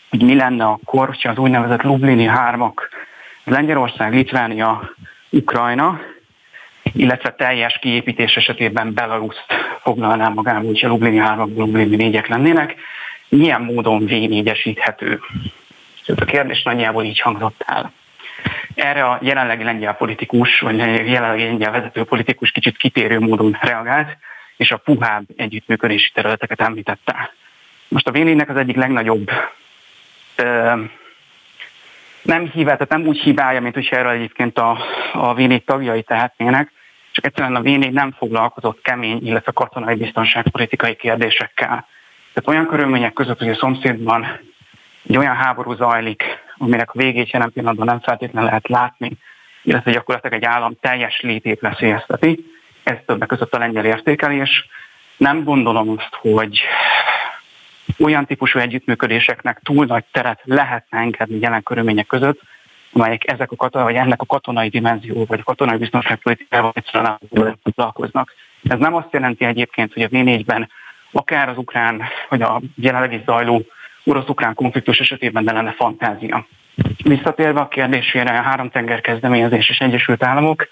[0.09, 2.89] hogy mi lenne akkor, hogyha az úgynevezett Lublini hármak,
[3.43, 4.95] Lengyelország, Litvánia,
[5.29, 5.99] Ukrajna,
[6.93, 9.45] illetve teljes kiépítés esetében Belaruszt
[9.81, 12.75] foglalná magából, hogyha Lublini hármak, Lublini négyek lennének,
[13.29, 15.19] milyen módon V4-esíthető?
[16.05, 17.91] Ez a kérdés nagyjából így hangzott el.
[18.75, 20.77] Erre a jelenlegi lengyel politikus, vagy
[21.07, 24.17] jelenlegi lengyel vezető politikus kicsit kitérő módon reagált,
[24.57, 27.33] és a puhább együttműködési területeket említette.
[27.87, 29.31] Most a v az egyik legnagyobb
[32.21, 34.77] nem hibá, tehát nem úgy hibája, mint hogy erről egyébként a,
[35.13, 36.71] a v tagjai tehetnének,
[37.11, 41.87] csak egyszerűen a v nem foglalkozott kemény, illetve katonai biztonságpolitikai kérdésekkel.
[42.33, 44.39] Tehát olyan körülmények között, hogy a szomszédban
[45.07, 46.23] egy olyan háború zajlik,
[46.57, 49.11] aminek a végét jelen pillanatban nem feltétlenül lehet látni,
[49.61, 52.45] illetve gyakorlatilag egy állam teljes létét veszélyezteti.
[52.83, 54.67] Ez többek között a lengyel értékelés.
[55.17, 56.61] Nem gondolom azt, hogy
[57.99, 62.41] olyan típusú együttműködéseknek túl nagy teret lehetne engedni jelen körülmények között,
[62.93, 67.55] amelyek ezek a katona, vagy ennek a katonai dimenzió, vagy a katonai biztonságpolitikával egyszerűen nem
[67.63, 68.33] foglalkoznak.
[68.63, 70.69] Ez nem azt jelenti egyébként, hogy a V4-ben
[71.11, 73.65] akár az ukrán, vagy a jelenlegi zajló
[74.03, 76.47] orosz-ukrán konfliktus esetében ne lenne fantázia.
[77.03, 80.67] Visszatérve a kérdésére, a három tenger kezdeményezés és Egyesült Államok,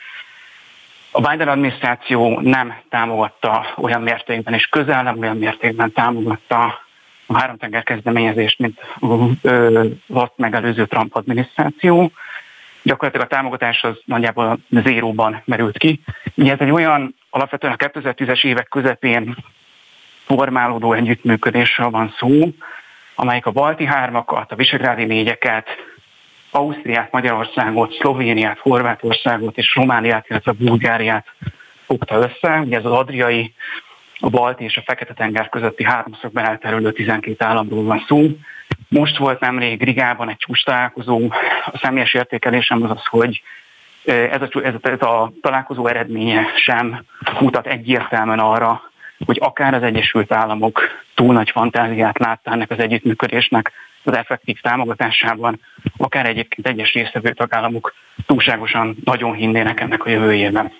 [1.12, 6.82] a Biden adminisztráció nem támogatta olyan mértékben, és közel nem olyan mértékben támogatta
[7.26, 8.80] a három tenger kezdeményezést, mint
[10.10, 12.12] azt megelőző Trump adminisztráció.
[12.82, 16.00] Gyakorlatilag a támogatás az nagyjából zéróban merült ki.
[16.36, 19.36] Ugye ez egy olyan alapvetően a 2010-es évek közepén
[20.26, 22.48] formálódó együttműködésről van szó,
[23.16, 25.68] amelyik a balti hármakat, a visegrádi négyeket,
[26.52, 31.26] Ausztriát, Magyarországot, Szlovéniát, Horvátországot és Romániát, illetve Bulgáriát
[31.86, 32.60] fogta össze.
[32.60, 33.54] Ugye ez az adriai,
[34.24, 38.28] a balti és a fekete-tenger közötti háromszögben elterülő 12 államról van szó.
[38.88, 41.28] Most volt nemrég Rigában egy csúcs találkozó.
[41.66, 43.42] A személyes értékelésem az az, hogy
[44.06, 47.04] ez a, ez, a, ez a találkozó eredménye sem
[47.40, 48.82] mutat egyértelműen arra,
[49.26, 50.82] hogy akár az Egyesült Államok
[51.16, 53.72] túl nagy fantáziát látta ennek az együttműködésnek
[54.04, 55.60] az effektív támogatásában,
[55.98, 57.94] akár egyébként egyes résztvevő tagállamok
[58.26, 60.72] túlságosan nagyon hinnének ennek a jövőjében.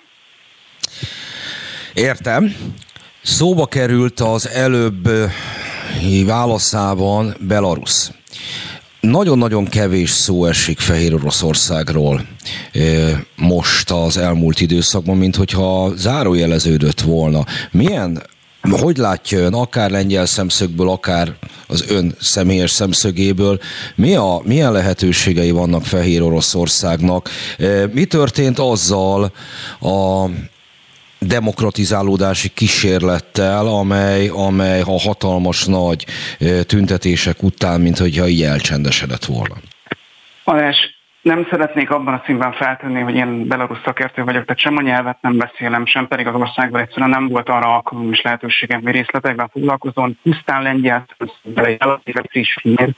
[1.94, 2.54] Értem.
[3.24, 5.08] Szóba került az előbb
[6.24, 8.10] válaszában Belarus.
[9.00, 12.26] Nagyon-nagyon kevés szó esik Fehér Oroszországról
[13.36, 17.44] most az elmúlt időszakban, mint hogyha zárójeleződött volna.
[17.70, 18.22] Milyen
[18.70, 21.34] hogy látja ön, akár lengyel szemszögből, akár
[21.66, 23.58] az ön személyes szemszögéből,
[23.94, 27.30] mi a, milyen lehetőségei vannak Fehér Oroszországnak?
[27.92, 29.32] Mi történt azzal
[29.80, 30.28] a
[31.26, 36.06] demokratizálódási kísérlettel, amely, amely a hatalmas nagy
[36.66, 39.54] tüntetések után, mint hogyha így elcsendesedett volna.
[40.44, 40.76] Alás,
[41.22, 45.18] nem szeretnék abban a színben feltenni, hogy én belarusz szakértő vagyok, tehát sem a nyelvet
[45.20, 49.48] nem beszélem, sem pedig az országban egyszerűen nem volt arra alkalom és lehetőségem, hogy részletekben
[49.48, 50.18] foglalkozom.
[50.22, 51.06] Pusztán lengyel,
[51.54, 52.90] relatíve friss hír,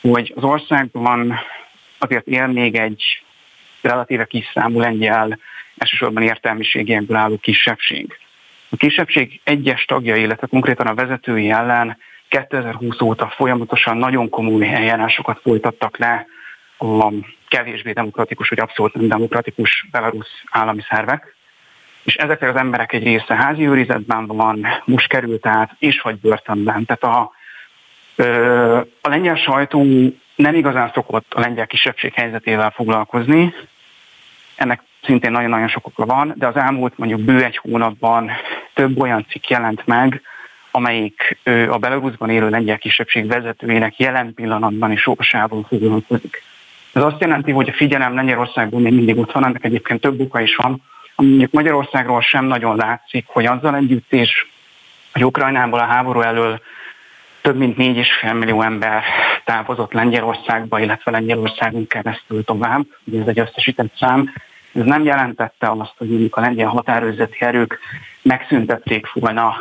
[0.00, 1.34] hogy az országban
[1.98, 3.22] azért él még egy
[3.80, 5.38] relatíve kis számú lengyel,
[5.78, 8.18] elsősorban értelmiségiekből álló kisebbség.
[8.68, 11.98] A kisebbség egyes tagjai, illetve konkrétan a vezetői ellen
[12.28, 16.26] 2020 óta folyamatosan nagyon komoly eljárásokat folytattak le
[16.78, 17.12] a
[17.48, 21.34] kevésbé demokratikus vagy abszolút nem demokratikus belarusz állami szervek,
[22.02, 26.84] és ezeknek az emberek egy része házi őrizetben van, most került át, és vagy börtönben.
[26.84, 27.30] Tehát a,
[29.00, 29.84] a lengyel sajtó
[30.34, 33.54] nem igazán szokott a lengyel kisebbség helyzetével foglalkozni,
[34.56, 38.30] ennek szintén nagyon-nagyon sok oka van, de az elmúlt mondjuk bő egy hónapban
[38.74, 40.22] több olyan cikk jelent meg,
[40.70, 41.38] amelyik
[41.68, 46.42] a Belarusban élő lengyel kisebbség vezetőjének jelen pillanatban is sorsával foglalkozik.
[46.92, 50.40] Ez azt jelenti, hogy a figyelem Lengyelországban még mindig ott van, ennek egyébként több oka
[50.40, 50.82] is van,
[51.14, 54.46] ami mondjuk Magyarországról sem nagyon látszik, hogy azzal együtt is,
[55.12, 56.60] hogy Ukrajnából a háború elől
[57.40, 59.02] több mint 4,5 millió ember
[59.44, 64.32] távozott Lengyelországba, illetve Lengyelországon keresztül tovább, ugye ez egy összesített szám,
[64.76, 67.78] ez nem jelentette azt, hogy mondjuk a lengyel határőrzeti erők
[68.22, 69.56] megszüntették volna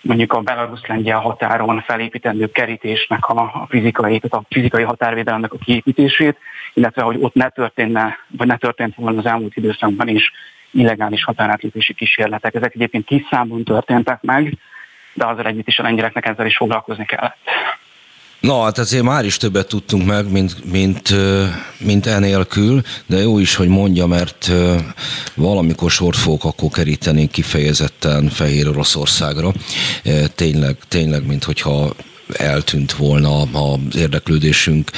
[0.00, 6.38] mondjuk a belarusz-lengyel határon felépítendő kerítésnek a, fizikai, tehát a fizikai határvédelemnek a kiépítését,
[6.74, 10.32] illetve hogy ott ne történne, vagy ne történt volna az elmúlt időszakban is
[10.70, 12.54] illegális határátlépési kísérletek.
[12.54, 14.58] Ezek egyébként kis számban történtek meg,
[15.12, 17.38] de azzal együtt is a lengyeleknek ezzel is foglalkozni kellett.
[18.40, 21.14] Na, hát azért már is többet tudtunk meg, mint, mint,
[21.78, 24.52] mint enélkül, de jó is, hogy mondja, mert
[25.34, 29.52] valamikor sort fogok akkor keríteni kifejezetten Fehér Oroszországra.
[30.34, 31.94] Tényleg, tényleg, mint hogyha
[32.32, 34.90] eltűnt volna az érdeklődésünk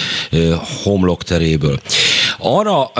[0.82, 1.80] homlokteréből.
[2.38, 2.92] Arra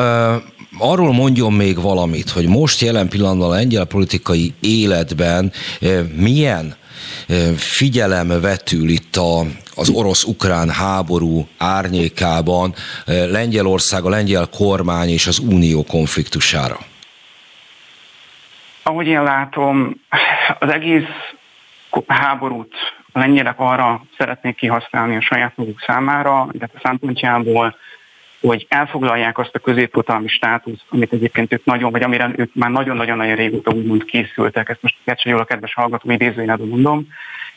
[0.78, 5.52] arról mondjon még valamit, hogy most jelen pillanatban a lengyel politikai életben
[6.16, 6.76] milyen
[7.56, 9.46] figyelem vetül itt a,
[9.78, 12.74] az orosz-ukrán háború árnyékában
[13.06, 16.78] Lengyelország, a lengyel kormány és az unió konfliktusára?
[18.82, 19.94] Ahogy én látom,
[20.58, 21.08] az egész
[22.06, 22.74] háborút
[23.12, 27.76] a lengyelek arra szeretnék kihasználni a saját maguk számára, illetve szempontjából,
[28.40, 33.36] hogy elfoglalják azt a középhatalmi státuszt, amit egyébként ők nagyon, vagy amire ők már nagyon-nagyon-nagyon
[33.36, 37.06] régóta úgymond készültek, ezt most jól a kedves hallgató idézőjénedől mondom,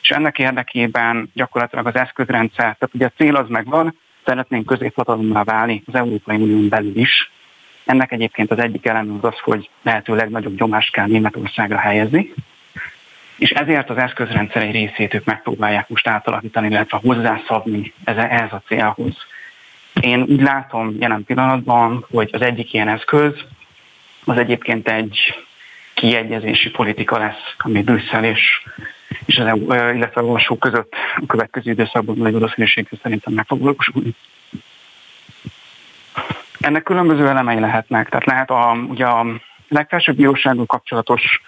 [0.01, 5.83] és ennek érdekében gyakorlatilag az eszközrendszer, tehát ugye a cél az megvan, szeretnénk középhatalommá válni
[5.85, 7.31] az Európai Unión belül is.
[7.85, 12.33] Ennek egyébként az egyik elem az az, hogy lehető legnagyobb nyomást kell Németországra helyezni,
[13.37, 19.15] és ezért az eszközrendszer egy részét ők megpróbálják most átalakítani, illetve hozzászabni ehhez a célhoz.
[19.99, 23.34] Én úgy látom jelen pillanatban, hogy az egyik ilyen eszköz
[24.26, 25.43] az egyébként egy
[25.93, 28.63] kiegyezési politika lesz, ami Brüsszel és,
[29.26, 34.15] és az illetve a lassú között a következő időszakban nagy valószínűséggel szerintem meg fog valósulni.
[36.59, 38.09] Ennek különböző elemei lehetnek.
[38.09, 39.26] Tehát lehet a, ugye a
[39.68, 41.41] legfelsőbb bírósággal kapcsolatos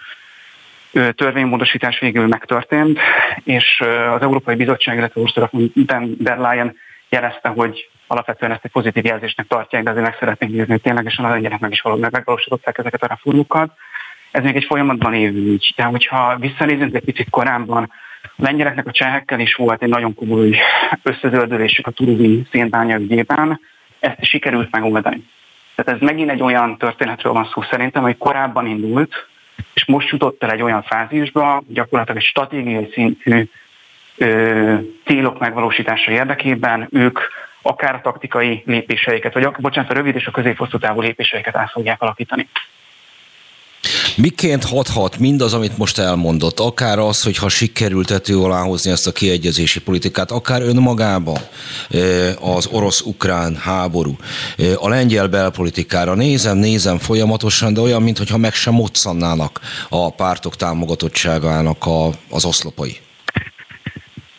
[0.92, 2.98] törvénymódosítás végül megtörtént,
[3.44, 3.80] és
[4.14, 5.72] az Európai Bizottság, illetve Ursula von
[6.18, 6.76] der Leyen
[7.08, 11.24] jelezte, hogy alapvetően ezt egy pozitív jelzésnek tartják, de azért meg szeretnénk nézni, hogy ténylegesen
[11.24, 13.70] a lengyelek meg is valóban megvalósították ezeket a reformokat.
[14.30, 15.72] Ez még egy folyamatban lévő ügy.
[15.76, 17.90] De hogyha visszanézünk egy picit korábban,
[18.22, 20.56] a lengyeleknek a csehekkel is volt egy nagyon komoly
[21.02, 23.60] összezöldülésük a turuzi szénbánya ügyében,
[23.98, 25.24] ezt sikerült megoldani.
[25.74, 29.26] Tehát ez megint egy olyan történetről van szó szerintem, hogy korábban indult,
[29.74, 33.48] és most jutott el egy olyan fázisba, gyakorlatilag egy stratégiai szintű
[34.16, 37.18] ö, célok megvalósítása érdekében ők
[37.66, 42.02] akár a taktikai lépéseiket, vagy bocsánat, a rövid és a középhosszú távú lépéseiket át fogják
[42.02, 42.48] alakítani.
[44.16, 49.06] Miként hathat mindaz, amit most elmondott, akár az, hogy ha sikerült tető alá hozni ezt
[49.06, 51.38] a kiegyezési politikát, akár önmagában
[52.40, 54.16] az orosz-ukrán háború,
[54.76, 61.86] a lengyel belpolitikára nézem, nézem folyamatosan, de olyan, mintha meg sem moccannának a pártok támogatottságának
[61.86, 62.98] a, az oszlopai.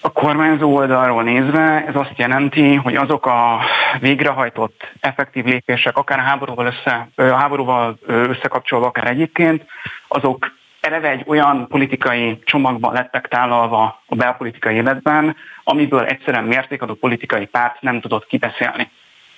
[0.06, 3.60] A kormányzó oldalról nézve ez azt jelenti, hogy azok a
[3.99, 9.65] végrehajtott effektív lépések, akár háborúval, össze, háborúval összekapcsolva, akár egyébként,
[10.07, 10.52] azok
[10.82, 17.82] eleve egy olyan politikai csomagban lettek tálalva a belpolitikai életben, amiből egyszerűen mértékadó politikai párt
[17.82, 18.90] nem tudott kibeszélni.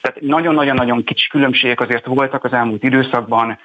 [0.01, 3.59] Tehát nagyon-nagyon-nagyon kicsi különbségek azért voltak az elmúlt időszakban,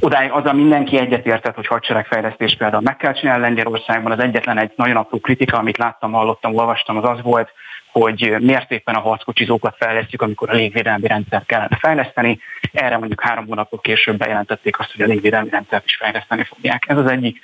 [0.00, 4.12] Odáig azzal mindenki egyetértett, hogy hadseregfejlesztés például meg kell csinálni Lengyelországban.
[4.12, 7.52] Az egyetlen egy nagyon apró kritika, amit láttam, hallottam, olvastam, az az volt,
[7.92, 12.40] hogy miért éppen a harckocsizókat fejlesztjük, amikor a légvédelmi rendszert kellene fejleszteni.
[12.72, 16.84] Erre mondjuk három hónapok később bejelentették azt, hogy a légvédelmi rendszert is fejleszteni fogják.
[16.88, 17.40] Ez az egyik.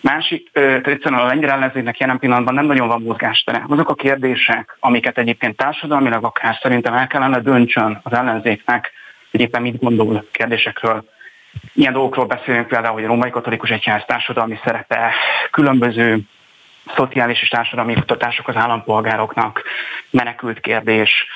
[0.00, 0.50] Másik,
[0.82, 3.64] egyszerűen a lengyel ellenzéknek jelen pillanatban nem nagyon van mozgástere.
[3.68, 8.92] Azok a kérdések, amiket egyébként társadalmilag akár szerintem el kellene döntsön az ellenzéknek,
[9.30, 11.04] hogy éppen mit gondol kérdésekről,
[11.74, 15.12] Ilyen dolgokról beszélünk például, hogy a római katolikus egyház társadalmi szerepe,
[15.50, 16.18] különböző
[16.96, 19.62] szociális és társadalmi kutatások az állampolgároknak,
[20.10, 21.26] menekült kérdés,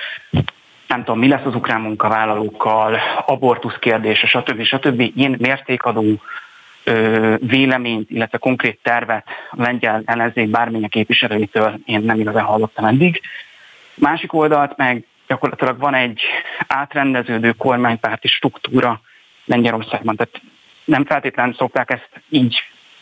[0.86, 4.62] nem tudom, mi lesz az ukrán munkavállalókkal, abortusz kérdése, stb.
[4.62, 5.00] stb.
[5.00, 6.20] Ilyen mértékadó
[6.84, 13.20] ö, véleményt, illetve konkrét tervet a lengyel ellenzék bármilyen képviselőitől én nem igazán hallottam eddig.
[13.94, 16.22] Másik oldalt meg gyakorlatilag van egy
[16.66, 19.00] átrendeződő kormánypárti struktúra,
[19.44, 20.16] Lengyelországban.
[20.16, 20.40] Tehát
[20.84, 22.56] nem feltétlenül szokták ezt így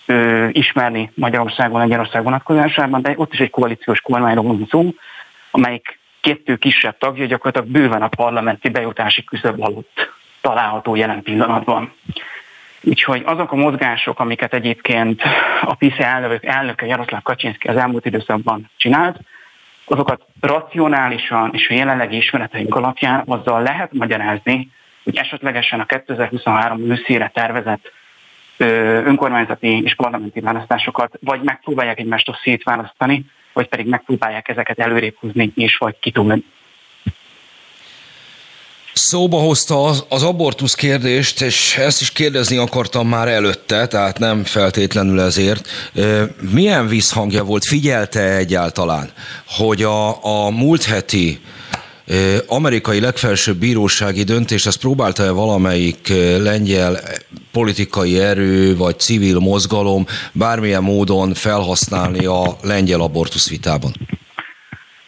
[0.06, 4.94] ö, ismerni Magyarországon, Lengyelország vonatkozásában, de ott is egy koalíciós kormányról van szó,
[5.50, 11.92] amelyik kettő kisebb tagja gyakorlatilag bőven a parlamenti bejutási küszöb alatt található jelen pillanatban.
[12.82, 15.22] Úgyhogy azok a mozgások, amiket egyébként
[15.62, 19.18] a PISZ elnök, elnöke Jaroszláv Kaczynszki az elmúlt időszakban csinált,
[19.84, 24.70] azokat racionálisan és a jelenlegi ismereteink alapján azzal lehet magyarázni,
[25.04, 27.92] hogy esetlegesen a 2023 őszére tervezett
[29.04, 35.76] önkormányzati és parlamenti választásokat vagy megpróbálják egymástól szétválasztani, vagy pedig megpróbálják ezeket előrébb húzni és
[35.76, 36.44] vagy kitúlni.
[38.94, 44.44] Szóba hozta az, az abortusz kérdést, és ezt is kérdezni akartam már előtte, tehát nem
[44.44, 45.68] feltétlenül ezért.
[46.50, 49.10] Milyen visszhangja volt, figyelte egyáltalán,
[49.46, 51.40] hogy a, a múlt heti
[52.46, 56.96] amerikai legfelsőbb bírósági döntés, ezt próbálta-e valamelyik lengyel
[57.52, 63.92] politikai erő vagy civil mozgalom bármilyen módon felhasználni a lengyel abortusz vitában?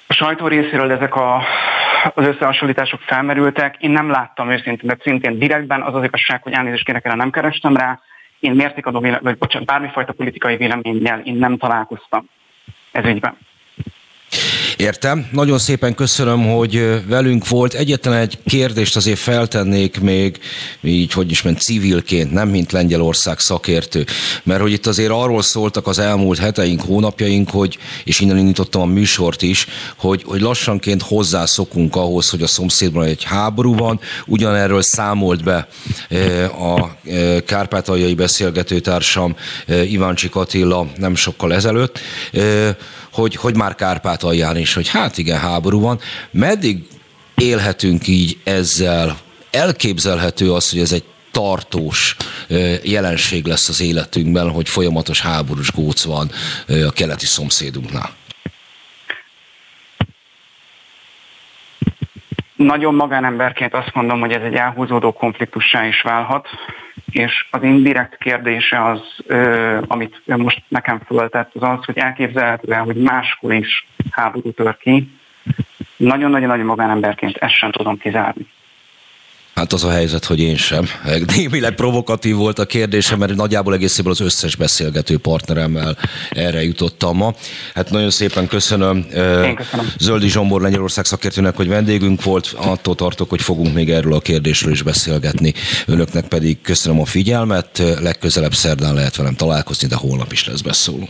[0.07, 1.43] A sajtó részéről ezek a,
[2.15, 3.77] az összehasonlítások felmerültek.
[3.79, 7.31] Én nem láttam őszintén, mert szintén direktben az az igazság, hogy elnézést kérek, erre nem
[7.31, 8.01] kerestem rá.
[8.41, 12.29] Én mértékadó vélemény, vagy bocsánat, bármifajta politikai véleménnyel én nem találkoztam
[12.93, 13.37] ez ügyben.
[14.77, 15.27] Értem.
[15.33, 17.75] Nagyon szépen köszönöm, hogy velünk volt.
[17.75, 20.39] Egyetlen egy kérdést azért feltennék még,
[20.83, 24.05] így hogy is ment civilként, nem mint Lengyelország szakértő.
[24.43, 28.85] Mert hogy itt azért arról szóltak az elmúlt heteink, hónapjaink, hogy, és innen indítottam a
[28.85, 34.01] műsort is, hogy, hogy lassanként hozzászokunk ahhoz, hogy a szomszédban egy háború van.
[34.27, 35.69] Ugyanerről számolt be
[36.59, 36.97] a
[37.47, 39.37] kárpátaljai beszélgetőtársam
[39.67, 42.01] Iváncsik Attila nem sokkal ezelőtt
[43.15, 46.01] hogy, hogy már Kárpátalján is, hogy hát igen, háború van.
[46.31, 46.79] Meddig
[47.35, 49.19] élhetünk így ezzel?
[49.51, 52.17] Elképzelhető az, hogy ez egy tartós
[52.83, 56.31] jelenség lesz az életünkben, hogy folyamatos háborús góc van
[56.69, 58.15] a keleti szomszédunknál.
[62.57, 66.49] Nagyon magánemberként azt mondom, hogy ez egy elhúzódó konfliktussá is válhat,
[67.11, 69.01] és az indirekt kérdése az,
[69.87, 75.09] amit most nekem föltett, az az, hogy elképzelhető hogy máskor is háború tör ki.
[75.97, 78.47] Nagyon-nagyon-nagyon magánemberként ezt sem tudom kizárni.
[79.55, 80.89] Hát az a helyzet, hogy én sem.
[81.37, 85.97] Némileg provokatív volt a kérdésem, mert nagyjából egészében az összes beszélgető partneremmel
[86.31, 87.35] erre jutottam ma.
[87.75, 88.97] Hát nagyon szépen köszönöm.
[89.45, 89.93] Én köszönöm.
[89.99, 92.55] Zöldi Zsombor Lengyelország szakértőnek, hogy vendégünk volt.
[92.57, 95.55] Attól tartok, hogy fogunk még erről a kérdésről is beszélgetni.
[95.87, 97.83] Önöknek pedig köszönöm a figyelmet.
[98.01, 101.09] Legközelebb szerdán lehet velem találkozni, de holnap is lesz beszóló.